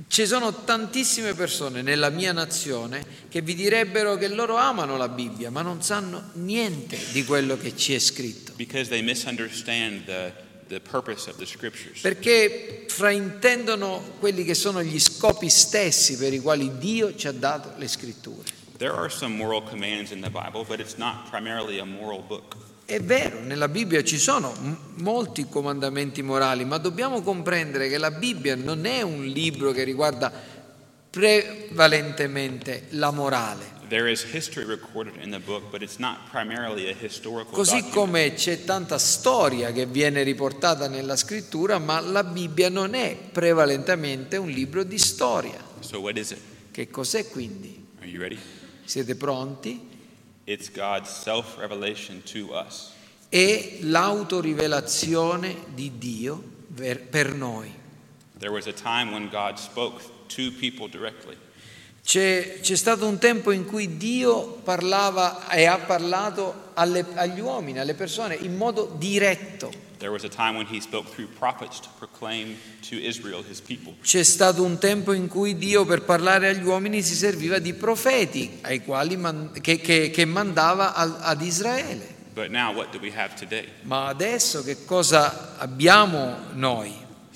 Ci 0.08 0.26
sono 0.26 0.64
tantissime 0.64 1.34
persone 1.34 1.82
nella 1.82 2.10
mia 2.10 2.32
nazione 2.32 3.06
che 3.30 3.42
vi 3.42 3.54
direbbero 3.54 4.18
che 4.18 4.30
loro 4.30 4.56
amano 4.56 4.98
la 4.98 5.10
Bibbia, 5.10 5.52
ma 5.52 5.62
non 5.62 5.84
sanno 5.84 6.32
niente 6.34 6.98
di 7.12 7.24
quello 7.24 7.56
che 7.58 7.76
ci 7.76 7.94
è 7.94 8.00
scritto, 8.00 8.54
because 8.56 8.90
they 8.90 9.02
misunderstand 9.02 10.06
the, 10.06 10.34
perché 12.02 12.86
fraintendono 12.88 14.16
quelli 14.20 14.44
che 14.44 14.54
sono 14.54 14.82
gli 14.84 15.00
scopi 15.00 15.50
stessi 15.50 16.18
per 16.18 16.34
i 16.34 16.40
quali 16.40 16.78
Dio 16.78 17.16
ci 17.16 17.28
ha 17.28 17.32
dato 17.32 17.74
le 17.78 17.88
scritture. 17.88 18.44
There 18.78 18.94
are 18.94 19.10
some 19.10 19.36
moral 19.36 19.64
commands 19.64 20.12
in 20.12 20.22
the 20.22 20.30
Bible, 20.30 20.64
but 20.66 20.80
it's 20.80 20.96
not 20.96 21.30
primarily 21.30 21.80
a 21.80 21.86
moral 21.86 22.22
book. 22.22 22.56
È 22.86 23.00
vero, 23.00 23.40
nella 23.42 23.68
Bibbia 23.68 24.04
ci 24.04 24.18
sono 24.18 24.54
molti 24.96 25.48
comandamenti 25.48 26.22
morali, 26.22 26.66
ma 26.66 26.78
dobbiamo 26.78 27.22
comprendere 27.22 27.88
che 27.88 27.98
la 27.98 28.12
Bibbia 28.12 28.56
non 28.56 28.86
è 28.86 29.02
un 29.02 29.24
libro 29.24 29.72
che 29.72 29.84
riguarda 29.84 30.32
prevalentemente 31.10 32.88
la 32.90 33.12
morale. 33.12 33.81
There 33.92 34.08
is 34.08 34.24
history 34.24 34.64
recorded 34.64 35.18
in 35.22 35.32
the 35.32 35.40
book, 35.40 35.70
but 35.70 35.82
it's 35.82 36.00
not 36.00 36.30
primarily 36.32 36.90
a 36.90 36.94
historical 36.94 37.52
Così 37.52 37.90
come 37.90 38.34
c'è 38.34 38.64
tanta 38.64 38.98
storia 38.98 39.74
che 39.74 39.86
viene 39.86 40.24
riportata 40.24 40.88
nella 40.88 41.18
scrittura, 41.18 41.78
ma 41.78 42.00
la 42.00 42.24
Bibbia 42.24 42.70
non 42.70 42.94
è 42.94 43.18
prevalentemente 43.18 44.38
un 44.38 44.48
libro 44.48 44.84
di 44.84 44.98
storia. 44.98 45.62
So 45.82 46.00
what 46.00 46.16
is 46.18 46.32
it? 46.32 46.40
Che 46.72 46.90
cos'è 46.90 47.28
quindi? 47.28 47.86
Are 48.00 48.08
you 48.08 48.22
ready? 48.22 48.40
Siete 48.86 49.16
pronti? 49.16 49.86
It's 50.46 50.72
God's 50.72 51.10
self-revelation 51.10 52.24
to 52.32 52.54
us. 52.54 52.92
È 53.28 53.80
l'autorivelazione 53.82 55.66
di 55.74 55.98
Dio 55.98 56.42
per 56.74 57.34
noi. 57.34 57.70
There 58.40 58.54
was 58.54 58.68
a 58.68 58.74
time 58.74 59.12
when 59.12 59.28
God 59.28 59.58
spoke 59.58 60.02
to 60.28 60.50
people 60.58 60.88
directly. 60.88 61.36
C'è, 62.04 62.60
c'è 62.62 62.76
stato 62.76 63.08
un 63.08 63.20
tempo 63.20 63.52
in 63.52 63.66
cui 63.66 63.96
Dio 63.98 64.60
parlava 64.64 65.50
e 65.50 65.66
ha 65.66 65.78
parlato 65.78 66.70
alle- 66.74 67.06
agli 67.14 67.40
uomini, 67.40 67.80
alle 67.80 67.94
persone, 67.94 68.36
in 68.36 68.56
modo 68.58 68.94
diretto. 68.98 69.68
A. 69.68 69.72
C'è 74.02 74.24
stato 74.24 74.64
un 74.64 74.80
tempo 74.80 75.14
in 75.14 75.28
cui 75.28 75.56
Dio 75.58 75.86
per 75.86 76.02
parlare 76.02 76.50
agli 76.50 76.64
uomini 76.66 77.04
si 77.04 77.14
serviva 77.14 77.60
di 77.60 77.74
profeti 77.76 78.58
ai 78.62 78.84
quali 78.84 79.16
man- 79.16 79.52
che, 79.62 79.80
che- 79.80 80.10
che 80.10 80.26
mandava 80.26 80.96
al- 80.96 81.18
ad 81.22 81.42
Israele. 81.44 82.16
Ma 83.84 84.08
adesso 84.08 84.64
che 84.64 84.86
cosa 84.86 85.56
abbiamo 85.60 86.36
noi? 86.54 86.92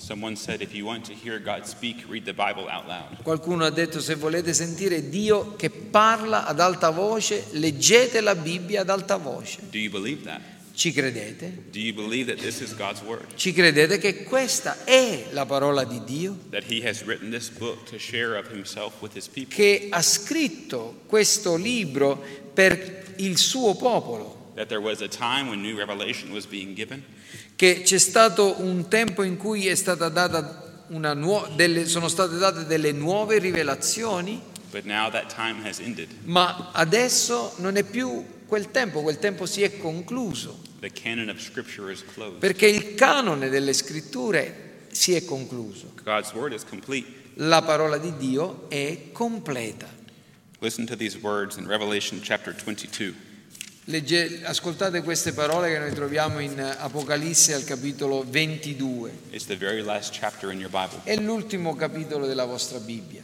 Someone 0.06 0.36
said, 0.36 0.62
if 0.62 0.72
you 0.72 0.84
want 0.84 1.04
to 1.06 1.12
hear 1.12 1.40
God 1.40 1.66
speak, 1.66 2.04
read 2.08 2.24
the 2.24 2.32
Bible 2.32 2.68
out 2.68 2.86
loud. 2.86 3.24
Qualcuno 3.24 3.64
ha 3.64 3.70
detto 3.70 3.98
se 3.98 4.14
volete 4.14 4.54
sentire 4.54 5.08
Dio 5.08 5.56
che 5.56 5.68
parla 5.68 6.46
ad 6.46 6.60
alta 6.60 6.90
voce, 6.90 7.46
leggete 7.50 8.20
la 8.20 8.36
Bibbia 8.36 8.82
ad 8.82 8.90
alta 8.90 9.16
voce. 9.16 9.58
Do 9.68 9.78
you 9.78 9.90
believe 9.90 10.22
that? 10.22 10.40
Ci 10.74 10.92
credete? 10.92 11.64
Do 11.72 11.80
you 11.80 11.92
believe 11.92 12.32
that 12.32 12.40
this 12.40 12.60
is 12.60 12.72
God's 12.76 13.02
word? 13.02 13.34
Ci 13.34 13.52
credete 13.52 13.98
che 13.98 14.22
questa 14.22 14.84
è 14.84 15.26
la 15.32 15.44
parola 15.44 15.82
di 15.82 16.00
Dio? 16.04 16.38
That 16.50 16.62
he 16.70 16.86
has 16.86 17.02
written 17.02 17.32
this 17.32 17.48
book 17.48 17.90
to 17.90 17.98
share 17.98 18.38
of 18.38 18.48
himself 18.48 19.02
with 19.02 19.12
his 19.12 19.26
people? 19.26 19.52
Che 19.52 19.88
ha 19.90 20.02
scritto 20.02 21.00
questo 21.06 21.56
libro 21.56 22.22
per 22.54 23.14
il 23.16 23.38
suo 23.38 23.74
popolo? 23.74 24.52
That 24.54 24.68
there 24.68 24.80
was 24.80 25.00
a 25.00 25.08
time 25.08 25.48
when 25.48 25.62
new 25.62 25.76
revelation 25.76 26.30
was 26.30 26.46
being 26.46 26.76
given? 26.76 27.02
Che 27.56 27.80
c'è 27.82 27.98
stato 27.98 28.60
un 28.60 28.86
tempo 28.88 29.22
in 29.22 29.38
cui 29.38 29.66
è 29.66 29.74
stata 29.74 30.10
data 30.10 30.84
una 30.88 31.14
nuo- 31.14 31.48
delle- 31.56 31.86
sono 31.86 32.06
state 32.08 32.36
date 32.36 32.66
delle 32.66 32.92
nuove 32.92 33.38
rivelazioni? 33.38 34.40
Ma 36.24 36.70
adesso 36.72 37.54
non 37.58 37.76
è 37.76 37.82
più 37.82 38.24
quel 38.46 38.70
tempo, 38.70 39.00
quel 39.00 39.18
tempo 39.18 39.46
si 39.46 39.62
è 39.62 39.78
concluso, 39.78 40.60
perché 42.38 42.66
il 42.66 42.94
canone 42.94 43.48
delle 43.48 43.72
scritture 43.72 44.84
si 44.90 45.14
è 45.14 45.24
concluso. 45.24 45.92
La 47.38 47.62
parola 47.62 47.96
di 47.96 48.16
Dio 48.18 48.68
è 48.68 49.08
completa. 49.12 49.88
Listen 50.60 50.84
to 50.86 50.96
these 50.96 51.18
words 51.22 51.56
in 51.56 51.66
Revelation 51.66 52.20
chapter 52.22 52.54
22. 52.54 53.14
Legge- 53.88 54.40
ascoltate 54.42 55.02
queste 55.02 55.32
parole 55.32 55.70
che 55.70 55.78
noi 55.78 55.92
troviamo 55.92 56.40
in 56.40 56.58
Apocalisse 56.58 57.54
al 57.54 57.62
capitolo 57.62 58.24
22. 58.28 59.12
It's 59.30 59.46
the 59.46 59.56
very 59.56 59.80
last 59.80 60.12
chapter 60.12 60.50
in 60.50 60.58
your 60.58 60.70
Bible. 60.70 61.00
È 61.04 61.14
l'ultimo 61.16 61.76
capitolo 61.76 62.26
della 62.26 62.44
vostra 62.46 62.78
Bibbia. 62.80 63.22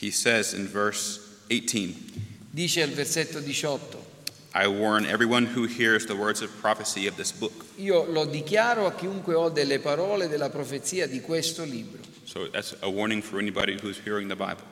He 0.00 0.10
says 0.10 0.52
in 0.52 0.68
verse 0.70 1.18
18, 1.48 1.94
Dice 2.50 2.82
al 2.82 2.90
versetto 2.90 3.40
18, 3.40 4.10
I 4.54 4.66
warn 4.66 5.06
everyone 5.06 5.46
who 5.46 5.64
hears 5.64 6.04
the 6.04 6.14
words 6.14 6.42
of 6.42 6.50
prophecy 6.60 7.06
of 7.06 7.16
this 7.16 7.32
book. 7.32 7.64
io 7.76 8.04
lo 8.04 8.26
dichiaro 8.26 8.84
a 8.84 8.92
chiunque 8.92 9.32
ho 9.34 9.48
delle 9.48 9.78
parole 9.78 10.28
della 10.28 10.50
profezia 10.50 11.06
di 11.06 11.22
questo 11.22 11.64
libro. 11.64 12.00
So 12.24 12.50
that's 12.50 12.76
a 12.80 12.88
warning 12.88 13.22
for 13.22 13.38
anybody 13.38 13.78
who's 13.80 13.98
hearing 14.04 14.28
the 14.28 14.36
Bible. 14.36 14.64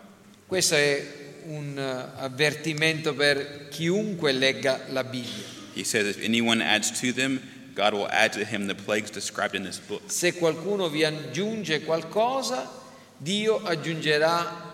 Questo 0.47 0.75
è 0.75 1.29
un 1.51 1.77
eh, 1.77 2.23
avvertimento 2.23 3.15
per 3.15 3.69
chiunque 3.71 4.33
legga 4.33 4.81
la 4.89 5.05
Bibbia. 5.05 5.59
He 5.75 5.85
says, 5.85 6.07
if 6.07 6.23
anyone 6.23 6.63
adds 6.63 6.91
to 7.01 7.13
them, 7.13 7.41
God 7.75 7.95
will 7.95 8.09
add 8.11 8.33
to 8.33 8.45
him 8.45 8.67
the 8.67 8.75
plagues 8.75 9.11
described 9.11 9.55
in 9.55 9.63
this 9.63 9.79
book. 9.79 10.03
Se 10.07 10.33
qualcuno 10.35 10.89
vi 10.89 11.05
aggiunge 11.05 11.83
qualcosa, 11.85 12.69
Dio 13.17 13.63
aggiungerà 13.63 14.70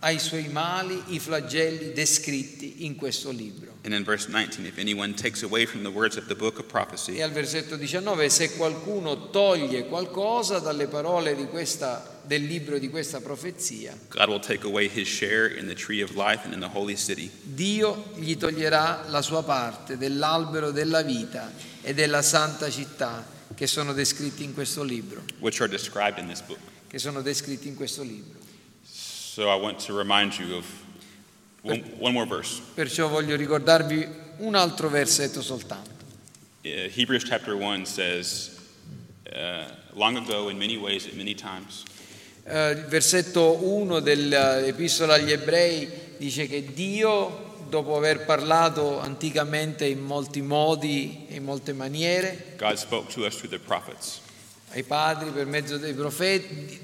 ai 0.00 0.18
suoi 0.18 0.48
mali 0.48 1.02
i 1.08 1.18
flagelli 1.18 1.92
descritti 1.92 2.84
in 2.84 2.96
questo 2.96 3.30
libro. 3.30 3.78
And 3.82 3.94
in 3.94 4.04
verse 4.04 4.28
19, 4.28 4.66
if 4.66 4.78
anyone 4.78 5.14
takes 5.14 5.42
away 5.42 5.64
from 5.64 5.82
the 5.82 5.90
words 5.90 6.16
of 6.16 6.26
the 6.26 6.34
book 6.34 6.58
of 6.58 6.64
E 6.64 6.68
prophecy, 6.68 7.22
al 7.22 7.30
versetto 7.30 7.76
19, 7.76 8.28
se 8.28 8.54
qualcuno 8.56 9.30
toglie 9.30 9.86
qualcosa 9.86 10.58
dalle 10.58 10.86
parole 10.86 11.34
questa- 11.48 12.20
del 12.24 12.44
libro 12.44 12.78
di 12.78 12.88
questa 12.88 13.20
profezia. 13.20 13.96
Dio 17.42 18.12
gli 18.16 18.36
toglierà 18.36 19.06
la 19.08 19.22
sua 19.22 19.42
parte 19.42 19.96
dell'albero 19.96 20.70
della 20.70 21.02
vita 21.02 21.50
e 21.82 21.94
della 21.94 22.22
santa 22.22 22.70
città 22.70 23.26
che 23.54 23.66
sono 23.66 23.92
descritti 23.92 24.44
in 24.44 24.54
questo 24.54 24.82
libro, 24.82 25.22
che 26.88 26.98
sono 26.98 27.22
descritti 27.22 27.68
in 27.68 27.74
questo 27.74 28.02
libro. 28.02 28.39
So 29.40 29.48
I 29.48 29.54
want 29.54 29.78
to 29.86 29.94
remind 29.94 30.38
you 30.38 30.56
of 30.56 30.66
one, 31.62 31.80
one 31.98 32.12
more 32.12 32.26
verse. 32.26 32.60
Perciò 32.74 33.08
voglio 33.08 33.36
ricordarvi 33.36 34.06
un 34.40 34.54
altro 34.54 34.90
versetto 34.90 35.40
soltanto. 35.40 36.04
Uh, 36.62 36.90
Hebrews 36.94 37.24
chapter 37.24 37.54
1 37.54 37.86
says, 37.86 38.58
uh, 39.32 39.64
Long 39.94 40.18
ago, 40.18 40.50
in 40.50 40.58
many 40.58 40.76
ways, 40.76 41.06
at 41.06 41.14
many 41.14 41.34
times, 41.34 41.84
il 42.44 42.84
versetto 42.86 43.64
1 43.64 44.00
dell'Epistola 44.00 45.14
agli 45.14 45.32
Ebrei 45.32 45.88
dice 46.18 46.46
che 46.46 46.74
Dio, 46.74 47.64
dopo 47.66 47.96
aver 47.96 48.26
parlato 48.26 48.98
anticamente 48.98 49.86
in 49.86 50.00
molti 50.00 50.42
modi 50.42 51.24
e 51.30 51.36
in 51.36 51.44
molte 51.44 51.72
maniere, 51.72 52.56
God 52.58 52.74
spoke 52.74 53.10
to 53.10 53.24
us 53.24 53.36
through 53.36 53.48
the 53.48 53.58
prophets. 53.58 54.20
Ai 54.72 54.82
padri 54.84 55.30
per 55.30 55.46
mezzo 55.46 55.76
dei 55.78 55.92
profeti, 55.94 56.78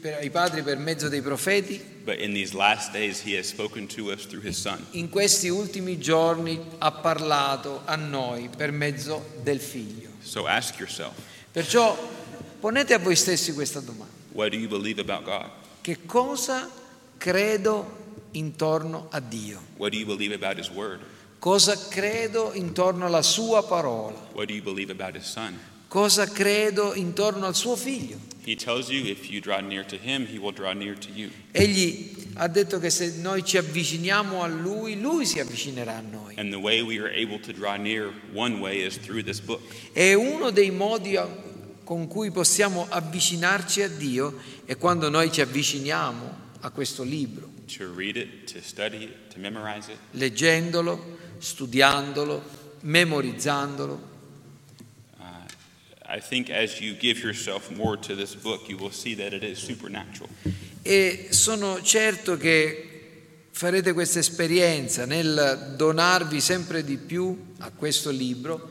per- 0.00 0.18
ai 0.20 0.30
padri 0.30 0.62
per 0.62 0.78
mezzo 0.78 1.08
dei 1.08 1.20
profeti, 1.22 1.94
But 2.04 2.20
in 2.20 2.32
these 2.34 2.54
last 2.54 2.92
days, 2.92 3.20
He 3.20 3.36
has 3.36 3.48
spoken 3.48 3.88
to 3.88 4.12
us 4.12 4.26
through 4.26 4.44
His 4.46 4.56
Son. 4.56 4.78
in 4.92 5.08
questi 5.08 5.48
ultimi 5.48 5.98
giorni 5.98 6.60
ha 6.78 6.92
parlato 6.92 7.82
a 7.84 7.96
noi 7.96 8.48
per 8.56 8.70
mezzo 8.70 9.24
del 9.42 9.58
Figlio. 9.58 10.10
So 10.22 10.46
ask 10.46 10.78
yourself, 10.78 11.14
Perciò 11.50 11.96
ponete 12.60 12.94
a 12.94 12.98
voi 12.98 13.16
stessi 13.16 13.52
questa 13.54 13.80
domanda. 13.80 14.12
what 14.32 14.50
do 14.50 14.56
you 14.56 14.68
believe 14.68 15.00
about 15.00 15.24
God? 15.24 15.50
Che 15.80 15.98
cosa 16.06 16.70
credo 17.18 18.04
intorno 18.32 19.08
a 19.10 19.18
Dio? 19.20 19.60
What 19.76 19.90
do 19.90 19.98
you 19.98 20.06
believe 20.06 20.32
about 20.32 20.58
His 20.58 20.70
Word? 20.70 21.00
Cosa 21.40 21.76
credo 21.88 22.52
intorno 22.54 23.06
alla 23.06 23.22
sua 23.22 23.62
parola? 23.64 24.16
What 24.32 24.46
do 24.46 24.52
you 24.54 24.62
believe 24.62 24.92
about 24.92 25.16
His 25.16 25.24
Son? 25.26 25.58
Cosa 25.88 26.26
credo 26.26 26.94
intorno 26.94 27.46
al 27.46 27.54
suo 27.54 27.76
figlio? 27.76 28.18
Him. 28.44 28.56
Egli 31.50 32.14
ha 32.34 32.48
detto 32.48 32.78
che 32.78 32.90
se 32.90 33.14
noi 33.20 33.44
ci 33.44 33.56
avviciniamo 33.56 34.42
a 34.42 34.46
lui, 34.46 35.00
lui 35.00 35.26
si 35.26 35.40
avvicinerà 35.40 35.96
a 35.96 36.00
noi. 36.00 36.34
Near. 37.78 38.12
E 39.92 40.14
uno 40.14 40.50
dei 40.50 40.70
modi 40.70 41.18
con 41.84 42.06
cui 42.08 42.30
possiamo 42.30 42.86
avvicinarci 42.88 43.82
a 43.82 43.88
Dio 43.88 44.34
è 44.64 44.76
quando 44.76 45.08
noi 45.08 45.30
ci 45.32 45.40
avviciniamo 45.40 46.44
a 46.60 46.70
questo 46.70 47.02
libro, 47.04 47.50
To 47.76 47.92
read 47.94 48.16
it, 48.16 48.52
to 48.52 48.58
study 48.62 49.04
it, 49.04 49.32
to 49.32 49.38
memorize 49.40 49.90
it. 49.90 49.98
leggendolo, 50.12 51.18
studiandolo, 51.38 52.42
memorizzandolo. 52.80 54.14
I 56.08 56.20
think 56.20 56.50
as 56.50 56.80
you 56.80 56.94
give 56.96 57.20
yourself 57.20 57.70
more 57.70 57.98
to 57.98 58.14
this 58.14 58.34
book, 58.34 58.68
you 58.68 58.76
will 58.76 58.92
see 58.92 59.14
that 59.16 59.32
it 59.32 59.42
is 59.42 59.58
supernatural. 59.58 60.28
E 60.82 61.28
sono 61.30 61.82
certo 61.82 62.36
che 62.36 62.90
farete 63.50 63.92
questa 63.92 64.20
esperienza 64.20 65.04
nel 65.04 65.74
donarvi 65.76 66.40
sempre 66.40 66.84
di 66.84 66.96
più 66.96 67.54
a 67.58 67.70
questo 67.70 68.10
libro, 68.10 68.70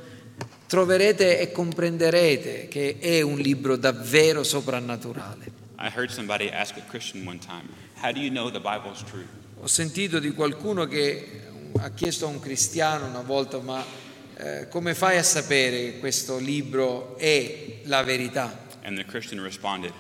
troverete 0.68 1.40
e 1.40 1.52
comprenderete 1.52 2.68
che 2.70 2.98
è 3.00 3.22
un 3.22 3.38
libro 3.38 3.76
davvero 3.76 4.44
soprannaturale. 4.44 5.52
I 5.78 5.90
heard 5.94 6.10
somebody 6.10 6.50
ask 6.50 6.78
a 6.78 6.84
Christian 6.88 7.28
one 7.28 7.40
time, 7.40 7.68
How 8.02 8.12
do 8.14 8.20
you 8.20 8.30
know 8.30 8.50
the 8.50 8.60
Bible 8.60 8.92
is 8.94 9.04
true? 9.04 9.26
Ho 9.60 9.68
sentito 9.68 10.20
di 10.20 10.32
qualcuno 10.32 10.86
che 10.86 11.42
ha 11.78 11.90
chiesto 11.92 12.26
a 12.26 12.30
un 12.30 12.40
cristiano 12.40 13.08
una 13.08 13.22
volta, 13.22 13.60
ma 13.60 13.84
eh, 14.38 14.68
come 14.70 14.94
fai 14.94 15.18
a 15.18 15.24
sapere 15.24 15.78
che 15.78 16.00
questo 16.00 16.38
libro 16.38 17.18
è 17.18 17.80
la 17.84 18.04
verità? 18.04 18.64
Responded, 18.82 19.94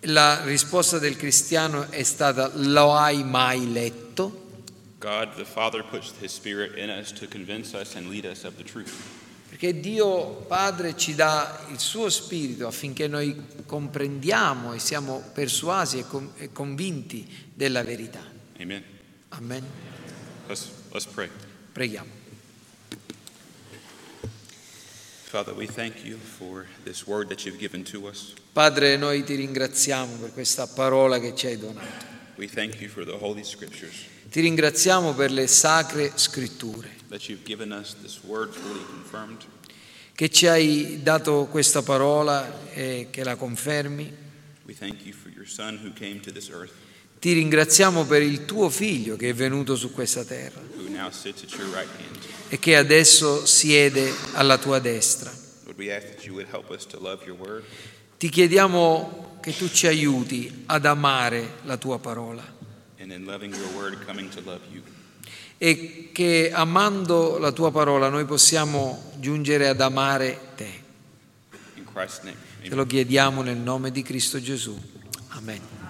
la 0.00 0.42
risposta 0.44 0.98
del 0.98 1.16
cristiano 1.16 1.90
è 1.90 2.02
stata 2.02 2.50
lo 2.54 2.94
hai 2.94 3.22
mai 3.24 3.72
letto? 3.72 4.44
God 4.98 5.34
the 5.36 5.44
Father 5.44 5.84
puts 5.84 6.12
His 6.20 6.32
Spirit 6.32 6.76
in 6.76 6.88
us 6.88 7.12
to 7.12 7.26
convince 7.28 7.76
us 7.76 7.94
and 7.94 8.08
lead 8.08 8.24
us 8.24 8.44
of 8.44 8.54
the 8.56 8.64
truth. 8.64 8.90
Perché 9.48 9.78
Dio 9.78 10.44
Padre 10.48 10.96
ci 10.96 11.14
dà 11.14 11.66
il 11.70 11.78
suo 11.78 12.08
spirito 12.08 12.66
affinché 12.66 13.06
noi 13.06 13.36
comprendiamo 13.64 14.72
e 14.72 14.78
siamo 14.78 15.22
persuasi 15.32 15.98
e, 15.98 16.06
con- 16.06 16.32
e 16.36 16.50
convinti 16.52 17.26
della 17.54 17.82
verità. 17.82 18.22
Amen. 18.58 18.82
Amen. 19.28 19.64
Let's, 20.48 20.68
let's 20.92 21.06
pray. 21.06 21.28
Preghiamo. 21.72 22.24
Father, 25.28 25.52
we 25.54 25.66
thank 25.66 26.04
you 26.04 26.16
for 26.16 26.66
this 26.84 27.06
word 27.06 27.28
that 27.28 27.44
you've 27.44 27.58
given 27.58 27.82
to 27.84 28.06
us. 28.06 28.32
Padre, 28.52 28.96
noi 28.96 29.24
ti 29.24 29.34
ringraziamo 29.34 30.16
per 30.16 30.32
questa 30.32 30.66
parola 30.68 31.18
che 31.18 31.34
ci 31.34 31.46
hai 31.48 31.58
donato. 31.58 32.14
We 32.36 32.46
thank 32.46 32.80
you 32.80 32.88
for 32.88 33.04
the 33.04 33.16
Holy 33.18 33.42
Scriptures, 33.44 33.94
Ti 34.30 34.40
ringraziamo 34.40 35.14
per 35.14 35.30
le 35.32 35.46
sacre 35.46 36.12
scritture, 36.16 36.88
that 37.08 37.28
you've 37.28 37.44
given 37.44 37.72
us 37.72 37.96
this 38.02 38.20
word 38.22 38.52
fully 38.52 38.84
confirmed. 38.84 39.44
che 40.14 40.28
ci 40.30 40.46
hai 40.46 41.00
dato 41.02 41.46
questa 41.50 41.82
parola 41.82 42.70
e 42.72 43.08
che 43.10 43.24
la 43.24 43.36
confermi. 43.36 44.12
We 44.64 44.74
thank 44.74 45.04
you 45.04 45.12
for 45.14 45.30
your 45.30 45.46
Son 45.48 45.78
who 45.82 45.92
came 45.92 46.20
to 46.20 46.30
this 46.30 46.48
earth, 46.50 46.72
Ti 47.18 47.32
ringraziamo 47.32 48.04
per 48.04 48.22
il 48.22 48.44
tuo 48.44 48.68
figlio 48.68 49.16
che 49.16 49.30
è 49.30 49.34
venuto 49.34 49.74
su 49.74 49.90
questa 49.92 50.24
terra 50.24 50.60
who 50.76 50.88
now 50.88 51.10
sits 51.10 51.42
at 51.42 51.50
your 51.58 51.68
right 51.72 51.88
hand. 51.98 52.35
E 52.48 52.58
che 52.58 52.76
adesso 52.76 53.44
siede 53.46 54.12
alla 54.32 54.58
tua 54.58 54.78
destra. 54.78 55.32
Ti 58.18 58.28
chiediamo 58.28 59.38
che 59.40 59.56
tu 59.56 59.68
ci 59.68 59.86
aiuti 59.86 60.62
ad 60.66 60.86
amare 60.86 61.58
la 61.64 61.76
tua 61.76 61.98
parola 61.98 62.54
e 65.58 66.10
che 66.12 66.50
amando 66.52 67.38
la 67.38 67.52
tua 67.52 67.70
parola 67.70 68.08
noi 68.08 68.24
possiamo 68.24 69.12
giungere 69.18 69.68
ad 69.68 69.80
amare 69.80 70.40
te. 70.54 70.84
Te 72.62 72.74
lo 72.74 72.84
chiediamo 72.84 73.42
nel 73.42 73.56
nome 73.56 73.90
di 73.90 74.02
Cristo 74.02 74.40
Gesù. 74.40 74.78
Amen. 75.28 75.85